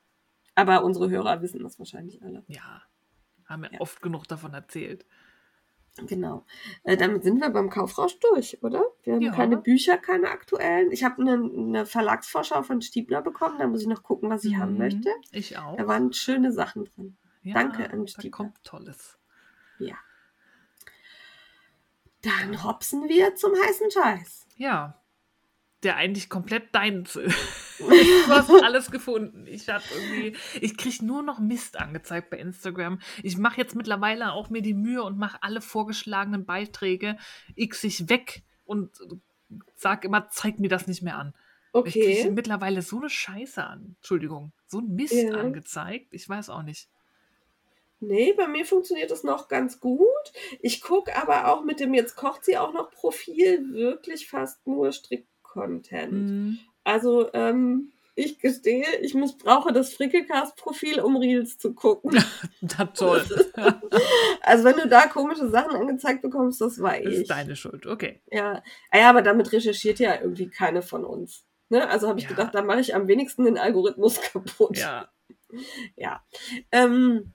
[0.57, 2.43] Aber unsere Hörer wissen das wahrscheinlich alle.
[2.49, 2.83] Ja.
[3.47, 3.81] Haben wir Ja.
[3.81, 5.07] oft genug davon erzählt.
[6.07, 6.45] Genau.
[6.83, 8.83] Äh, damit sind wir beim Kaufrausch durch, oder?
[9.05, 9.33] Wir haben Ja.
[9.33, 10.91] keine Bücher, keine aktuellen.
[10.91, 14.57] Ich habe eine, eine Verlagsvorschau von Stiebler bekommen, da muss ich noch gucken, was ich
[14.57, 14.79] haben Mhm.
[14.79, 15.11] möchte.
[15.31, 15.77] Ich auch.
[15.77, 17.17] Da waren schöne Sachen drin.
[17.43, 18.31] ja, danke an Da Stiebler.
[18.31, 19.19] kommt Tolles.
[22.23, 24.47] Dann hopsen wir zum heißen Scheiß.
[24.57, 24.99] Ja.
[25.85, 27.37] Der eigentlich komplett deins ist.
[27.79, 29.47] du hast alles gefunden.
[29.47, 33.01] Ich hab irgendwie, ich krieg nur noch Mist angezeigt bei Instagram.
[33.23, 37.19] Ich mache jetzt mittlerweile auch mir die Mühe und mache alle vorgeschlagenen Beiträge
[37.55, 38.99] x ich weg und
[39.77, 41.35] sag immer, zeig mir das nicht mehr an.
[41.85, 42.31] Ich kriege Okay.
[42.31, 43.97] mittlerweile so eine Scheiße an.
[43.99, 45.33] Entschuldigung, so ein Mist Ja.
[45.35, 46.09] angezeigt.
[46.13, 46.89] Ich weiß auch nicht.
[48.01, 50.33] Nee, bei mir funktioniert das noch ganz gut.
[50.61, 54.93] Ich gucke aber auch mit dem Jetzt kocht sie auch noch Profil wirklich fast nur
[55.55, 56.13] Strick-Content.
[56.13, 56.59] Mhm.
[56.85, 62.23] Also, ähm, ich gestehe, ich missbrauche das Frickelcast-Profil, um Reels zu gucken.
[62.61, 63.25] Na toll.
[64.47, 67.21] Also, wenn du da komische Sachen angezeigt bekommst, das war Das ich.
[67.21, 67.87] ist deine Schuld.
[67.87, 68.21] Okay.
[68.31, 68.63] Ja.
[68.91, 71.47] Ah ja, aber damit recherchiert ja irgendwie keine von uns.
[71.71, 71.89] Ne?
[71.89, 72.31] Also habe ich Ja.
[72.31, 74.77] gedacht, da mache ich am wenigsten den Algorithmus kaputt.
[74.77, 75.09] Ja.
[75.97, 76.23] Ja.
[76.73, 77.33] Ähm,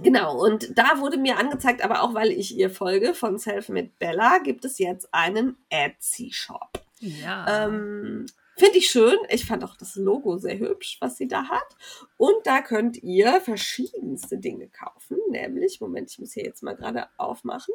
[0.00, 4.38] genau, und da wurde mir angezeigt, aber auch weil ich ihr folge, von Selfmade Bella
[4.38, 6.70] gibt es jetzt einen Etsy-Shop.
[7.00, 7.66] Ja.
[7.66, 8.26] Ähm,
[8.56, 9.16] Finde ich schön.
[9.30, 11.76] Ich fand auch das Logo sehr hübsch, was sie da hat.
[12.18, 15.16] Und da könnt ihr verschiedenste Dinge kaufen.
[15.30, 17.74] Nämlich, Moment, ich muss hier jetzt mal gerade aufmachen.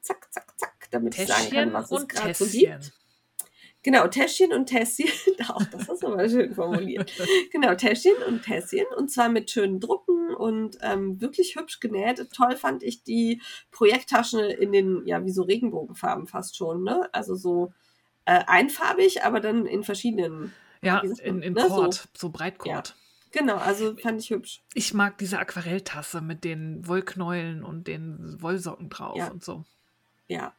[0.00, 2.92] Zack, zack, zack, damit ich sagen kann, Täschchen was es gerade so gibt.
[3.82, 5.06] Genau, Täschchen und Tässchen.
[5.48, 7.12] Auch das ist aber schön formuliert.
[7.52, 8.86] Genau, Täschchen und Tässchen.
[8.96, 12.26] Und zwar mit schönen Drucken und ähm, wirklich hübsch genäht.
[12.32, 13.40] Toll fand ich die
[13.70, 17.08] Projekttasche in den, ja, wie so Regenbogenfarben fast schon, ne?
[17.12, 17.72] Also so
[18.26, 20.52] äh, einfarbig, aber dann in verschiedenen.
[20.82, 22.94] Ja, in, in ne, Kord, so, Breitkord.
[23.32, 24.62] Genau, also fand ich hübsch.
[24.74, 29.28] Ich mag diese Aquarelltasse mit den Wollknäueln und den Wollsocken drauf Ja.
[29.30, 29.64] und so.
[30.28, 30.54] Ja.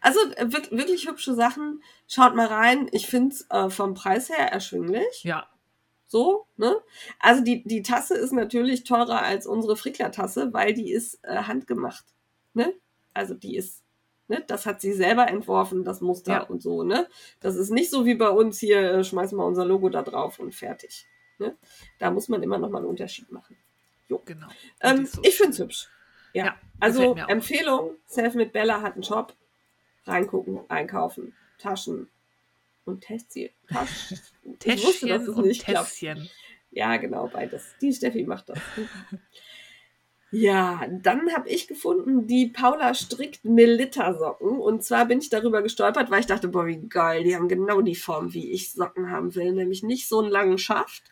[0.00, 1.82] Also äh, wirk- wirklich hübsche Sachen.
[2.08, 2.88] Schaut mal rein.
[2.92, 5.22] Ich finde es äh, vom Preis her erschwinglich.
[5.24, 5.46] Ja,
[6.06, 6.74] So, ne?
[7.18, 12.04] Also die, die Tasse ist natürlich teurer als unsere Frickler-Tasse, weil die ist äh, handgemacht.
[12.54, 12.72] Ne?
[13.12, 13.82] Also die ist,
[14.28, 14.42] ne?
[14.46, 16.42] Das hat sie selber entworfen, das Muster Ja.
[16.42, 17.08] und so, ne?
[17.40, 20.38] Das ist nicht so wie bei uns hier, äh, schmeißen wir unser Logo da drauf
[20.38, 21.06] und fertig.
[21.38, 21.54] Ne?
[21.98, 23.56] Da muss man immer noch mal einen Unterschied machen.
[24.08, 24.46] genau.
[24.46, 25.88] Und die Ähm, so ich finde es hübsch.
[26.32, 26.44] Ja.
[26.46, 27.14] Ja, also.
[27.28, 29.34] Empfehlung, Self mit Bella hat einen Shop.
[30.04, 32.08] Reingucken, einkaufen, Taschen
[32.84, 33.50] und Tässchen.
[33.68, 34.20] Taschen.
[34.64, 35.88] Ich wusste, dass Täschchen es und nicht klappt.
[35.90, 36.30] Tässchen.
[36.70, 37.74] Ja, genau, beides.
[37.80, 38.58] Die Steffi macht das.
[40.32, 44.58] Ja, dann habe ich gefunden, die Paula strickt Melitta-Socken.
[44.58, 47.80] Und zwar bin ich darüber gestolpert, weil ich dachte, boah, wie geil, die haben genau
[47.80, 49.52] die Form, wie ich Socken haben will.
[49.52, 51.04] Nämlich nicht so einen langen Schaft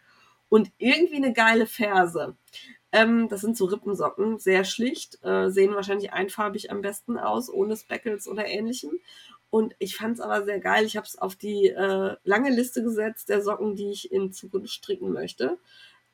[0.49, 2.37] und irgendwie eine geile Ferse.
[2.93, 7.77] Ähm, das sind so Rippensocken, sehr schlicht, äh, sehen wahrscheinlich einfarbig am besten aus, ohne
[7.77, 8.93] Speckles oder ähnlichem.
[9.51, 10.85] Und ich fand es aber sehr geil.
[10.85, 14.73] Ich habe es auf die äh, lange Liste gesetzt der Socken, die ich in Zukunft
[14.73, 15.59] stricken möchte.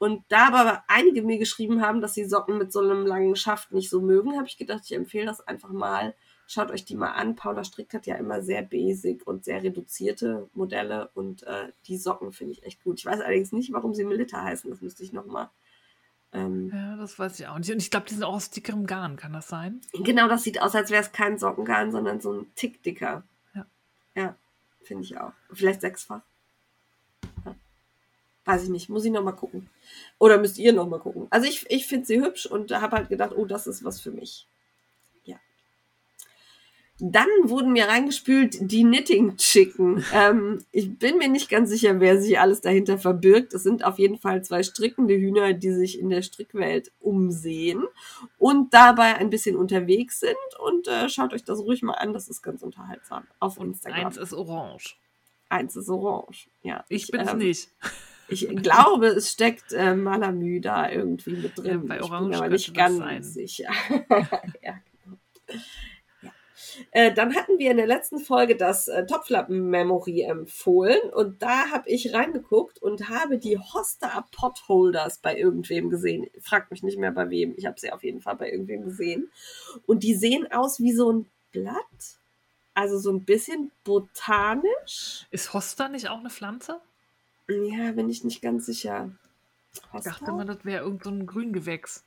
[0.01, 3.72] Und da aber einige mir geschrieben haben, dass sie Socken mit so einem langen Schaft
[3.72, 6.14] nicht so mögen, habe ich gedacht, ich empfehle das einfach mal.
[6.46, 7.36] Schaut euch die mal an.
[7.36, 12.32] Paula Strickt hat ja immer sehr basic und sehr reduzierte Modelle und äh, die Socken
[12.32, 12.98] finde ich echt gut.
[12.98, 14.70] Ich weiß allerdings nicht, warum sie Melitta heißen.
[14.70, 15.51] Das müsste ich nochmal.
[16.32, 17.70] Ähm, Ja, das weiß ich auch nicht.
[17.70, 19.82] Und ich glaube, die sind auch aus dickerem Garn, kann das sein?
[19.92, 23.22] Genau, das sieht aus, als wäre es kein Sockengarn, sondern so ein Tick dicker.
[23.55, 23.66] Ja.
[24.16, 24.36] Ja,
[24.82, 25.32] finde ich auch.
[25.53, 26.22] Vielleicht sechsfach.
[28.51, 29.68] Weiß ich nicht, muss ich nochmal gucken.
[30.18, 31.28] Oder müsst ihr nochmal gucken.
[31.30, 34.11] Also ich, ich finde sie hübsch und habe halt gedacht, oh, das ist was für
[34.11, 34.48] mich.
[35.24, 35.36] Ja.
[36.98, 40.05] Dann wurden mir reingespült die Knitting Chicken.
[40.12, 43.55] ähm, ich bin mir nicht ganz sicher, wer sich alles dahinter verbirgt.
[43.55, 47.84] Es sind auf jeden Fall zwei strickende Hühner, die sich in der Strickwelt umsehen
[48.36, 50.34] und dabei ein bisschen unterwegs sind.
[50.59, 53.28] Und äh, schaut euch das ruhig mal an, das ist ganz unterhaltsam.
[53.38, 54.07] Auf Instagram.
[54.07, 54.96] eins ist orange.
[55.48, 56.48] Eins ist orange.
[56.62, 57.68] Ja, Ich bin's ähm, nicht.
[58.31, 61.83] Ich glaube, es steckt äh, Malamü da irgendwie mit drin.
[61.83, 63.22] Ja, bei ich bin Orange aber nicht ganz sein.
[63.22, 63.70] sicher.
[64.62, 64.74] ja,
[65.05, 65.18] genau.
[66.22, 66.33] ja.
[66.93, 71.89] Äh, dann hatten wir in der letzten Folge das äh, Topflappen-Memory empfohlen und da habe
[71.89, 76.26] ich reingeguckt und habe die Hosta Potholders bei irgendwem gesehen.
[76.41, 77.55] Fragt mich nicht mehr bei wem.
[77.57, 79.31] Ich habe sie auf jeden Fall bei irgendwem gesehen.
[79.87, 82.18] Und die sehen aus wie so ein Blatt.
[82.74, 85.26] Also so ein bisschen botanisch.
[85.31, 86.81] Ist Hosta nicht auch eine Pflanze?
[87.51, 89.11] Ja, bin ich nicht ganz sicher.
[89.92, 92.05] Ich dachte mal, das wäre irgendein so Grüngewächs.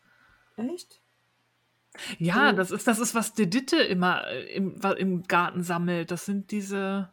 [0.57, 1.01] Echt?
[2.19, 2.55] Ja, Hm.
[2.55, 6.11] das ist, das ist, was Diditte immer äh, im, im Garten sammelt.
[6.11, 7.09] Das sind diese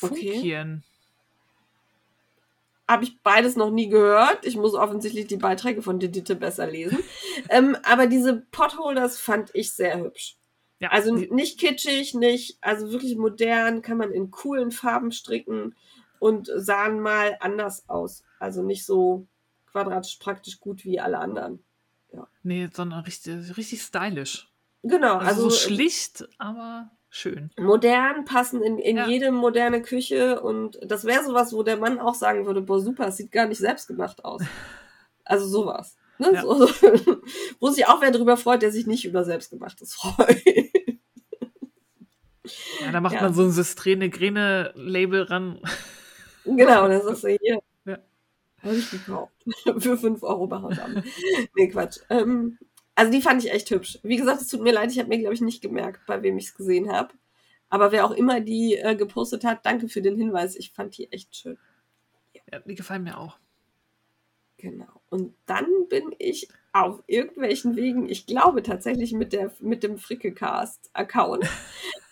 [0.00, 0.42] Okay.
[0.42, 0.84] Funkien.
[2.88, 4.46] Habe ich beides noch nie gehört.
[4.46, 6.98] Ich muss offensichtlich die Beiträge von Didite besser lesen.
[7.50, 10.36] ähm, aber diese Potholders fand ich sehr hübsch.
[10.80, 15.74] Ja, Also nicht kitschig, nicht, also wirklich modern, kann man in coolen Farben stricken
[16.20, 18.22] und sahen mal anders aus.
[18.38, 19.26] Also nicht so
[19.70, 21.62] quadratisch praktisch gut wie alle anderen.
[22.42, 24.48] nee, sondern richtig, richtig stylisch.
[24.82, 27.50] Genau, Also, also, so schlicht, aber schön.
[27.58, 29.06] modern, passen in, in Ja.
[29.08, 33.08] jede moderne Küche und das wäre sowas, wo der Mann auch sagen würde, boah, super,
[33.08, 34.42] es sieht gar nicht selbstgemacht aus.
[35.30, 35.94] Also sowas.
[36.18, 36.30] Ne?
[36.32, 36.40] Ja.
[36.40, 36.66] So,
[37.60, 40.42] wo sich auch wer drüber freut, der sich nicht über selbstgemachtes freut.
[42.80, 43.22] Ja, da macht Ja.
[43.22, 45.60] man so ein Systrene-Grene-Label ran.
[46.44, 47.60] Genau, das ist hier.
[47.84, 47.98] Ja.
[48.62, 49.32] Habe ich gekauft.
[49.78, 51.02] Für 5 Euro bei Hausam.
[51.54, 51.98] nee, Quatsch.
[52.10, 52.58] Ähm,
[52.94, 53.98] also die fand ich echt hübsch.
[54.02, 56.36] Wie gesagt, es tut mir leid, ich habe mir, glaube ich, nicht gemerkt, bei wem
[56.36, 57.14] ich es gesehen habe.
[57.68, 60.56] Aber wer auch immer die äh, gepostet hat, danke für den Hinweis.
[60.56, 61.58] Ich fand die echt schön.
[62.50, 63.38] Ja, die gefallen mir auch.
[64.56, 65.00] Genau.
[65.10, 71.46] Und dann bin ich auf irgendwelchen Wegen, ich glaube tatsächlich mit, der, mit dem Frickecast-Account,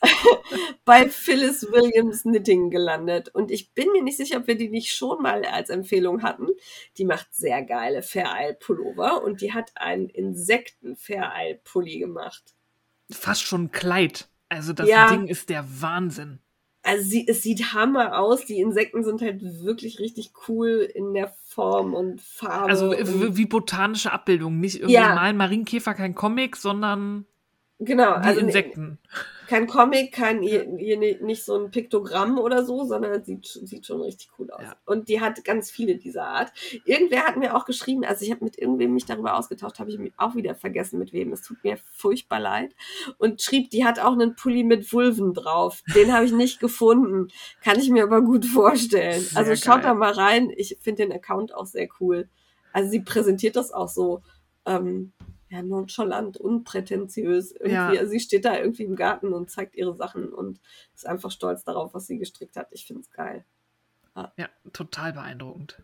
[0.85, 3.29] bei Phyllis Williams Knitting gelandet.
[3.35, 6.49] Und ich bin mir nicht sicher, ob wir die nicht schon mal als Empfehlung hatten.
[6.97, 12.55] Die macht sehr geile Fair-Isle-Pullover und die hat einen Insekten-Fair-Isle-Pulli gemacht.
[13.11, 14.29] Fast schon ein Kleid.
[14.49, 15.11] Also das Ja.
[15.11, 16.41] Ding ist der Wahnsinn.
[16.83, 18.45] Also sie, es sieht hammer aus.
[18.45, 22.69] Die Insekten sind halt wirklich richtig cool in der Form und Farbe.
[22.69, 24.61] Also und w- wie botanische Abbildungen.
[24.61, 25.15] Nicht irgendwie Ja.
[25.15, 27.25] mal ein Marienkäfer, kein Comic, sondern
[27.79, 28.99] genau, die also Insekten.
[29.47, 33.87] Kein Comic, kein hier, hier ni- nicht so ein Piktogramm oder so, sondern sieht, sieht
[33.87, 34.63] schon richtig cool aus.
[34.63, 34.77] Ja.
[34.85, 36.53] Und die hat ganz viele dieser Art.
[36.85, 39.99] Irgendwer hat mir auch geschrieben, also ich habe mit irgendwem mich darüber ausgetauscht, habe ich
[39.99, 41.33] mich auch wieder vergessen mit wem.
[41.33, 42.75] Es tut mir furchtbar leid.
[43.19, 45.83] Und schrieb, die hat auch einen Pulli mit Vulven drauf.
[45.95, 47.29] Den habe ich nicht gefunden.
[47.63, 49.21] Kann ich mir aber gut vorstellen.
[49.21, 49.91] Sehr also schaut geil.
[49.91, 50.51] da mal rein.
[50.57, 52.29] Ich finde den Account auch sehr cool.
[52.73, 54.23] Also sie präsentiert das auch so.
[54.67, 55.13] Ähm,
[55.49, 57.53] ja, nonchalant, unprätentiös.
[57.53, 57.73] Irgendwie.
[57.73, 57.89] Ja.
[57.89, 60.61] Also sie steht da irgendwie im Garten und zeigt ihre Sachen und
[60.95, 62.69] ist einfach stolz darauf, was sie gestrickt hat.
[62.73, 63.45] Ich finde es geil.
[64.37, 65.83] Ja, total beeindruckend.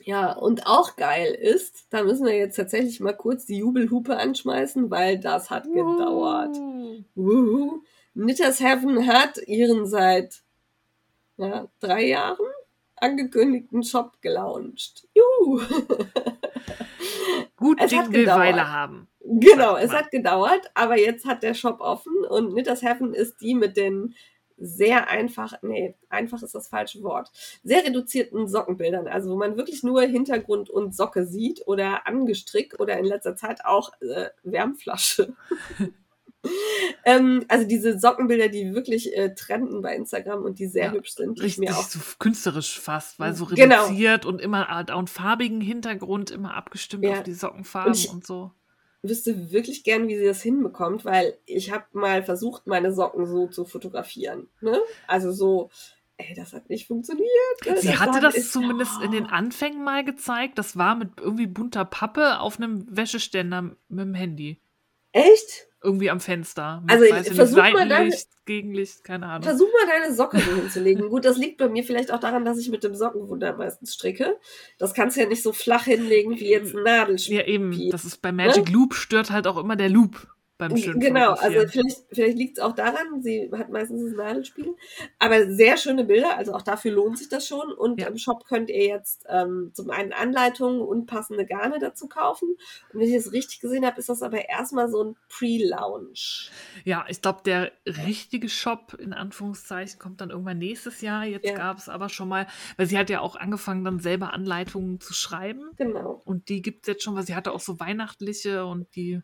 [0.00, 4.90] Ja, und auch geil ist, da müssen wir jetzt tatsächlich mal kurz die Jubelhupe anschmeißen,
[4.90, 6.56] weil das hat gedauert.
[6.56, 7.02] Uh.
[7.14, 7.82] Wuhu.
[8.14, 10.42] Knitters Heaven hat ihren seit
[11.36, 12.46] ja, drei Jahren
[12.96, 15.06] angekündigten Shop gelauncht.
[15.14, 15.60] Juhu.
[17.66, 18.38] Gut Es Ding hat will gedauert.
[18.38, 19.08] Weile haben.
[19.24, 23.56] Genau, es hat gedauert, aber jetzt hat der Shop offen und Knitters Heaven ist die
[23.56, 24.14] mit den
[24.56, 27.32] sehr einfach, nee, einfach ist das falsche Wort,
[27.64, 32.96] sehr reduzierten Sockenbildern, also wo man wirklich nur Hintergrund und Socke sieht oder angestrickt oder
[32.98, 35.34] in letzter Zeit auch äh, Wärmflasche.
[37.04, 41.14] ähm, also diese Sockenbilder, die wirklich äh, trenden bei Instagram und die sehr Ja, hübsch
[41.14, 43.84] sind, die ich Richtig mir auch so künstlerisch fast, weil so Genau.
[43.84, 47.14] reduziert und immer auch einen farbigen Hintergrund, immer abgestimmt Ja.
[47.18, 48.52] auf die Sockenfarben Und ich- und so.
[49.02, 53.46] wüsste wirklich gern, wie sie das hinbekommt, weil ich habe mal versucht, meine Socken so
[53.46, 54.48] zu fotografieren.
[54.60, 54.78] Ne?
[55.06, 55.70] Also so,
[56.16, 57.28] ey, das hat nicht funktioniert.
[57.64, 57.76] ne?
[57.80, 60.58] Sie hatte hat- das ist- zumindest in den Anfängen mal gezeigt.
[60.58, 63.76] Das war mit irgendwie bunter Pappe auf einem Wäscheständer mit
[64.06, 64.60] dem Handy.
[65.12, 65.68] Echt?
[65.86, 66.80] Irgendwie am Fenster.
[66.82, 68.14] Mit, Also, ich nicht, versuch mal deine-
[68.44, 69.42] Gegenlicht, keine Ahnung.
[69.42, 71.08] Versuch mal deine Socke so hinzulegen.
[71.08, 74.36] Gut, das liegt bei mir vielleicht auch daran, dass ich mit dem Sockenwunder meistens stricke.
[74.78, 77.38] Das kannst du ja nicht so flach hinlegen wie jetzt ein Nadelspiel.
[77.38, 77.90] Ja, eben.
[77.90, 81.66] Das ist bei Magic Loop stört halt auch immer der Loop beim schönen Genau, also
[81.68, 84.74] vielleicht, vielleicht liegt es auch daran, sie hat meistens das Nadelspiel.
[85.18, 87.72] Aber sehr schöne Bilder, also auch dafür lohnt sich das schon.
[87.72, 88.08] Und Ja.
[88.08, 92.48] im Shop könnt ihr jetzt ähm, zum einen Anleitungen und passende Garne dazu kaufen.
[92.92, 96.50] Und wenn ich das richtig gesehen habe, ist das aber erstmal so ein Pre-Launch.
[96.84, 101.24] Ja, ich glaube, der richtige Shop in Anführungszeichen kommt dann irgendwann nächstes Jahr.
[101.24, 101.54] Jetzt Ja.
[101.54, 102.46] gab es aber schon mal,
[102.76, 105.70] weil sie hat ja auch angefangen, dann selber Anleitungen zu schreiben.
[105.76, 106.22] Genau.
[106.24, 109.20] Und die gibt es jetzt schon, weil sie hatte auch so weihnachtliche und die,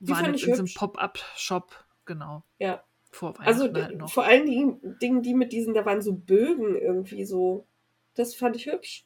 [0.00, 0.74] Die waren jetzt in so einem.
[0.74, 1.72] Pop-up-Shop,
[2.04, 2.42] genau.
[2.58, 2.82] Ja.
[3.10, 4.10] Vor Also halt noch.
[4.10, 7.66] vor allen Dingen Dingen, die mit diesen, da waren so Bögen irgendwie so.
[8.14, 9.04] Das fand ich hübsch.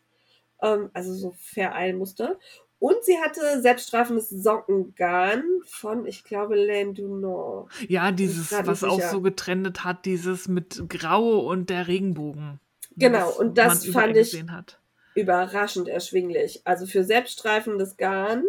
[0.62, 2.38] Ähm, also so Vereilmuster.
[2.80, 7.70] Und sie hatte selbststrafendes Sockengarn von, ich glaube, Laine Dunant.
[7.88, 9.10] Ja, dieses, was nicht auch sicher.
[9.10, 12.58] so getrennt hat, dieses mit Grau und der Regenbogen.
[12.96, 14.42] Genau, was und das fand ich-.
[15.14, 16.62] Überraschend erschwinglich.
[16.64, 18.44] Also für selbststreifendes Garn,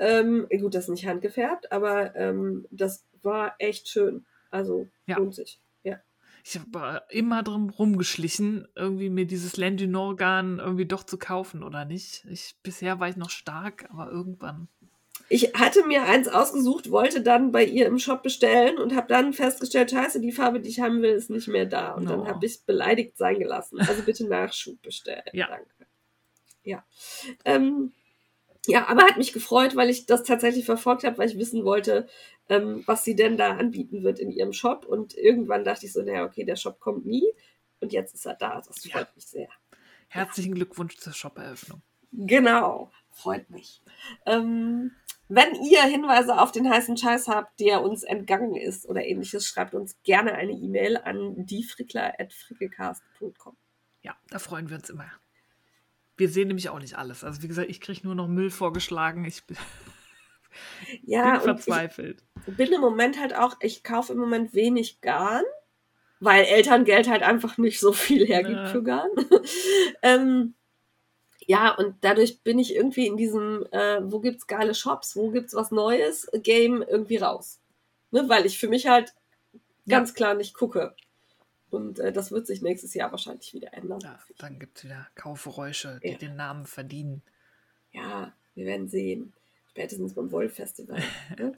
[0.00, 4.24] ähm, gut, das ist nicht handgefärbt, aber ähm, das war echt schön.
[4.50, 5.18] Also Ja.
[5.18, 5.60] lohnt sich.
[5.84, 6.00] Ja.
[6.42, 12.24] Ich habe immer drum rumgeschlichen, irgendwie mir dieses Landinor-Garn irgendwie doch zu kaufen oder nicht.
[12.30, 14.68] Ich, bisher war ich noch stark, aber irgendwann.
[15.28, 19.32] Ich hatte mir eins ausgesucht, wollte dann bei ihr im Shop bestellen und habe dann
[19.32, 21.92] festgestellt, scheiße, die Farbe, die ich haben will, ist nicht mehr da.
[21.92, 22.26] Und dann Oh.
[22.26, 23.78] habe ich beleidigt sein gelassen.
[23.80, 25.22] Also bitte Nachschub bestellen.
[25.32, 25.46] Ja.
[25.46, 25.66] Danke.
[26.64, 26.84] Ja.
[27.44, 27.92] Ähm,
[28.70, 32.08] ja, aber hat mich gefreut, weil ich das tatsächlich verfolgt habe, weil ich wissen wollte,
[32.48, 34.84] ähm, was sie denn da anbieten wird in ihrem Shop.
[34.86, 37.26] Und irgendwann dachte ich so, naja, okay, der Shop kommt nie.
[37.80, 38.60] Und jetzt ist er da.
[38.66, 38.98] Das Ja.
[38.98, 39.48] freut mich sehr.
[40.08, 41.82] Herzlichen Glückwunsch zur Shop-Eröffnung.
[42.12, 43.80] Genau, freut mich.
[44.26, 44.90] Ähm,
[45.28, 49.74] wenn ihr Hinweise auf den heißen Scheiß habt, der uns entgangen ist oder ähnliches, schreibt
[49.74, 53.56] uns gerne eine E-Mail an diefrickler.frickelcast.com.
[54.02, 55.08] Ja, da freuen wir uns immer.
[56.20, 57.24] Wir sehen nämlich auch nicht alles.
[57.24, 59.24] Also wie gesagt, ich kriege nur noch Müll vorgeschlagen.
[59.24, 59.56] Ich bin,
[61.02, 62.22] Ja, bin und ich verzweifelt.
[62.46, 65.44] bin im Moment halt auch, ich kaufe im Moment wenig Garn,
[66.20, 68.66] weil Elterngeld halt einfach nicht so viel hergibt Ja.
[68.66, 69.08] für Garn.
[70.02, 70.54] ähm,
[71.46, 75.54] ja, und dadurch bin ich irgendwie in diesem, äh, wo gibt's geile Shops, wo gibt's
[75.54, 77.60] was Neues, Game irgendwie raus.
[78.10, 79.14] Ne, weil ich für mich halt
[79.88, 80.94] ganz klar nicht gucke.
[81.70, 84.00] Und äh, das wird sich nächstes Jahr wahrscheinlich wieder ändern.
[84.02, 86.18] Ja, dann gibt es wieder Kaufgeräusche, die Ja.
[86.18, 87.22] den Namen verdienen.
[87.92, 89.32] Ja, wir werden sehen.
[89.70, 91.00] Spätestens beim Wollfestival.
[91.38, 91.52] ne?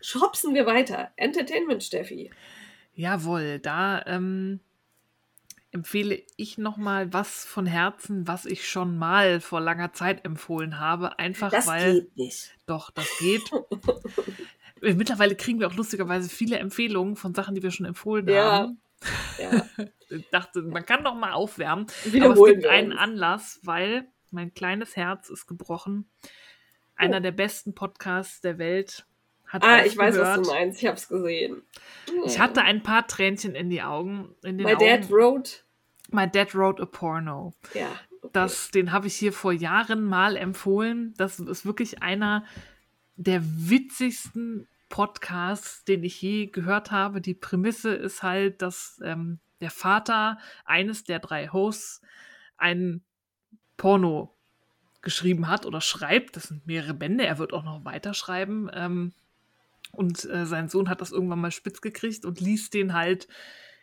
[0.00, 1.10] Schopsen wir weiter.
[1.16, 2.30] Entertainment, Steffi.
[2.94, 4.60] Jawohl, da ähm,
[5.70, 11.18] empfehle ich nochmal was von Herzen, was ich schon mal vor langer Zeit empfohlen habe.
[11.18, 12.00] Einfach Das weil.
[12.00, 12.50] geht nicht.
[12.66, 13.42] Doch, das geht.
[14.80, 18.52] Mittlerweile kriegen wir auch lustigerweise viele Empfehlungen von Sachen, die wir schon empfohlen Ja.
[18.62, 18.80] haben.
[19.40, 19.66] Ja.
[20.08, 21.84] Ich dachte, man kann doch mal aufwärmen.
[21.86, 22.92] Aber es Wiederholen gibt einen.
[22.92, 26.08] Anlass, weil mein kleines Herz ist gebrochen.
[26.96, 27.20] Einer Oh.
[27.20, 29.06] der besten Podcasts der Welt
[29.46, 30.82] hat Ah, ich weiß, was du meinst.
[30.82, 31.62] Ich hab's gesehen.
[32.26, 34.34] Ich hatte ein paar Tränchen in die Augen.
[34.42, 34.86] In den My Augen.
[34.86, 35.52] Dad wrote.
[36.10, 37.54] My Dad wrote a Porno.
[37.74, 37.88] Ja.
[38.22, 38.30] okay.
[38.32, 41.14] Das, den habe ich hier vor Jahren mal empfohlen.
[41.16, 42.44] Das ist wirklich einer
[43.16, 47.22] der witzigsten Podcasts, den ich je gehört habe.
[47.22, 52.02] Die Prämisse ist halt, dass ähm, der Vater eines der drei Hosts
[52.58, 53.02] ein
[53.78, 54.36] Porno
[55.00, 56.36] geschrieben hat oder schreibt.
[56.36, 57.24] Das sind mehrere Bände.
[57.24, 58.70] Er wird auch noch weiterschreiben.
[58.74, 59.12] Ähm,
[59.92, 63.28] und äh, sein Sohn hat das irgendwann mal spitz gekriegt und liest den halt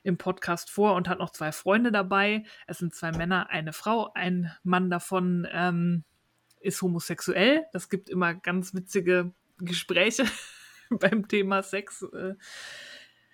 [0.03, 2.43] im Podcast vor und hat noch zwei Freunde dabei.
[2.67, 4.11] Es sind zwei Männer, eine Frau.
[4.13, 6.03] Ein Mann davon ähm,
[6.59, 7.65] ist homosexuell.
[7.73, 10.25] Das gibt immer ganz witzige Gespräche
[10.99, 12.03] beim Thema Sex.
[12.13, 12.35] äh.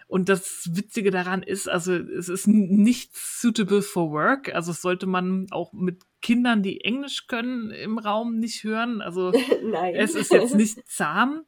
[0.07, 4.53] Und das Witzige daran ist, also es ist nicht suitable for work.
[4.53, 9.01] Also sollte man auch mit Kindern, die Englisch können, im Raum nicht hören.
[9.01, 9.31] Also
[9.95, 11.45] es ist jetzt nicht zahm,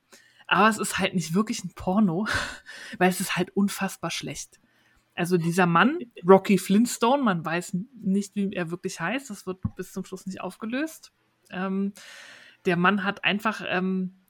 [0.48, 2.28] aber es ist halt nicht wirklich ein Porno,
[2.98, 4.60] weil es ist halt unfassbar schlecht.
[5.14, 9.94] Also dieser Mann, Rocky Flintstone, man weiß nicht, wie er wirklich heißt, das wird bis
[9.94, 11.14] zum Schluss nicht aufgelöst.
[11.52, 11.94] Ähm,
[12.66, 14.25] der Mann hat einfach ähm,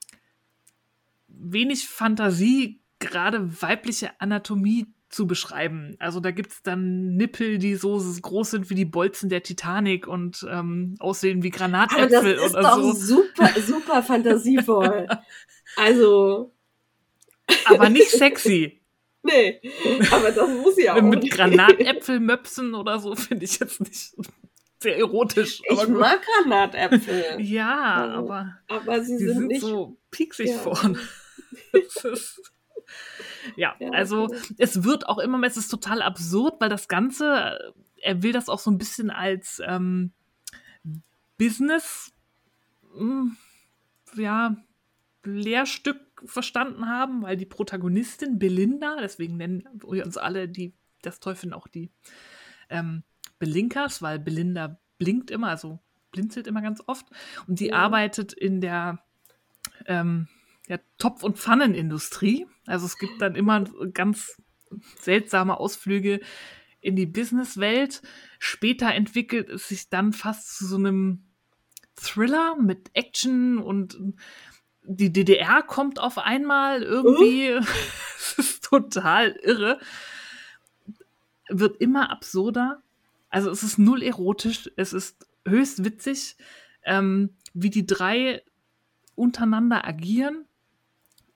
[1.40, 5.96] wenig Fantasie, gerade weibliche Anatomie zu beschreiben.
[6.00, 10.46] Also da gibt's dann Nippel, die so groß sind wie die Bolzen der Titanic und
[10.50, 12.94] ähm, aussehen wie das Granatäpfel ist oder doch so.
[12.94, 15.08] super, super fantasievoll.
[15.78, 16.54] Also,
[17.66, 18.82] Aber nicht sexy.
[19.24, 19.60] nee.
[20.10, 21.02] Aber das muss ja auch.
[21.02, 21.30] Mit.
[21.30, 24.16] Granatäpfelmöpsen oder so finde ich jetzt nicht
[24.80, 25.62] sehr erotisch.
[25.70, 25.90] Ich gut.
[25.90, 27.42] mag Granatäpfel.
[27.42, 29.62] Ja, Also, aber Aber sie die sind, sind nicht.
[29.62, 30.58] so pieksig Ja.
[30.60, 30.98] vorne.
[33.56, 34.28] Ja, also
[34.58, 38.60] es wird auch immer, es ist total absurd, weil das Ganze, er will das auch
[38.60, 40.12] so ein bisschen als ähm,
[41.38, 42.14] Business,
[42.98, 43.32] mh,
[44.16, 44.56] ja,
[45.24, 51.54] Lehrstück verstanden haben, weil die Protagonistin Belinda, deswegen nennen wir uns alle die, das Teufel
[51.54, 51.90] auch die
[52.70, 53.04] ähm,
[53.40, 55.80] Belinkers, weil Belinda blinkt immer, also
[56.12, 57.08] blinzelt immer ganz oft
[57.48, 57.76] und die Ja.
[57.76, 59.04] arbeitet in der
[59.88, 60.28] ähm,
[60.68, 62.48] ja, Topf- und Pfannenindustrie.
[62.66, 63.64] Also es gibt dann immer
[63.94, 64.42] ganz
[65.00, 66.20] seltsame Ausflüge
[66.82, 68.02] in die Businesswelt.
[68.40, 71.24] Später entwickelt es sich dann fast zu so einem
[71.96, 73.98] Thriller mit Action und
[74.84, 77.60] die DDR kommt auf einmal irgendwie.
[78.28, 79.80] Es ist total irre.
[81.48, 82.82] Wird immer absurder.
[83.30, 86.36] Also es ist null erotisch, es ist höchst witzig.
[86.84, 88.42] Ähm, wie die drei
[89.14, 90.46] untereinander agieren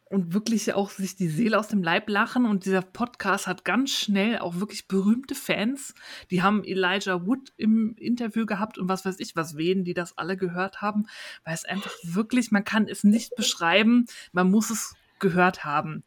[0.09, 2.45] und wirklich auch sich die Seele aus dem Leib lachen.
[2.45, 5.93] Und dieser Podcast hat ganz schnell auch wirklich berühmte Fans.
[6.31, 10.17] Die haben Elijah Wood im Interview gehabt und was weiß ich, was wen, die das
[10.17, 11.05] alle gehört haben,
[11.43, 16.03] weil es einfach wirklich, man kann es nicht beschreiben, man muss es gehört haben.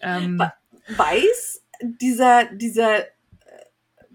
[0.00, 0.42] Ähm,
[0.96, 3.06] Weiß dieser, dieser äh,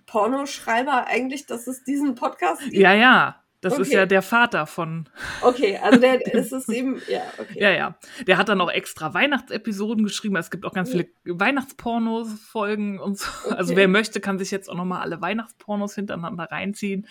[0.05, 2.75] Pornoschreiber eigentlich, dass es diesen Podcast gibt?
[2.75, 3.41] ja, ja.
[3.65, 3.95] Das ist Okay.
[3.97, 5.09] ja der Vater von
[5.41, 7.59] Okay, also der ist es eben, ja, okay.
[7.59, 7.97] Ja, ja.
[8.27, 10.35] Der hat dann auch extra Weihnachtsepisoden geschrieben.
[10.35, 13.27] Es gibt auch ganz viele Weihnachtspornos-Folgen und so.
[13.49, 13.81] Also Okay.
[13.81, 17.07] wer möchte, kann sich jetzt auch nochmal alle Weihnachtspornos hintereinander reinziehen.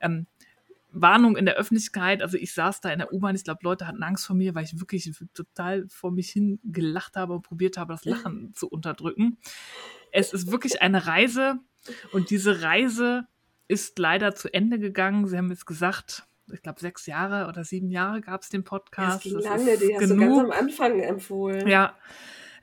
[0.00, 0.26] Ähm,
[0.92, 2.22] Warnung in der Öffentlichkeit.
[2.22, 3.34] Also ich saß da in der U-Bahn.
[3.34, 7.16] Ich glaube, Leute hatten Angst vor mir, weil ich wirklich total vor mich hin gelacht
[7.16, 9.38] habe und probiert habe, das Lachen zu unterdrücken.
[10.12, 11.58] Es ist wirklich eine Reise
[12.12, 13.26] und diese Reise
[13.68, 15.26] ist leider zu Ende gegangen.
[15.26, 18.70] Sie haben jetzt gesagt, ich glaube, sechs Jahre oder sieben Jahre gab es den Das
[18.70, 19.26] Podcast.
[19.26, 21.66] Das lange, ist die hast du ganz am Anfang empfohlen.
[21.66, 21.96] Ja.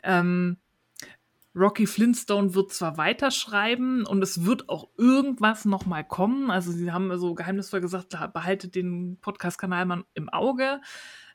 [0.04, 0.58] Ähm,
[1.56, 6.50] Rocky Flintstone wird zwar weiterschreiben und es wird auch irgendwas nochmal kommen.
[6.50, 10.82] Also sie haben so geheimnisvoll gesagt, behaltet den Podcast-Kanal mal im Auge.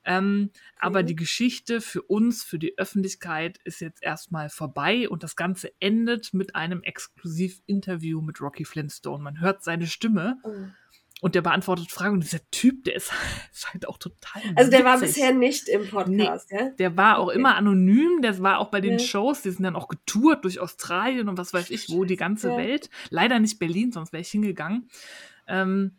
[0.04, 1.06] Ähm, aber Mhm.
[1.06, 6.32] die Geschichte für uns, für die Öffentlichkeit ist jetzt erstmal vorbei und das Ganze endet
[6.34, 9.22] mit einem Exklusiv-Interview mit Rocky Flintstone.
[9.22, 10.54] Man hört seine Stimme Oh.
[11.20, 13.10] und der beantwortet Fragen und dieser Typ, der ist,
[13.52, 15.16] ist halt auch total Also der war witzig.
[15.16, 16.70] bisher nicht im Podcast, ja?
[16.78, 17.38] Der war auch Okay.
[17.38, 18.98] immer anonym, der war auch bei den Ja.
[19.00, 22.48] Shows, die sind dann auch getourt durch Australien und was weiß ich wo, die ganze
[22.50, 22.56] Ja.
[22.56, 22.88] Welt.
[23.10, 24.88] Leider nicht Berlin, sonst wäre ich hingegangen.
[25.46, 25.96] Ähm,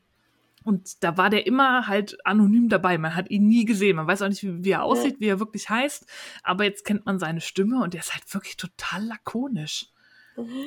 [0.64, 2.98] und da war der immer halt anonym dabei.
[2.98, 3.95] Man hat ihn nie gesehen.
[3.95, 6.06] Man weiß auch nicht, wie, wie er aussieht, wie er wirklich heißt.
[6.44, 9.88] Aber jetzt kennt man seine Stimme und der ist halt wirklich total lakonisch.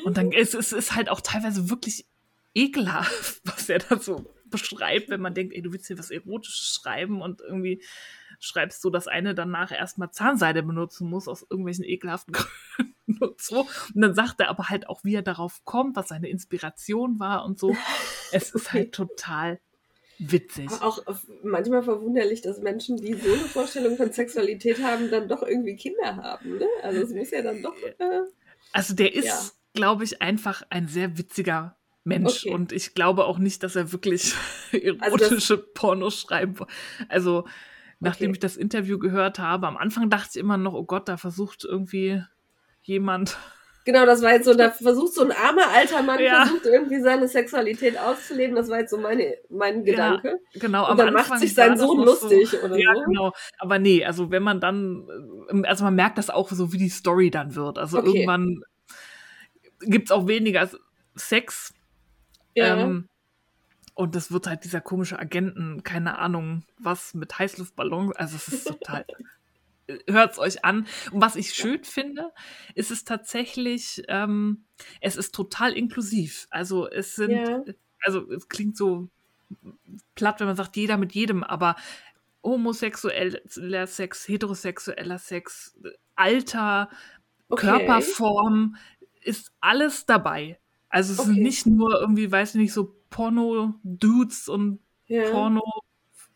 [0.04, 2.06] Und dann ist es ist halt auch teilweise wirklich
[2.54, 6.78] ekelhaft, was er da so beschreibt, wenn man denkt, ey, du willst hier was Erotisches
[6.80, 7.82] schreiben und irgendwie
[8.38, 12.32] schreibst du, dass eine danach erstmal Zahnseide benutzen muss, aus irgendwelchen ekelhaften
[12.76, 13.66] Gründen und so.
[13.94, 17.44] Und dann sagt er aber halt auch, wie er darauf kommt, was seine Inspiration war
[17.44, 17.74] und so.
[18.34, 19.60] Es ist halt total
[20.18, 20.70] witzig.
[20.80, 25.42] Auch äh, manchmal verwunderlich, dass Menschen, die so eine Vorstellung von Sexualität haben, dann doch
[25.42, 26.58] irgendwie Kinder haben.
[26.58, 26.66] Ne?
[26.82, 27.74] Also es muss ja dann doch.
[27.98, 28.20] Äh,
[28.72, 29.40] Also der ist, Ja.
[29.74, 32.44] glaube ich, einfach ein sehr witziger Mensch.
[32.46, 32.54] Okay.
[32.54, 34.34] Und ich glaube auch nicht, dass er wirklich
[34.72, 36.72] erotische Pornos schreiben wollte.
[37.08, 37.46] Also,
[38.00, 38.36] nachdem Okay.
[38.36, 41.64] ich das Interview gehört habe, am Anfang dachte ich immer noch, oh Gott, da versucht
[41.64, 42.22] irgendwie
[42.82, 43.36] jemand.
[43.84, 46.44] Genau, das war jetzt so, da versucht so ein armer alter Mann, Ja.
[46.46, 48.54] versucht irgendwie seine Sexualität auszuleben.
[48.56, 50.38] Das war jetzt so meine, mein Gedanke.
[50.54, 53.02] Genau, Und am dann macht sich sein Sohn lustig so, oder ja, so.
[53.04, 53.32] genau.
[53.58, 55.06] Aber nee, also wenn man dann,
[55.52, 57.78] äh, also man merkt das auch so, wie die Story dann wird.
[57.78, 58.08] Also Okay.
[58.08, 58.62] irgendwann
[59.80, 60.68] gibt es auch weniger
[61.14, 61.74] Sex.
[62.54, 62.76] Ja.
[62.78, 63.08] Ähm,
[63.94, 68.16] und das wird halt dieser komische Agenten, keine Ahnung, was mit Heißluftballons.
[68.16, 69.04] Also es ist total.
[70.08, 70.86] Hört es euch an.
[71.10, 72.30] Und was ich schön finde,
[72.74, 74.64] ist es tatsächlich, ähm,
[75.00, 76.46] es ist total inklusiv.
[76.50, 77.64] Also es sind, Ja.
[78.04, 79.08] also es klingt so
[80.14, 81.76] platt, wenn man sagt, jeder mit jedem, aber
[82.42, 85.76] homosexueller Sex, heterosexueller Sex,
[86.16, 86.88] Alter,
[87.48, 87.66] Okay.
[87.66, 88.76] Körperform,
[89.20, 90.58] ist alles dabei.
[90.88, 91.28] Also es Okay.
[91.34, 95.24] sind nicht nur irgendwie, weiß ich nicht, so Porno-Dudes und ja.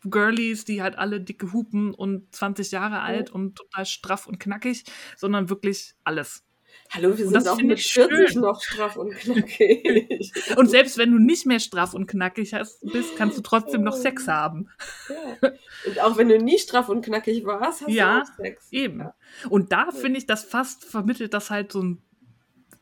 [0.01, 4.83] Porno-Girlies, die halt alle dicke Hupen und 20 Jahre alt und total straff und knackig,
[5.15, 6.43] sondern wirklich alles.
[6.91, 8.41] Hallo, wir Und sind das auch mit ich 40 schön.
[8.41, 10.31] noch straff und knackig.
[10.57, 13.95] Und selbst wenn du nicht mehr straff und knackig hast, bist, kannst du trotzdem noch
[13.95, 14.69] Sex haben.
[15.09, 15.49] ja.
[15.85, 18.67] Und auch wenn du nie straff und knackig warst, hast Ja, du auch Sex.
[18.71, 18.99] Eben.
[18.99, 19.15] Ja.
[19.49, 22.01] Und da finde ich, das fast vermittelt das halt so ein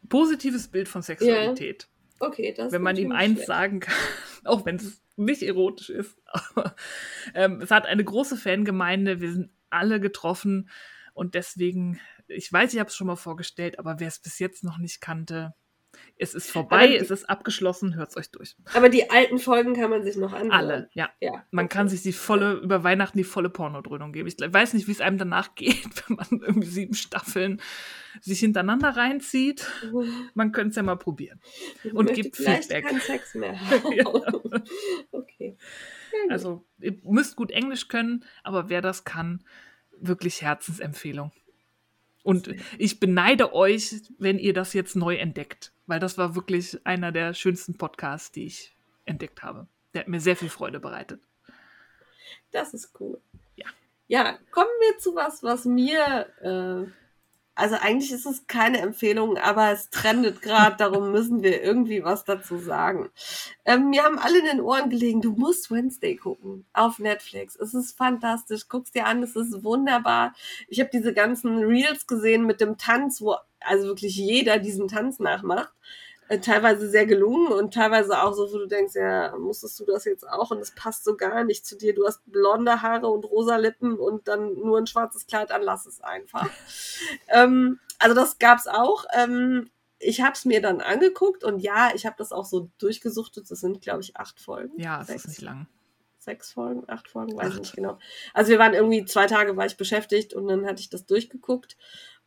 [0.10, 1.88] positives Bild von Sexualität.
[2.20, 3.48] Okay, das wenn man ihm eins schlecht.
[3.48, 3.96] sagen kann,
[4.46, 6.18] auch wenn es nicht erotisch ist.
[6.26, 6.76] Aber
[7.34, 10.70] ähm, es hat eine große Fangemeinde, wir sind alle getroffen
[11.14, 14.64] und deswegen, ich weiß, ich habe es schon mal vorgestellt, aber wer es bis jetzt
[14.64, 15.54] noch nicht kannte,
[16.18, 18.56] es ist vorbei, die- es ist abgeschlossen, hört es euch durch.
[18.74, 20.52] Aber die alten Folgen kann man sich noch anhören.
[20.52, 21.10] Alle, ja.
[21.20, 21.44] Ja.
[21.52, 21.74] Man okay.
[21.76, 24.28] kann sich die volle, über Weihnachten die volle Pornodröhnung geben.
[24.28, 27.62] Ich weiß nicht, wie es einem danach geht, wenn man irgendwie sieben Staffeln
[28.22, 29.70] sich hintereinander reinzieht.
[30.36, 31.42] Man könnte es ja mal probieren.
[31.84, 32.86] Ich und gibt Feedback.
[32.88, 33.56] keinen Sex mehr.
[33.94, 34.06] Ja.
[35.12, 35.58] Okay.
[36.14, 36.32] Ja.
[36.32, 39.44] Also, ihr müsst gut Englisch können, aber wer das kann,
[40.00, 41.32] wirklich Herzensempfehlung.
[42.26, 47.12] Und ich beneide euch, wenn ihr das jetzt neu entdeckt, weil das war wirklich einer
[47.12, 48.76] der schönsten Podcasts, die ich
[49.06, 49.68] entdeckt habe.
[49.94, 51.22] Der hat mir sehr viel Freude bereitet.
[52.52, 53.22] Das ist cool.
[53.56, 53.68] Ja.
[54.08, 56.92] Ja, kommen wir zu was, was mir äh,
[57.56, 62.26] also eigentlich ist es keine Empfehlung, aber es trendet gerade, darum müssen wir irgendwie was
[62.26, 63.10] dazu sagen.
[63.64, 67.56] Ähm, mir haben alle in den Ohren gelegen, du musst Wednesday gucken auf Netflix.
[67.56, 70.36] Es ist fantastisch, guck's dir an, es ist wunderbar.
[70.68, 75.20] Ich habe diese ganzen Reels gesehen mit dem Tanz, wo also wirklich jeder diesen Tanz
[75.20, 75.74] nachmacht.
[76.28, 80.06] Äh, teilweise sehr gelungen und teilweise auch so, wo du denkst, ja, musstest du das
[80.06, 81.94] jetzt auch und es passt so gar nicht zu dir.
[81.94, 85.86] Du hast blonde Haare und rosa Lippen und dann nur ein schwarzes Kleid an, lass
[85.86, 86.50] es einfach.
[87.28, 89.06] ähm, also das gab's auch.
[89.14, 89.70] Ähm,
[90.00, 93.50] ich habe es mir dann angeguckt und ja, ich habe das auch so durchgesuchtet.
[93.50, 94.80] Das sind, glaube ich, acht Folgen.
[94.80, 95.68] Ja, es ist nicht lang.
[96.18, 98.00] Sechs Folgen, acht Folgen, weiß ich nicht genau.
[98.34, 101.78] Also wir waren irgendwie zwei Tage war ich beschäftigt und dann hatte ich das durchgeguckt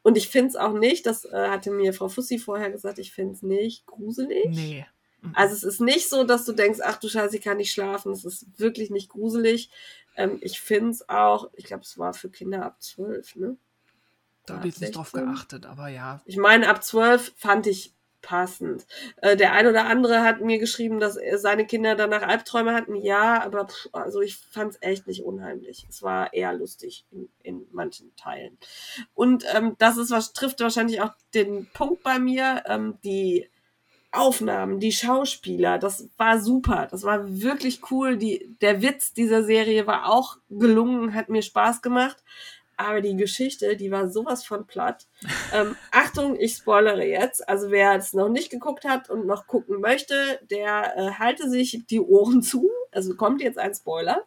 [0.03, 3.13] und ich finde es auch nicht, das äh, hatte mir Frau Fussi vorher gesagt, ich
[3.13, 4.47] finde es nicht gruselig.
[4.49, 4.87] Nee.
[5.23, 5.33] Mhm.
[5.35, 8.13] Also es ist nicht so, dass du denkst, ach du Scheiße, ich kann nicht schlafen.
[8.13, 9.71] Es ist wirklich nicht gruselig.
[10.17, 13.57] Ähm, ich finde es auch, ich glaube, es war für Kinder ab zwölf, ne?
[14.47, 16.23] Da habe ich jetzt nicht drauf geachtet, aber ja.
[16.25, 17.93] Ich meine, ab zwölf fand ich
[18.23, 18.87] passend.
[19.19, 22.95] Äh, der ein oder andere hat mir geschrieben, dass seine Kinder danach Albträume hatten.
[22.97, 25.87] Ja, aber pff, also ich fand es echt nicht unheimlich.
[25.89, 28.59] Es war eher lustig in, in manchen Teilen.
[29.15, 32.63] Und ähm, das ist was trifft wahrscheinlich auch den Punkt bei mir.
[32.67, 33.49] Ähm, die
[34.11, 36.89] Aufnahmen, die Schauspieler, das war super.
[36.91, 38.17] Das war wirklich cool.
[38.17, 42.17] Die, der Witz dieser Serie war auch gelungen, hat mir Spaß gemacht
[42.79, 45.07] aber die Geschichte, die war sowas von platt.
[45.53, 47.47] Ähm, Achtung, ich spoilere jetzt.
[47.49, 51.85] Also wer es noch nicht geguckt hat und noch gucken möchte, der äh, halte sich
[51.91, 52.71] die Ohren zu.
[52.93, 54.25] Also kommt jetzt ein Spoiler.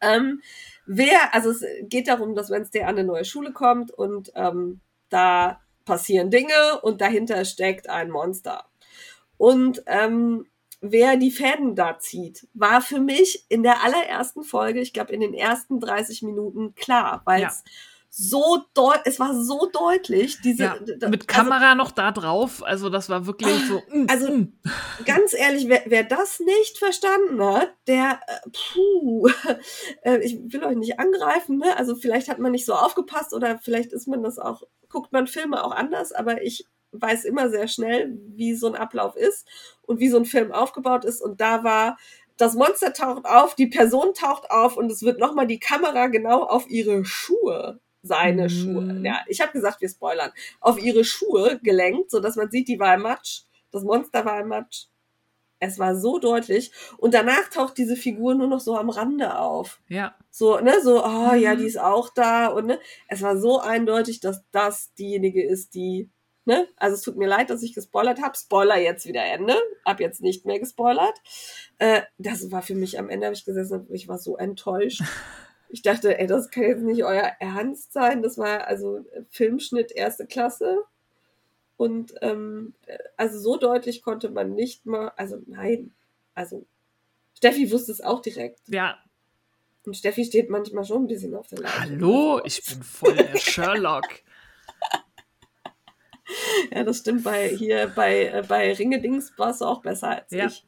[0.00, 0.42] Ähm,
[0.86, 5.60] wer, also es geht darum, dass Wednesday an eine neue Schule kommt und ähm, da
[5.84, 8.66] passieren Dinge und dahinter steckt ein Monster.
[9.36, 10.46] Und ähm,
[10.82, 15.20] wer die Fäden da zieht, war für mich in der allerersten Folge, ich glaube in
[15.20, 17.72] den ersten 30 Minuten klar, weil es ja.
[18.10, 22.90] so deutlich, es war so deutlich, diese ja, mit also, Kamera noch da drauf, also
[22.90, 23.80] das war wirklich so.
[23.92, 24.52] Mm, also mm.
[25.06, 29.28] ganz ehrlich, wer, wer das nicht verstanden hat, der, äh, puh,
[30.02, 31.76] äh, ich will euch nicht angreifen, ne?
[31.76, 35.28] Also vielleicht hat man nicht so aufgepasst oder vielleicht ist man das auch, guckt man
[35.28, 39.46] Filme auch anders, aber ich weiß immer sehr schnell, wie so ein Ablauf ist
[39.82, 41.20] und wie so ein Film aufgebaut ist.
[41.20, 41.98] Und da war,
[42.36, 46.42] das Monster taucht auf, die Person taucht auf und es wird nochmal die Kamera genau
[46.42, 48.50] auf ihre Schuhe, seine mm.
[48.50, 52.68] Schuhe, ja, ich habe gesagt, wir spoilern, auf ihre Schuhe gelenkt, so dass man sieht,
[52.68, 54.86] die war im Matsch, das Monster war im Matsch.
[55.64, 56.72] Es war so deutlich.
[56.98, 59.80] Und danach taucht diese Figur nur noch so am Rande auf.
[59.86, 60.16] Ja.
[60.28, 61.40] So, ne, so, oh mhm.
[61.40, 62.48] ja, die ist auch da.
[62.48, 66.10] Und ne, es war so eindeutig, dass das diejenige ist, die
[66.44, 66.66] Ne?
[66.76, 68.36] Also es tut mir leid, dass ich gespoilert habe.
[68.36, 69.54] Spoiler jetzt wieder Ende.
[69.84, 71.14] Ab jetzt nicht mehr gespoilert.
[71.78, 75.02] Äh, das war für mich am Ende, habe ich gesessen ich war so enttäuscht.
[75.68, 78.22] Ich dachte, ey, das kann jetzt nicht euer Ernst sein.
[78.22, 80.78] Das war also Filmschnitt erste Klasse.
[81.76, 82.74] Und ähm,
[83.16, 85.92] also so deutlich konnte man nicht mal, also nein,
[86.34, 86.66] also
[87.34, 88.60] Steffi wusste es auch direkt.
[88.68, 88.98] Ja.
[89.86, 91.80] Und Steffi steht manchmal schon ein bisschen auf der Leitung.
[91.80, 94.22] Hallo, ich bin voll der Sherlock
[96.72, 97.24] ja, das stimmt.
[97.24, 100.46] Bei hier bei, äh, bei Ringedings warst du auch besser als ja.
[100.46, 100.64] ich.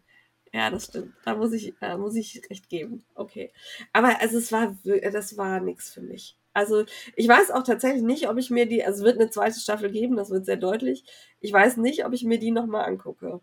[0.53, 1.15] Ja, das stimmt.
[1.25, 3.05] Da muss ich, äh, muss ich recht geben.
[3.15, 3.53] Okay.
[3.93, 6.37] Aber also es war, das war nichts für mich.
[6.53, 6.85] Also
[7.17, 9.91] ich weiß auch tatsächlich nicht, ob ich mir die, also es wird eine zweite Staffel
[9.91, 11.05] geben, das wird sehr deutlich.
[11.41, 13.41] Ich weiß nicht, ob ich mir die nochmal angucke.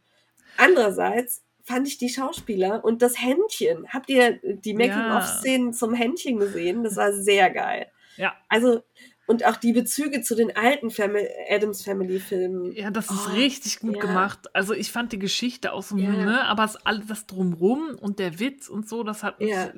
[0.56, 3.90] Andererseits fand ich die Schauspieler und das Händchen.
[3.90, 5.74] Habt ihr die Making-of-Szenen ja.
[5.74, 6.84] zum Händchen gesehen?
[6.86, 7.88] Das war sehr geil.
[8.16, 8.34] Ja.
[8.48, 8.84] Also
[9.32, 12.74] und auch die Bezüge zu den alten Family, Adams Family Filmen.
[12.74, 14.02] Ja, das ist oh, richtig gut ja.
[14.02, 14.54] gemacht.
[14.54, 16.12] Also ich fand die Geschichte auch so, ja.
[16.12, 19.72] ne, aber es, alles das drumrum und der Witz und so, das hat mich ja.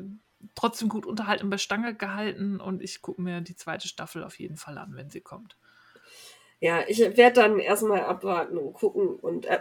[0.55, 4.57] trotzdem gut unterhalten bei Stange gehalten und ich gucke mir die zweite Staffel auf jeden
[4.57, 5.55] Fall an, wenn sie kommt.
[6.59, 9.59] Ja, ich werde dann erstmal abwarten und gucken und äh,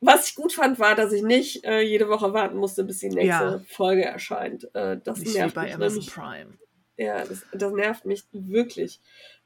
[0.00, 3.08] was ich gut fand, war, dass ich nicht äh, jede Woche warten musste, bis die
[3.08, 4.68] nächste Folge erscheint.
[4.74, 6.58] Äh, das nicht nervt wie bei Amazon Prime.
[6.98, 9.00] Ja, das, das nervt mich wirklich.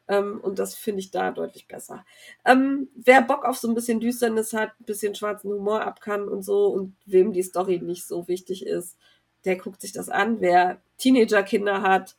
[0.08, 2.04] Ähm, und das finde ich da deutlich besser.
[2.44, 6.28] Ähm, wer Bock auf so ein bisschen Düsternis hat, ein bisschen schwarzen Humor ab kann
[6.28, 8.96] und so und wem die Story nicht so wichtig ist,
[9.44, 10.40] der guckt sich das an.
[10.40, 12.16] Wer Teenager-Kinder hat,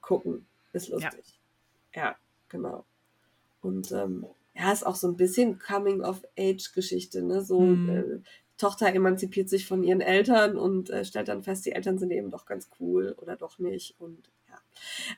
[0.00, 0.46] gucken.
[0.72, 1.38] Ist lustig.
[1.94, 2.16] Ja, ja
[2.48, 2.84] genau.
[3.60, 7.42] Und ähm, ja, ist auch so ein bisschen Coming-of-Age-Geschichte, ne?
[7.42, 7.88] So, mhm.
[7.90, 8.20] äh,
[8.56, 12.30] Tochter emanzipiert sich von ihren Eltern und äh, stellt dann fest, die Eltern sind eben
[12.30, 13.94] doch ganz cool oder doch nicht.
[13.98, 14.30] Und.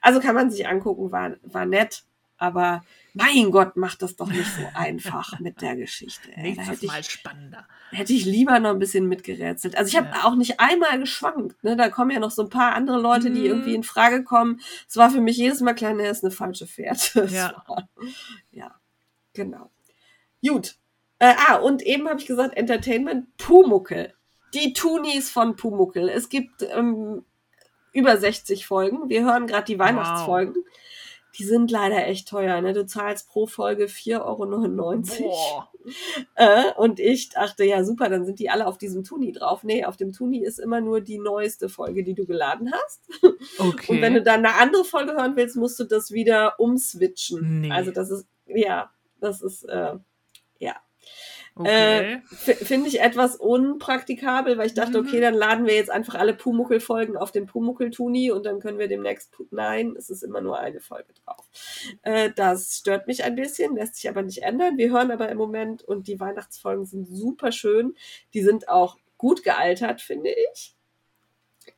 [0.00, 2.04] Also kann man sich angucken, war, war nett,
[2.42, 2.82] Aber
[3.12, 6.30] mein Gott, macht das doch nicht so einfach mit der Geschichte.
[6.36, 6.54] Ey.
[6.54, 7.66] Da hätte Mal ich, spannender.
[7.90, 9.76] hätte ich lieber noch ein bisschen mitgerätselt.
[9.76, 10.24] Also ich habe Ja.
[10.24, 11.62] auch nicht einmal geschwankt.
[11.62, 11.76] Ne?
[11.76, 13.46] Da kommen ja noch so ein paar andere Leute, die Mhm.
[13.46, 14.60] irgendwie in Frage kommen.
[14.88, 17.26] Es war für mich jedes Mal klar, ne, ist eine falsche Fährte.
[17.30, 17.62] Ja.
[17.66, 17.88] War,
[18.52, 18.74] ja,
[19.34, 19.70] genau.
[20.46, 20.76] Gut.
[21.18, 24.14] Äh, ah, und eben habe ich gesagt, Entertainment, Pumuckel.
[24.54, 26.08] Die Tunis von Pumuckel.
[26.08, 27.24] Es gibt ähm,
[27.92, 29.08] über 60 Folgen.
[29.08, 30.64] Wir hören gerade die Weihnachtsfolgen.
[31.38, 32.60] Die sind leider echt teuer.
[32.60, 32.72] Ne?
[32.72, 35.64] Du zahlst pro Folge 4,99 Euro.
[36.34, 39.62] Äh, und ich dachte, ja super, dann sind die alle auf diesem Tuni drauf.
[39.62, 43.00] Nee, auf dem Tuni ist immer nur die neueste Folge, die du geladen hast.
[43.58, 43.92] Okay.
[43.92, 47.62] Und wenn du dann eine andere Folge hören willst, musst du das wieder umswitchen.
[47.62, 47.70] Nee.
[47.70, 49.96] Also das ist, ja, das ist, äh.
[51.66, 52.22] Okay.
[52.32, 55.06] F- Finde ich etwas unpraktikabel, weil ich dachte, Mhm.
[55.08, 58.88] okay, dann laden wir jetzt einfach alle Pumuckel-Folgen auf den Pumuckel-Tuni und dann können wir
[58.88, 59.34] demnächst.
[59.50, 61.46] Nein, es ist immer nur eine Folge drauf.
[62.02, 64.78] Äh, das stört mich ein bisschen, lässt sich aber nicht ändern.
[64.78, 67.94] Wir hören aber im Moment und die Weihnachtsfolgen sind super schön.
[68.34, 70.74] Die sind auch gut gealtert, finde ich.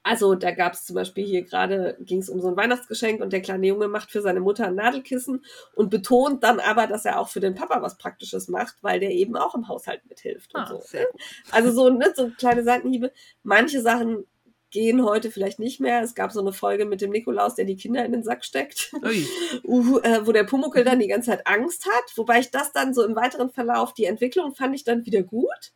[0.03, 3.33] Also da gab es zum Beispiel hier gerade, ging es um so ein Weihnachtsgeschenk und
[3.33, 5.45] der kleine Junge macht für seine Mutter ein Nadelkissen
[5.75, 9.11] und betont dann aber, dass er auch für den Papa was Praktisches macht, weil der
[9.11, 10.77] eben auch im Haushalt mithilft und Ah, so.
[10.77, 11.07] gut.
[11.51, 13.13] Also so, ne, so kleine Seitenhiebe.
[13.43, 14.25] Manche Sachen
[14.71, 16.03] gehen heute vielleicht nicht mehr.
[16.03, 18.91] Es gab so eine Folge mit dem Nikolaus, der die Kinder in den Sack steckt,
[19.65, 22.17] uh, äh, wo der Pumuckel dann die ganze Zeit Angst hat.
[22.17, 25.73] Wobei ich das dann so im weiteren Verlauf, die Entwicklung fand ich dann wieder gut.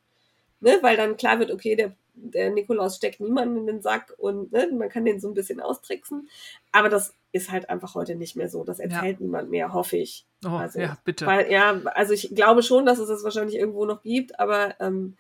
[0.61, 4.53] Ne, weil dann klar wird, okay, der, der Nikolaus steckt niemanden in den Sack und
[4.53, 6.29] ne, man kann den so ein bisschen austricksen.
[6.73, 8.65] Aber das ist halt einfach heute nicht mehr so.
[8.65, 10.27] Das erzählt niemand mehr, hoffe ich.
[10.45, 11.27] Oh, Also, ja, bitte.
[11.27, 15.17] Weil, ja, also ich glaube schon, dass es das wahrscheinlich irgendwo noch gibt, aber ähm,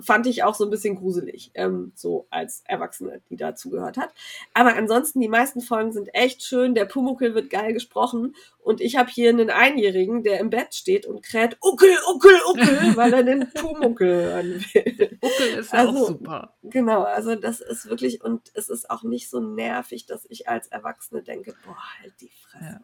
[0.00, 4.10] fand ich auch so ein bisschen gruselig, ähm, so als Erwachsene, die da zugehört hat.
[4.54, 8.96] Aber ansonsten, die meisten Folgen sind echt schön, der Pumuckel wird geil gesprochen und ich
[8.96, 12.66] habe hier einen Einjährigen, der im Bett steht und kräht Uckel, Uckel, Uckel,
[12.96, 15.18] weil er den Pumuckel hören will.
[15.20, 16.54] Buckel ist ja Also- auch super.
[16.62, 20.66] Genau, also das ist wirklich, und es ist auch nicht so nervig, dass ich als
[20.68, 22.64] Erwachsene denke, boah, halt die Fresse.
[22.64, 22.80] Ja.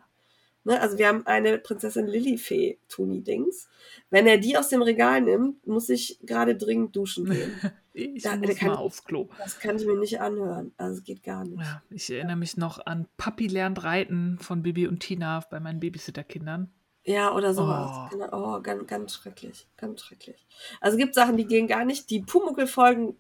[0.66, 3.68] Ne, also wir haben eine Prinzessin Lilifee Tuni-Dings.
[4.10, 7.52] Wenn er die aus dem Regal nimmt, muss ich gerade dringend duschen gehen.
[7.98, 9.30] Ich Da- muss kann mal aufs Klo.
[9.38, 10.70] Das kann ich mir nicht anhören.
[10.76, 11.58] Also es geht gar nicht.
[11.62, 15.80] Ja, ich erinnere mich noch an Papi lernt reiten von Bibi und Tina bei meinen
[15.80, 16.70] Babysitterkindern.
[17.04, 17.90] Ja, oder sowas.
[17.90, 18.08] Oh.
[18.14, 18.56] Genau.
[18.56, 19.66] Oh, ganz, ganz schrecklich.
[19.78, 20.46] Ganz schrecklich.
[20.82, 22.10] Also es gibt Sachen, die gehen gar nicht.
[22.10, 23.14] Die Pumuckel-Folgen,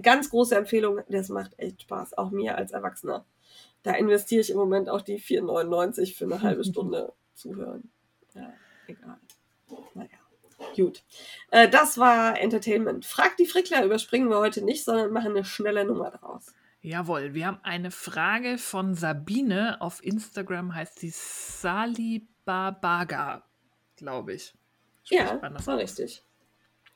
[0.00, 1.00] ganz große Empfehlung.
[1.10, 2.16] Das macht echt Spaß.
[2.16, 3.26] Auch mir als Erwachsener.
[3.82, 7.90] Da investiere ich im Moment auch die 4,99 für eine halbe Stunde zuhören.
[8.34, 8.52] Ja,
[8.86, 9.18] egal.
[9.94, 10.08] Naja.
[10.76, 11.02] Gut.
[11.50, 13.04] Äh, das war Entertainment.
[13.04, 16.54] Frag die Frickler überspringen wir heute nicht, sondern machen eine schnelle Nummer draus.
[16.80, 19.80] Jawohl, wir haben eine Frage von Sabine.
[19.80, 23.44] Auf Instagram heißt sie Salibabaga,
[23.96, 24.52] glaube ich.
[25.04, 26.22] Spricht Ja, das war richtig.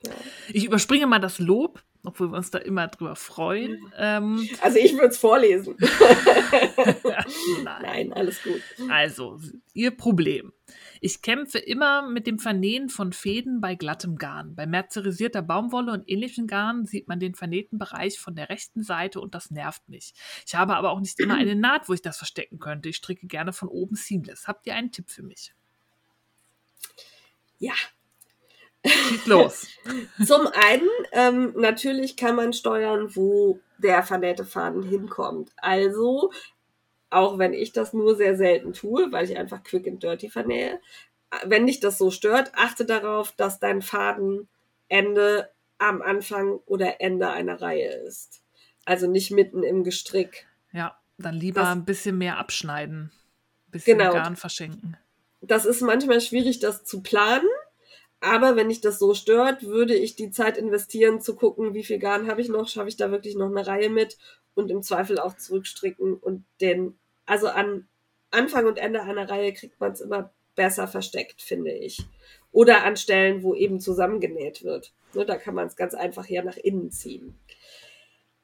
[0.05, 0.11] Ja.
[0.49, 3.91] Ich überspringe mal das Lob, obwohl wir uns da immer drüber freuen.
[3.97, 5.75] Ähm, Also ich würde es vorlesen.
[7.63, 7.81] nein.
[7.81, 8.61] Nein, alles gut.
[8.89, 9.39] Also,
[9.73, 10.53] Ihr Problem.
[11.01, 14.55] Ich kämpfe immer mit dem Vernähen von Fäden bei glattem Garn.
[14.55, 19.19] Bei mercerisierter Baumwolle und ähnlichen Garn sieht man den vernähten Bereich von der rechten Seite
[19.19, 20.13] und das nervt mich.
[20.45, 22.89] Ich habe aber auch nicht immer eine Naht, wo ich das verstecken könnte.
[22.89, 24.47] Ich stricke gerne von oben seamless.
[24.47, 25.53] Habt ihr einen Tipp für mich?
[27.59, 27.73] Ja,
[28.85, 29.67] Schieß los.
[30.25, 35.51] Zum einen, ähm, natürlich kann man steuern, wo der vernähte Faden hinkommt.
[35.57, 36.31] Also,
[37.09, 40.79] auch wenn ich das nur sehr selten tue, weil ich einfach quick and dirty vernähe,
[41.45, 47.61] wenn dich das so stört, achte darauf, dass dein Fadenende am Anfang oder Ende einer
[47.61, 48.41] Reihe ist.
[48.85, 50.47] Also nicht mitten im Gestrick.
[50.71, 53.11] Ja, dann lieber Das- ein bisschen mehr abschneiden.
[53.67, 54.13] Ein bisschen Genau.
[54.13, 54.97] Garn verschenken.
[55.41, 57.47] Das ist manchmal schwierig, das zu planen.
[58.27, 61.97] Aber wenn dich das so stört, würde ich die Zeit investieren, zu gucken, wie viel
[61.97, 64.17] Garn habe ich noch, schaffe ich da wirklich noch eine Reihe mit
[64.53, 67.87] und im Zweifel auch zurückstricken und den, also an
[68.29, 72.01] Anfang und Ende einer Reihe kriegt man es immer besser versteckt, finde ich.
[72.51, 74.91] Oder an Stellen, wo eben zusammengenäht wird.
[75.13, 77.39] Ne, da kann man es ganz einfach hier nach innen ziehen.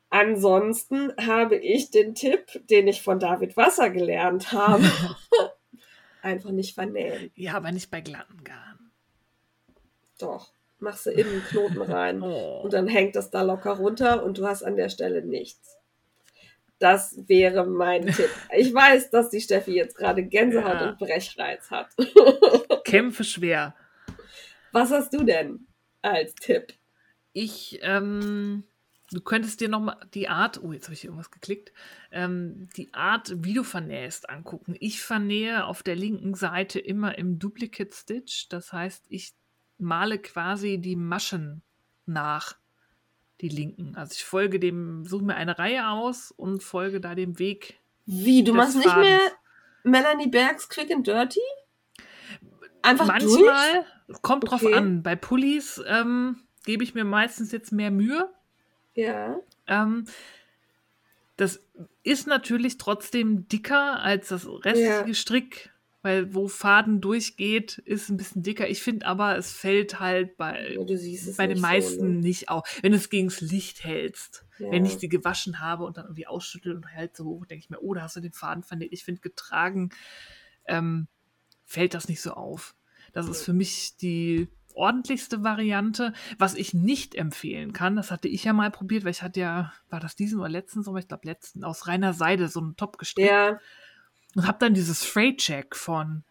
[0.09, 4.89] Ansonsten habe ich den Tipp, den ich von David Wasser gelernt habe.
[6.21, 7.31] einfach nicht vernähen.
[7.35, 8.82] Ja, aber nicht bei glatten Garn.
[10.19, 10.51] Doch.
[10.79, 12.21] Machst du innen einen Knoten rein.
[12.23, 12.61] Oh.
[12.63, 15.77] Und dann hängt das da locker runter und du hast an der Stelle nichts.
[16.79, 18.29] Das wäre mein Tipp.
[18.55, 20.89] Ich weiß, dass die Steffi jetzt gerade Gänsehaut Ja.
[20.89, 21.89] und Brechreiz hat.
[22.83, 23.75] Kämpfe schwer.
[24.73, 25.67] Was hast du denn
[26.01, 26.73] als Tipp?
[27.31, 28.63] Ich ähm,
[29.11, 31.71] du könntest dir nochmal die Art, oh, jetzt habe ich hier irgendwas geklickt,
[32.11, 34.75] ähm, die Art, wie du vernähst, angucken.
[34.79, 38.49] Ich vernähe auf der linken Seite immer im Duplicate Stitch.
[38.49, 39.33] Das heißt, ich
[39.83, 41.61] male quasi die Maschen
[42.05, 42.55] nach,
[43.41, 43.95] die linken.
[43.95, 47.79] Also ich folge dem, suche mir eine Reihe aus und folge da dem Weg.
[48.05, 49.07] Wie, du machst nicht Fadens.
[49.07, 49.19] mehr
[49.83, 51.39] Melanie Bergs Quick and Dirty?
[52.81, 53.85] Einfach Manchmal,
[54.21, 54.73] kommt drauf Okay.
[54.73, 55.03] an.
[55.03, 58.29] Bei Pullis ähm, gebe ich mir meistens jetzt mehr Mühe.
[58.95, 59.05] durch?
[59.07, 59.39] Ja.
[59.67, 60.05] Ähm,
[61.37, 61.59] das
[62.03, 65.13] ist natürlich trotzdem dicker als das restliche Ja.
[65.13, 65.72] Strick,
[66.03, 68.69] weil wo Faden durchgeht, ist ein bisschen dicker.
[68.69, 70.77] Ich finde aber, es fällt halt bei,
[71.37, 72.19] bei den meisten So, ne?
[72.19, 72.67] nicht auf.
[72.81, 74.45] Wenn du es gegens Licht hältst.
[74.59, 74.69] ja.
[74.69, 77.69] Wenn ich die gewaschen habe und dann irgendwie ausschüttel und hält so hoch, denke ich
[77.69, 78.91] mir, oh, da hast du den Faden vernäht.
[78.91, 79.91] Ich finde, getragen
[80.65, 81.07] ähm,
[81.63, 82.75] fällt das nicht so auf.
[83.13, 86.13] Das ist für mich die ordentlichste Variante.
[86.37, 89.73] Was ich nicht empfehlen kann, das hatte ich ja mal probiert, weil ich hatte ja,
[89.89, 92.97] war das diesen oder letzten Sommer, ich glaube letzten, aus reiner Seide so einen Top
[92.97, 93.59] gestrickt ja,
[94.35, 96.23] und habe dann dieses Freight Check von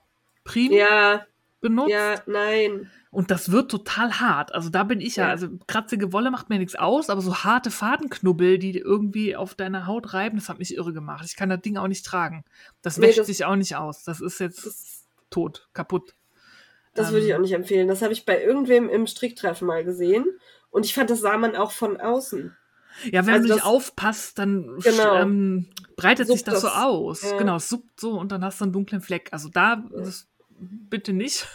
[0.44, 1.24] Prim ja,
[1.60, 1.90] benutzt.
[1.90, 2.90] ja, nein.
[3.10, 4.54] Und das wird total hart.
[4.54, 5.30] Also da bin ich ja, Ja.
[5.30, 9.86] also kratzige Wolle macht mir nichts aus, aber so harte Fadenknubbel, die irgendwie auf deiner
[9.86, 11.24] Haut reiben, das hat mich irre gemacht.
[11.26, 12.44] Ich kann das Ding auch nicht tragen.
[12.80, 14.02] Das Nee, wäscht das- sich auch nicht aus.
[14.04, 16.14] Das ist jetzt Das, tot, kaputt.
[16.94, 17.86] das würde ich Ähm, auch nicht empfehlen.
[17.86, 20.24] Das habe ich bei irgendwem im Stricktreffen mal gesehen.
[20.70, 22.56] Und ich fand, das sah man auch von außen.
[23.10, 25.14] Ja, wenn Also du nicht das- aufpasst, dann Genau.
[25.16, 26.76] ähm, breitet sich Suppt das so das.
[26.76, 27.22] aus.
[27.22, 27.36] Ja.
[27.38, 29.28] Genau, suppt so und dann hast du einen dunklen Fleck.
[29.32, 30.28] Also da das,
[30.58, 31.46] bitte nicht.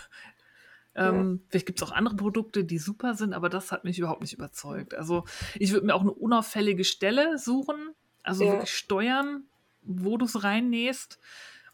[0.96, 4.22] Ähm, Vielleicht gibt es auch andere Produkte, die super sind, aber das hat mich überhaupt
[4.22, 4.96] nicht überzeugt.
[4.96, 7.76] Also ich würde mir auch eine unauffällige Stelle suchen,
[8.24, 8.54] also Ja.
[8.54, 9.44] wirklich steuern,
[9.84, 11.20] wo du es reinnähst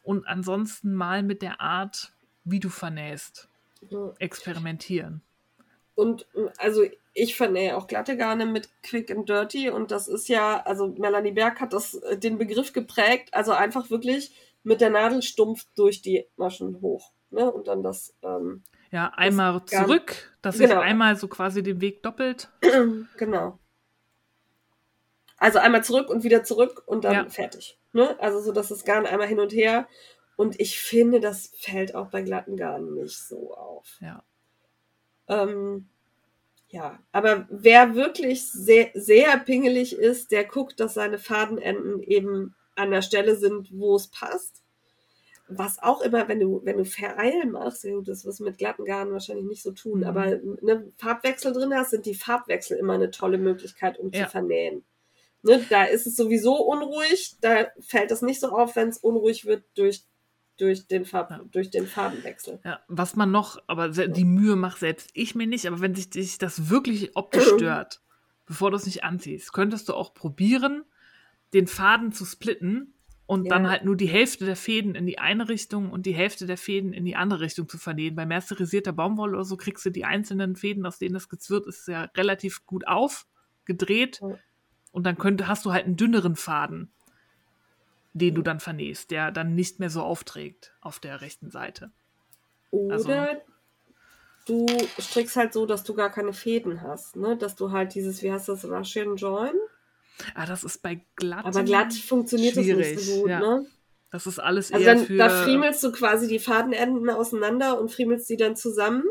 [0.04, 2.12] und ansonsten mal mit der Art,
[2.44, 3.48] wie du vernähst,
[3.90, 4.12] Ja.
[4.20, 5.22] experimentieren.
[5.96, 6.84] Und äh, also
[7.14, 11.32] ich vernähe auch glatte Garne mit Quick and Dirty und das ist ja, also Melanie
[11.32, 16.02] Berg hat das äh, den Begriff geprägt, also einfach wirklich mit der Nadel stumpf durch
[16.02, 17.12] die Maschen hoch.
[17.30, 17.52] Ne?
[17.52, 20.76] Und dann das, ähm, Ja, einmal gar- zurück, dass Genau.
[20.76, 22.50] ich einmal so quasi den Weg doppelt.
[23.18, 23.60] genau.
[25.38, 27.30] Also einmal zurück und wieder zurück und dann Ja.
[27.30, 27.78] fertig.
[27.92, 28.16] Ne?
[28.20, 29.88] Also so, dass das Garn einmal hin und her.
[30.36, 33.98] Und ich finde, das fällt auch bei glatten Garnen nicht so auf.
[34.00, 34.24] Ja.
[35.42, 35.88] Ähm,
[36.70, 42.92] ja, aber wer wirklich sehr, sehr pingelig ist, der guckt, dass seine Fadenenden eben an
[42.92, 44.64] der Stelle sind, wo es passt.
[45.48, 48.86] Was auch immer, wenn du, wenn du Vereil machst, ja das wirst du mit glatten
[48.86, 50.06] Garnen wahrscheinlich nicht so tun, Mhm.
[50.06, 50.26] aber
[50.62, 54.26] ne, Farbwechsel drin hast, sind die Farbwechsel immer eine tolle Möglichkeit, um Ja.
[54.26, 54.84] zu vernähen.
[55.44, 59.46] Ne, da ist es sowieso unruhig, da fällt es nicht so auf, wenn es unruhig
[59.46, 60.04] wird durch,
[60.58, 61.42] durch, den Farb, Ja.
[61.52, 62.60] durch den Farbenwechsel.
[62.64, 66.10] Ja, was man noch, aber die Mühe macht selbst ich mir nicht, aber wenn sich
[66.10, 68.02] dich das wirklich optisch stört,
[68.46, 70.84] bevor du es nicht anziehst, könntest du auch probieren,
[71.54, 72.94] den Faden zu splitten
[73.26, 73.72] und dann Ja.
[73.72, 76.94] halt nur die Hälfte der Fäden in die eine Richtung und die Hälfte der Fäden
[76.94, 78.16] in die andere Richtung zu vernähen.
[78.16, 81.88] Bei mercerisierter Baumwolle oder so kriegst du die einzelnen Fäden, aus denen das gezwirrt ist,
[81.88, 84.38] ja relativ gut aufgedreht Ja.
[84.92, 86.92] und dann könnte, hast du halt einen dünneren Faden,
[88.14, 91.92] den du dann vernähst, der dann nicht mehr so aufträgt auf der rechten Seite.
[92.72, 93.14] Oder Also-
[94.46, 94.66] du
[95.00, 97.38] strickst halt so, dass du gar keine Fäden hast, ne?
[97.38, 99.54] Dass du halt dieses, wie heißt das, Russian Join?
[100.36, 101.46] Ah, das ist bei glatt.
[101.46, 103.40] Aber glatt funktioniert das nicht so gut, ja.
[103.40, 103.66] ne?
[104.12, 105.18] Das ist alles Also eher dann, für.
[105.18, 109.04] da friemelst du quasi die Fadenenden auseinander und friemelst die dann zusammen,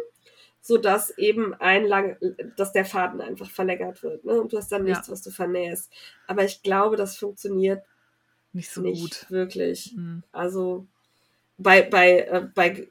[0.60, 2.16] sodass eben ein lang,
[2.56, 4.40] dass der Faden einfach verlängert wird, ne?
[4.40, 4.94] Und du hast dann Ja.
[4.94, 5.90] nichts, was du vernähst.
[6.28, 7.82] Aber ich glaube, das funktioniert
[8.52, 9.26] nicht so nicht gut.
[9.30, 9.92] wirklich.
[9.94, 10.86] Hm, Also
[11.58, 12.88] bei, bei, äh, bei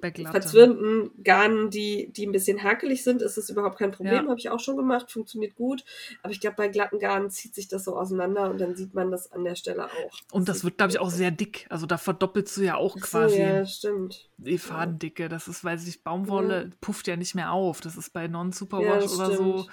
[0.00, 4.24] bei verzwirnten Garnen, die, die ein bisschen hakelig sind, ist es überhaupt kein Problem.
[4.24, 4.28] Ja.
[4.28, 5.82] Habe ich auch schon gemacht, funktioniert gut.
[6.22, 9.10] Aber ich glaube, bei glatten Garnen zieht sich das so auseinander und dann sieht man
[9.10, 10.18] das an der Stelle auch.
[10.30, 11.66] Und das wird, glaube ich, auch sehr dick.
[11.70, 14.28] Also da verdoppelst du ja auch so, quasi ja, stimmt.
[14.36, 15.30] die Fadendicke.
[15.30, 17.80] Das ist, weil sich Baumwolle pufft ja nicht mehr auf.
[17.80, 19.66] Das ist bei Ja, Non-Superwash oder so.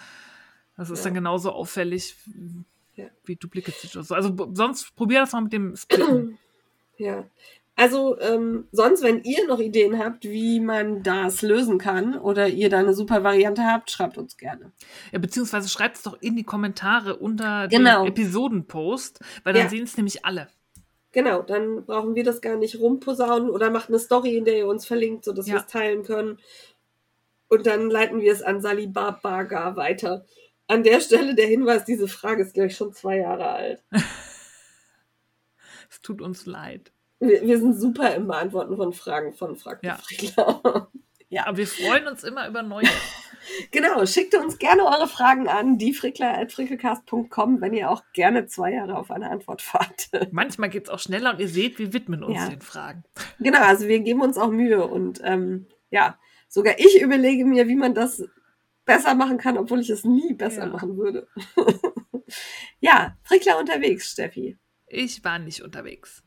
[0.78, 1.04] Das ist Ja.
[1.06, 2.16] dann genauso auffällig
[2.96, 3.06] Ja.
[3.24, 4.14] wie Duplicate so.
[4.14, 6.38] Also sonst probier das mal mit dem Splitten.
[6.98, 7.26] Ja.
[7.76, 12.70] Also ähm, sonst, wenn ihr noch Ideen habt, wie man das lösen kann oder ihr
[12.70, 14.72] da eine super Variante habt, schreibt uns gerne.
[15.12, 18.04] ja, beziehungsweise schreibt es doch in die Kommentare unter Genau.
[18.04, 19.70] dem Episodenpost, weil dann Ja.
[19.70, 20.48] sehen es nämlich alle.
[21.12, 24.68] Genau, dann brauchen wir das gar nicht rumposaunen oder macht eine Story, in der ihr
[24.68, 25.56] uns verlinkt, sodass Ja.
[25.56, 26.38] wir es teilen können.
[27.48, 30.24] Und dann leiten wir es an Sally Barbaga weiter.
[30.72, 33.84] An der Stelle der Hinweis, diese Frage ist, glaube ich, schon zwei Jahre alt.
[35.90, 36.94] Es tut uns leid.
[37.20, 39.98] Wir, wir sind super im Beantworten von Fragen von Frag Ja.
[39.98, 40.90] Friedler.
[41.28, 42.86] Ja, aber wir freuen uns immer über neue.
[43.72, 49.10] Genau, schickt uns gerne eure Fragen an, diefrickler.frickelcast.com, wenn ihr auch gerne zwei Jahre auf
[49.10, 50.32] eine Antwort wartet.
[50.32, 52.50] Manchmal geht es auch schneller und ihr seht, wir widmen uns Ja.
[52.50, 53.04] den Fragen.
[53.40, 56.18] Genau, also wir geben uns auch Mühe und ähm, ja,
[56.48, 58.24] sogar ich überlege mir, wie man das
[58.86, 60.72] besser machen kann, obwohl ich es nie besser Ja.
[60.72, 61.28] machen würde.
[62.80, 64.58] ja, Frickler unterwegs, Steffi.
[64.88, 66.24] Ich war nicht unterwegs.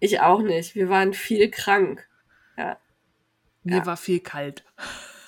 [0.00, 0.74] Ich auch nicht.
[0.74, 2.08] Wir waren viel krank.
[3.64, 3.86] Mir Ja.
[3.86, 4.64] war viel kalt.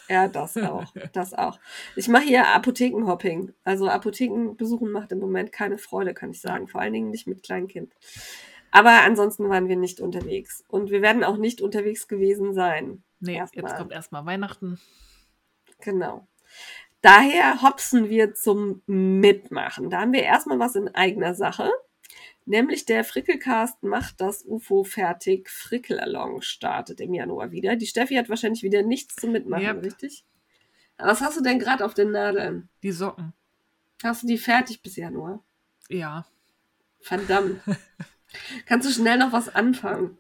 [0.09, 0.93] Ja, das auch.
[1.13, 1.61] Das auch.
[1.95, 3.55] Ich mache hier Apothekenhopping.
[3.63, 6.67] Also Apotheken besuchen macht im Moment keine Freude, kann ich sagen.
[6.67, 7.93] Vor allen Dingen nicht mit Kleinkind.
[8.73, 10.65] Aber ansonsten waren wir nicht unterwegs.
[10.67, 13.05] Und wir werden auch nicht unterwegs gewesen sein.
[13.21, 13.65] Nee, Erstmal.
[13.65, 14.81] jetzt kommt erstmal Weihnachten.
[15.81, 16.27] Genau.
[17.01, 19.91] Daher hopsen wir zum Mitmachen.
[19.91, 21.71] Da haben wir erstmal was in eigener Sache.
[22.47, 25.49] Nämlich der Frickelcast macht das UFO fertig.
[25.51, 27.77] Frickelalong startet im Januar wieder.
[27.77, 29.85] Die Steffi hat wahrscheinlich wieder nichts zum Mitmachen, Yep.
[29.85, 30.25] richtig?
[30.99, 32.69] Was hast du denn gerade auf den Nadeln?
[32.83, 33.33] Die Socken.
[34.03, 35.43] Hast du die fertig bis Januar?
[35.89, 36.27] Ja.
[37.01, 37.61] Verdammt.
[38.67, 40.17] Kannst du schnell noch was anfangen?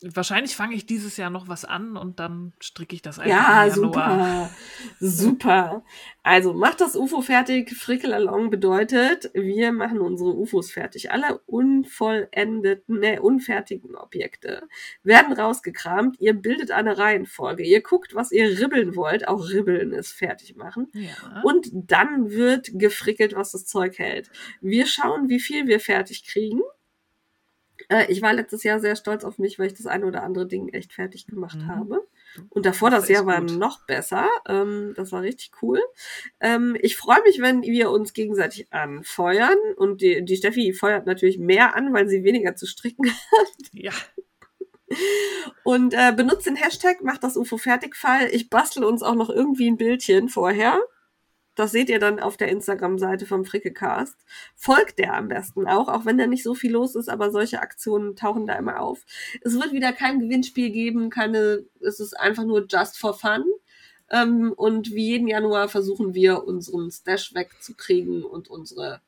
[0.00, 3.68] Wahrscheinlich fange ich dieses Jahr noch was an und dann stricke ich das einfach Ja,
[3.68, 4.48] super.
[5.00, 5.82] Super.
[6.22, 7.74] Also macht das UFO fertig.
[7.74, 11.10] Frickelalong bedeutet, wir machen unsere UFOs fertig.
[11.10, 14.68] Alle unvollendeten, ne, unfertigen Objekte
[15.02, 16.20] werden rausgekramt.
[16.20, 17.64] Ihr bildet eine Reihenfolge.
[17.64, 19.26] Ihr guckt, was ihr ribbeln wollt.
[19.26, 20.86] Auch ribbeln ist fertig machen.
[20.92, 21.42] Ja.
[21.42, 24.30] Und dann wird gefrickelt, was das Zeug hält.
[24.60, 26.60] Wir schauen, wie viel wir fertig kriegen.
[27.88, 30.46] Äh, ich war letztes Jahr sehr stolz auf mich, weil ich das eine oder andere
[30.46, 31.68] Ding echt fertig gemacht Mhm.
[31.68, 32.06] habe.
[32.50, 33.52] Und davor Das das, Jahr war gut.
[33.58, 34.28] noch besser.
[34.46, 35.80] Ähm, das war richtig cool.
[36.40, 39.56] Ähm, ich freue mich, wenn wir uns gegenseitig anfeuern.
[39.76, 43.10] Und die, die Steffi feuert natürlich mehr an, weil sie weniger zu stricken
[43.72, 43.92] ja.
[45.64, 48.28] Und äh, benutzt den Hashtag, macht das UFO Fertigfall.
[48.32, 50.78] Ich bastel uns auch noch irgendwie ein Bildchen vorher.
[51.58, 54.14] Das seht ihr dann auf der Instagram-Seite vom Frickecast.
[54.54, 57.60] Folgt der am besten auch, auch wenn da nicht so viel los ist, aber solche
[57.60, 59.04] Aktionen tauchen da immer auf.
[59.40, 63.42] Es wird wieder kein Gewinnspiel geben, keine, es ist einfach nur just for fun.
[64.08, 69.00] Ähm, und wie jeden Januar versuchen wir, unseren Stash wegzukriegen und unsere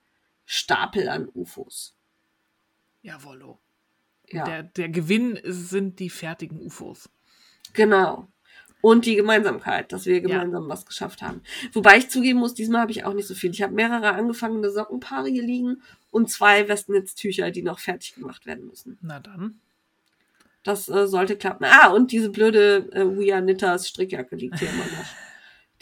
[0.44, 1.94] Stapel an UFOs.
[3.02, 3.60] Jawollo.
[4.28, 4.44] Ja.
[4.44, 7.08] Der, der Gewinn sind die fertigen UFOs.
[7.74, 8.26] Genau.
[8.82, 11.42] Und die Gemeinsamkeit, dass wir gemeinsam was geschafft haben.
[11.72, 13.50] Wobei ich zugeben muss, diesmal habe ich auch nicht so viel.
[13.50, 18.66] Ich habe mehrere angefangene Sockenpaare hier liegen und zwei Westnetztücher, die noch fertig gemacht werden
[18.66, 18.98] müssen.
[19.02, 19.60] Na dann.
[20.62, 21.64] Das äh, sollte klappen.
[21.64, 25.06] Ah, und diese blöde äh, We Are Knitters Strickjacke liegt hier immer noch.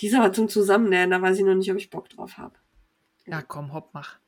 [0.00, 2.54] Die ist aber zum Zusammennähen, da weiß ich noch nicht, ob ich Bock drauf habe.
[3.26, 4.18] Ja, komm, hopp, mach.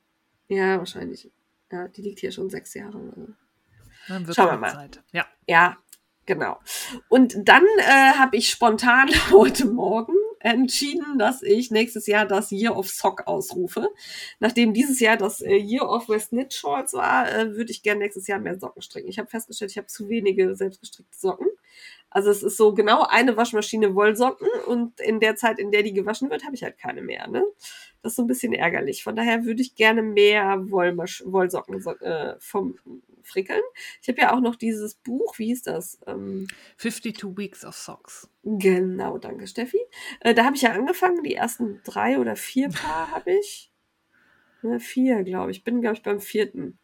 [0.47, 1.31] Ja, wahrscheinlich.
[1.71, 2.99] Ja, die liegt hier schon sechs Jahre.
[4.07, 4.73] Dann wird Schauen wir mal.
[4.73, 5.01] Zeit.
[5.13, 5.25] Ja.
[5.47, 5.77] Ja,
[6.31, 6.59] genau.
[7.09, 12.77] Und dann äh, habe ich spontan heute Morgen entschieden, dass ich nächstes Jahr das Year
[12.77, 13.89] of Sock ausrufe.
[14.39, 17.99] Nachdem dieses Jahr das äh, Year of West Knit Shorts war, äh, würde ich gerne
[17.99, 19.09] nächstes Jahr mehr Socken stricken.
[19.09, 21.47] Ich habe festgestellt, ich habe zu wenige selbstgestrickte Socken.
[22.09, 25.93] Also es ist so genau eine Waschmaschine Wollsocken und in der Zeit, in der die
[25.93, 27.27] gewaschen wird, habe ich halt keine mehr.
[27.27, 27.43] Ne?
[28.01, 29.03] Das ist so ein bisschen ärgerlich.
[29.03, 32.77] Von daher würde ich gerne mehr Wollmasch Wollsocken so, äh, vom
[33.23, 33.61] Frickeln.
[34.01, 35.99] Ich habe ja auch noch dieses Buch, wie hieß das?
[36.07, 38.29] Ähm, 52 Weeks of Socks.
[38.43, 39.79] genau, danke Steffi.
[40.19, 43.70] Äh, da habe ich ja angefangen, die ersten drei oder vier Paar habe ich.
[44.63, 45.63] Ne, vier, glaube ich.
[45.63, 46.77] Bin, glaube ich, beim vierten.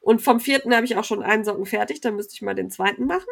[0.00, 2.70] Und vom vierten habe ich auch schon einen Socken fertig, dann müsste ich mal den
[2.70, 3.28] zweiten machen.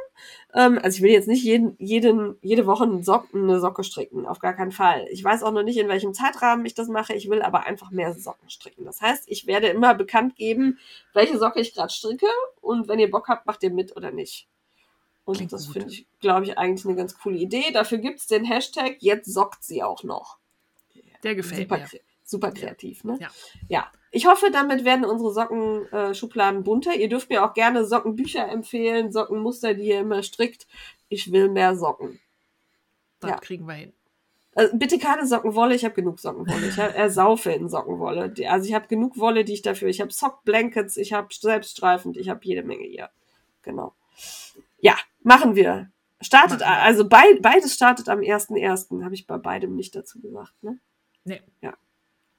[0.54, 4.26] Ähm, also ich will jetzt nicht jeden, jeden, jede Woche einen Socken, eine Socke stricken,
[4.26, 5.06] auf gar keinen Fall.
[5.10, 7.14] Ich weiß auch noch nicht, in welchem Zeitrahmen ich das mache.
[7.14, 8.84] Ich will aber einfach mehr Socken stricken.
[8.84, 10.78] Das heißt, ich werde immer bekannt geben,
[11.12, 12.28] welche Socke ich gerade stricke.
[12.60, 14.48] Und wenn ihr Bock habt, macht ihr mit oder nicht.
[15.24, 17.70] Und Klingt das finde ich, glaube ich, eigentlich eine ganz coole Idee.
[17.72, 20.38] Dafür gibt es den Hashtag, jetzt sockt sie auch noch.
[21.22, 22.00] Der gefällt Super, mir.
[22.30, 23.18] Super kreativ, ne?
[23.20, 23.28] Ja.
[23.68, 23.92] ja.
[24.12, 26.94] Ich hoffe, damit werden unsere Sockenschubladen äh, bunter.
[26.94, 30.66] Ihr dürft mir auch gerne Sockenbücher empfehlen, Sockenmuster, die ihr immer strickt.
[31.08, 32.18] Ich will mehr Socken.
[33.20, 33.36] Das Ja.
[33.38, 33.92] kriegen wir hin.
[34.56, 36.66] Also bitte keine Sockenwolle, ich habe genug Sockenwolle.
[36.66, 38.34] Ich hab- ersaufe in Sockenwolle.
[38.48, 39.88] Also ich habe genug Wolle, die ich dafür.
[39.88, 43.10] Ich habe Sockblankets, ich habe selbststreifend, ich habe jede Menge hier.
[43.62, 43.94] Genau.
[44.80, 45.90] Ja, machen wir.
[46.20, 46.82] Startet, Machen wir.
[46.82, 49.04] also bei, beides startet am 1.1.
[49.04, 50.52] Habe ich bei beidem nicht dazu gesagt.
[50.62, 50.78] Ne?
[51.24, 51.40] Nee.
[51.62, 51.74] Ja.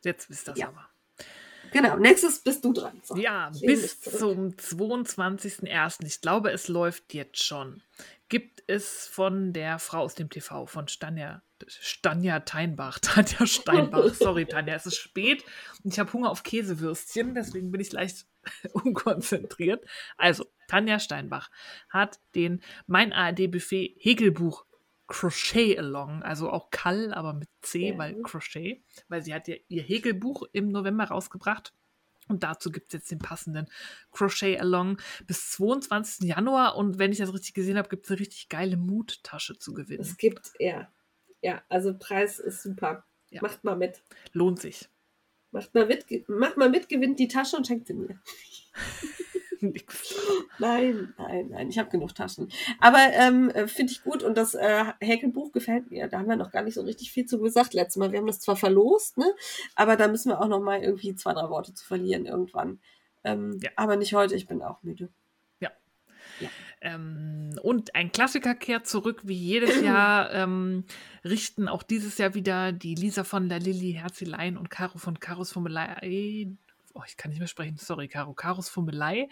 [0.03, 0.67] Jetzt wisst ihr das Ja.
[0.69, 0.89] aber.
[1.71, 2.99] Genau, nächstes bist du dran.
[3.03, 3.15] So.
[3.15, 6.05] Ja, ich bis zum 22.01.
[6.05, 7.81] Ich glaube, es läuft jetzt schon.
[8.27, 12.99] Gibt es von der Frau aus dem TV, von Stanja, Stanja Teinbach.
[13.01, 14.13] Tanja Steinbach.
[14.13, 15.45] Sorry, Tanja, es ist spät
[15.83, 18.25] und ich habe Hunger auf Käsewürstchen, deswegen bin ich leicht
[18.73, 19.85] unkonzentriert.
[20.17, 21.51] Also, Tanja Steinbach
[21.89, 23.95] hat den Mein ARD Buffet
[25.11, 29.55] Häkelbuch Crochet Along, also auch Kall, aber mit C, weil Crochet, weil sie hat ja
[29.67, 31.73] ihr Häkelbuch im November rausgebracht.
[32.27, 33.67] Und dazu gibt es jetzt den passenden
[34.11, 34.97] Crochet Along
[35.27, 36.29] bis 22.
[36.29, 36.77] Januar.
[36.77, 40.01] Und wenn ich das richtig gesehen habe, gibt es eine richtig geile Muttasche zu gewinnen.
[40.01, 40.89] Es gibt, ja.
[41.41, 43.03] Ja, also Preis ist super.
[43.31, 43.41] Ja.
[43.41, 44.01] Macht mal mit.
[44.31, 44.87] Lohnt sich.
[45.51, 48.21] Macht mal mit, macht mal mit, gewinnt die Tasche und schenkt sie mir.
[49.61, 50.15] Nix.
[50.59, 52.51] Nein, nein, nein, ich habe genug Taschen.
[52.79, 56.07] Aber ähm, äh, finde ich gut und das äh, Häkelbuch gefällt mir.
[56.07, 58.11] Da haben wir noch gar nicht so richtig viel zu gesagt letztes Mal.
[58.11, 59.25] Wir haben das zwar verlost, ne?
[59.75, 62.79] aber da müssen wir auch noch mal irgendwie zwei, drei Worte zu verlieren irgendwann.
[63.23, 63.69] Ähm, Ja.
[63.75, 65.09] Aber nicht heute, ich bin auch müde.
[66.81, 70.33] Ähm, und ein Klassiker kehrt zurück, wie jedes Jahr.
[70.33, 70.85] Ähm,
[71.23, 75.51] richten auch dieses Jahr wieder die Lisa von der Lilly Herzelein und Caro von Karos
[75.51, 76.47] Fummelei.
[76.93, 77.77] Oh, ich kann nicht mehr sprechen.
[77.77, 78.33] Sorry, Caro.
[78.33, 79.29] Karos Fummelei.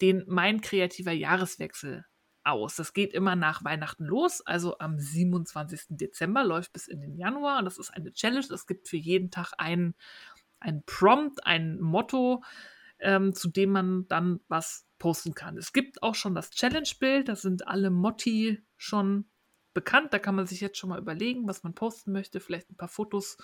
[0.00, 2.04] Den Mein kreativer Jahreswechsel
[2.44, 2.76] aus.
[2.76, 5.80] Das geht immer nach Weihnachten los, also am 27.
[5.90, 7.58] Dezember, läuft bis in den Januar.
[7.58, 8.46] Und das ist eine Challenge.
[8.52, 9.94] Es gibt für jeden Tag ein,
[10.60, 12.42] ein Prompt, ein Motto,
[12.98, 15.56] ähm, zu dem man dann was posten kann.
[15.56, 19.28] Es gibt auch schon das Challenge-Bild, da sind alle Motti schon
[19.74, 20.12] bekannt.
[20.12, 22.88] Da kann man sich jetzt schon mal überlegen, was man posten möchte, vielleicht ein paar
[22.88, 23.36] Fotos,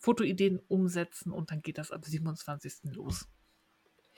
[0.00, 2.94] Fotoideen umsetzen und dann geht das am 27.
[2.96, 3.28] los.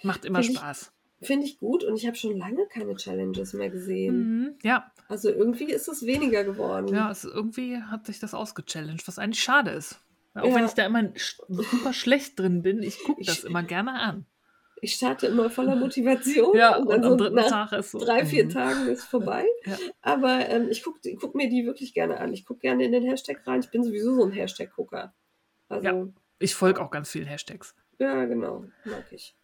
[0.02, 0.92] Macht immer Finde ich- Spaß.
[1.20, 4.16] Finde ich gut und ich habe schon lange keine Challenges mehr gesehen.
[4.40, 6.88] Mhm, ja, Also irgendwie ist es weniger geworden.
[6.88, 10.00] ja, es, irgendwie hat sich das ausgechallenged, was eigentlich schade ist.
[10.34, 10.54] Auch Ja.
[10.56, 11.12] wenn ich da immer
[11.48, 14.26] super schlecht drin bin, ich gucke das Ich- immer gerne an.
[14.80, 18.00] Ich starte immer voller Motivation Ja, und und am so dritten nach Tag ist so.
[18.00, 18.48] drei, vier mhm.
[18.48, 19.44] Tagen ist vorbei.
[19.66, 19.76] Ja.
[20.00, 22.32] Aber ähm, ich gucke guck mir die wirklich gerne an.
[22.32, 23.60] Ich gucke gerne in den Hashtag rein.
[23.60, 25.14] Ich bin sowieso so ein Hashtag-Gucker.
[25.72, 25.92] Also, Ja.
[25.94, 26.06] ja.
[26.38, 27.74] Ich folge auch ganz vielen Hashtags.
[27.98, 28.64] genau.
[28.84, 29.36] Mag ich.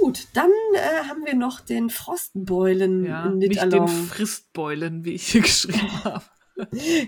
[0.00, 3.88] Gut, dann äh, haben wir noch den Frostbeulen Ja, nicht den Along.
[3.88, 6.24] Fristbeulen, wie ich hier geschrieben habe.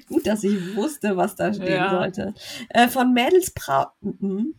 [0.09, 1.91] Gut, dass ich wusste, was da stehen Ja.
[1.91, 2.35] sollte.
[2.69, 3.87] Äh, von Mädelsbrau.
[4.01, 4.55] Mhm.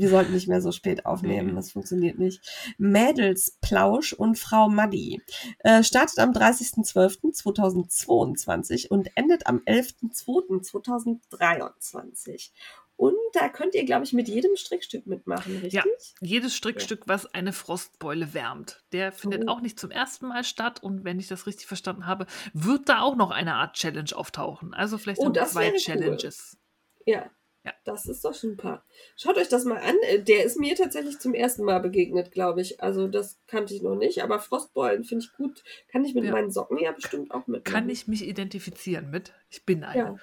[0.00, 1.54] Wir sollten nicht mehr so spät aufnehmen, Nee.
[1.56, 2.40] das funktioniert nicht.
[2.78, 5.20] Mädelsplausch und Frau Maddi.
[5.58, 12.50] Äh, startet am 30.12.2022 und endet am 11.02.2023.
[12.96, 15.72] Und da könnt ihr, glaube ich, mit jedem Strickstück mitmachen, richtig?
[15.72, 15.82] Ja.
[16.20, 19.52] Jedes Strickstück, was eine Frostbeule wärmt, der findet Oh.
[19.52, 20.82] auch nicht zum ersten Mal statt.
[20.82, 24.74] Und wenn ich das richtig verstanden habe, wird da auch noch eine Art Challenge auftauchen.
[24.74, 25.78] Also vielleicht Oh, haben wir das zwei wäre cool.
[25.78, 26.58] Challenges.
[27.06, 27.30] Ja.
[27.64, 27.72] Ja.
[27.84, 28.84] Das ist doch super.
[29.16, 29.96] Schaut euch das mal an.
[30.08, 32.82] Äh, Der ist mir tatsächlich zum ersten Mal begegnet, glaube ich.
[32.82, 34.22] Also das kannte ich noch nicht.
[34.22, 35.62] Aber Frostbeulen finde ich gut.
[35.92, 36.32] Kann ich mit Ja.
[36.32, 37.64] meinen Socken ja bestimmt auch mitmachen.
[37.64, 39.34] Kann ich mich identifizieren mit?
[39.50, 39.98] Ich bin eine.
[39.98, 40.16] Ja.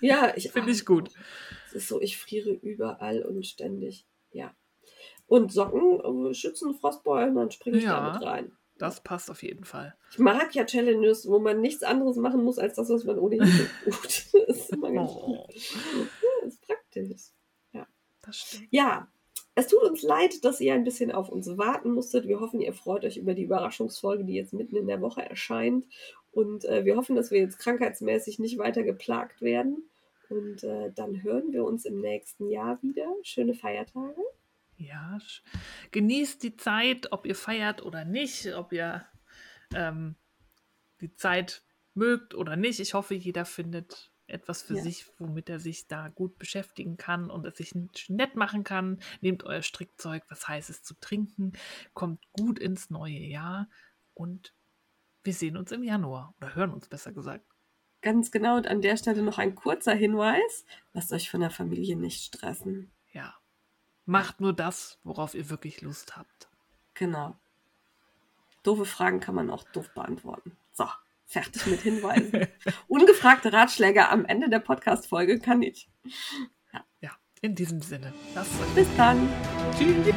[0.00, 1.10] Ja, ich Finde ich gut.
[1.66, 4.06] Es ist so, ich friere überall und ständig.
[4.30, 4.54] Ja.
[5.26, 8.12] Und Socken äh, schützen Frostbeulen, dann springe ich Ja.
[8.12, 8.52] da mit rein.
[8.78, 9.96] Das passt auf jeden Fall.
[10.12, 13.42] Ich mag ja Challenges, wo man nichts anderes machen muss, als das, was man ohnehin
[13.84, 13.94] tut.
[14.46, 15.48] Das ist immer ganz Oh,
[16.92, 17.16] gut.
[17.72, 17.86] Ja,
[18.22, 18.68] das stimmt.
[18.70, 19.08] Ja,
[19.54, 22.28] es tut uns leid, dass ihr ein bisschen auf uns warten musstet.
[22.28, 25.86] Wir hoffen, ihr freut euch über die Überraschungsfolge, die jetzt mitten in der Woche erscheint.
[26.30, 29.88] Und äh, wir hoffen, dass wir jetzt krankheitsmäßig nicht weiter geplagt werden.
[30.28, 33.12] Und äh, dann hören wir uns im nächsten Jahr wieder.
[33.22, 34.20] Schöne Feiertage.
[34.76, 35.18] Ja,
[35.90, 39.04] genießt die Zeit, ob ihr feiert oder nicht, ob ihr
[39.74, 40.14] ähm,
[41.00, 42.78] die Zeit mögt oder nicht.
[42.78, 44.82] Ich hoffe, jeder findet etwas für Ja.
[44.82, 47.74] sich, womit er sich da gut beschäftigen kann und es sich
[48.08, 49.00] nett machen kann.
[49.20, 51.52] Nehmt euer Strickzeug, was Heißes zu trinken,
[51.94, 53.68] kommt gut ins neue Jahr
[54.14, 54.52] und
[55.24, 57.44] wir sehen uns im Januar oder hören uns besser gesagt.
[58.00, 58.56] Ganz genau.
[58.56, 60.64] Und an der Stelle noch ein kurzer Hinweis.
[60.92, 62.90] Lasst euch von der Familie nicht stressen.
[63.12, 63.34] Ja,
[64.06, 66.48] macht nur das, worauf ihr wirklich Lust habt.
[66.94, 67.36] Genau.
[68.62, 70.56] Doofe Fragen kann man auch doof beantworten.
[70.72, 70.86] So,
[71.28, 72.48] fertig mit Hinweisen.
[72.88, 75.88] Ungefragte Ratschläge am Ende der Podcast-Folge kann ich.
[76.72, 76.84] Ja,
[77.42, 78.12] in diesem Sinne,
[78.74, 79.28] Bis dann.
[79.78, 80.14] Tschüss.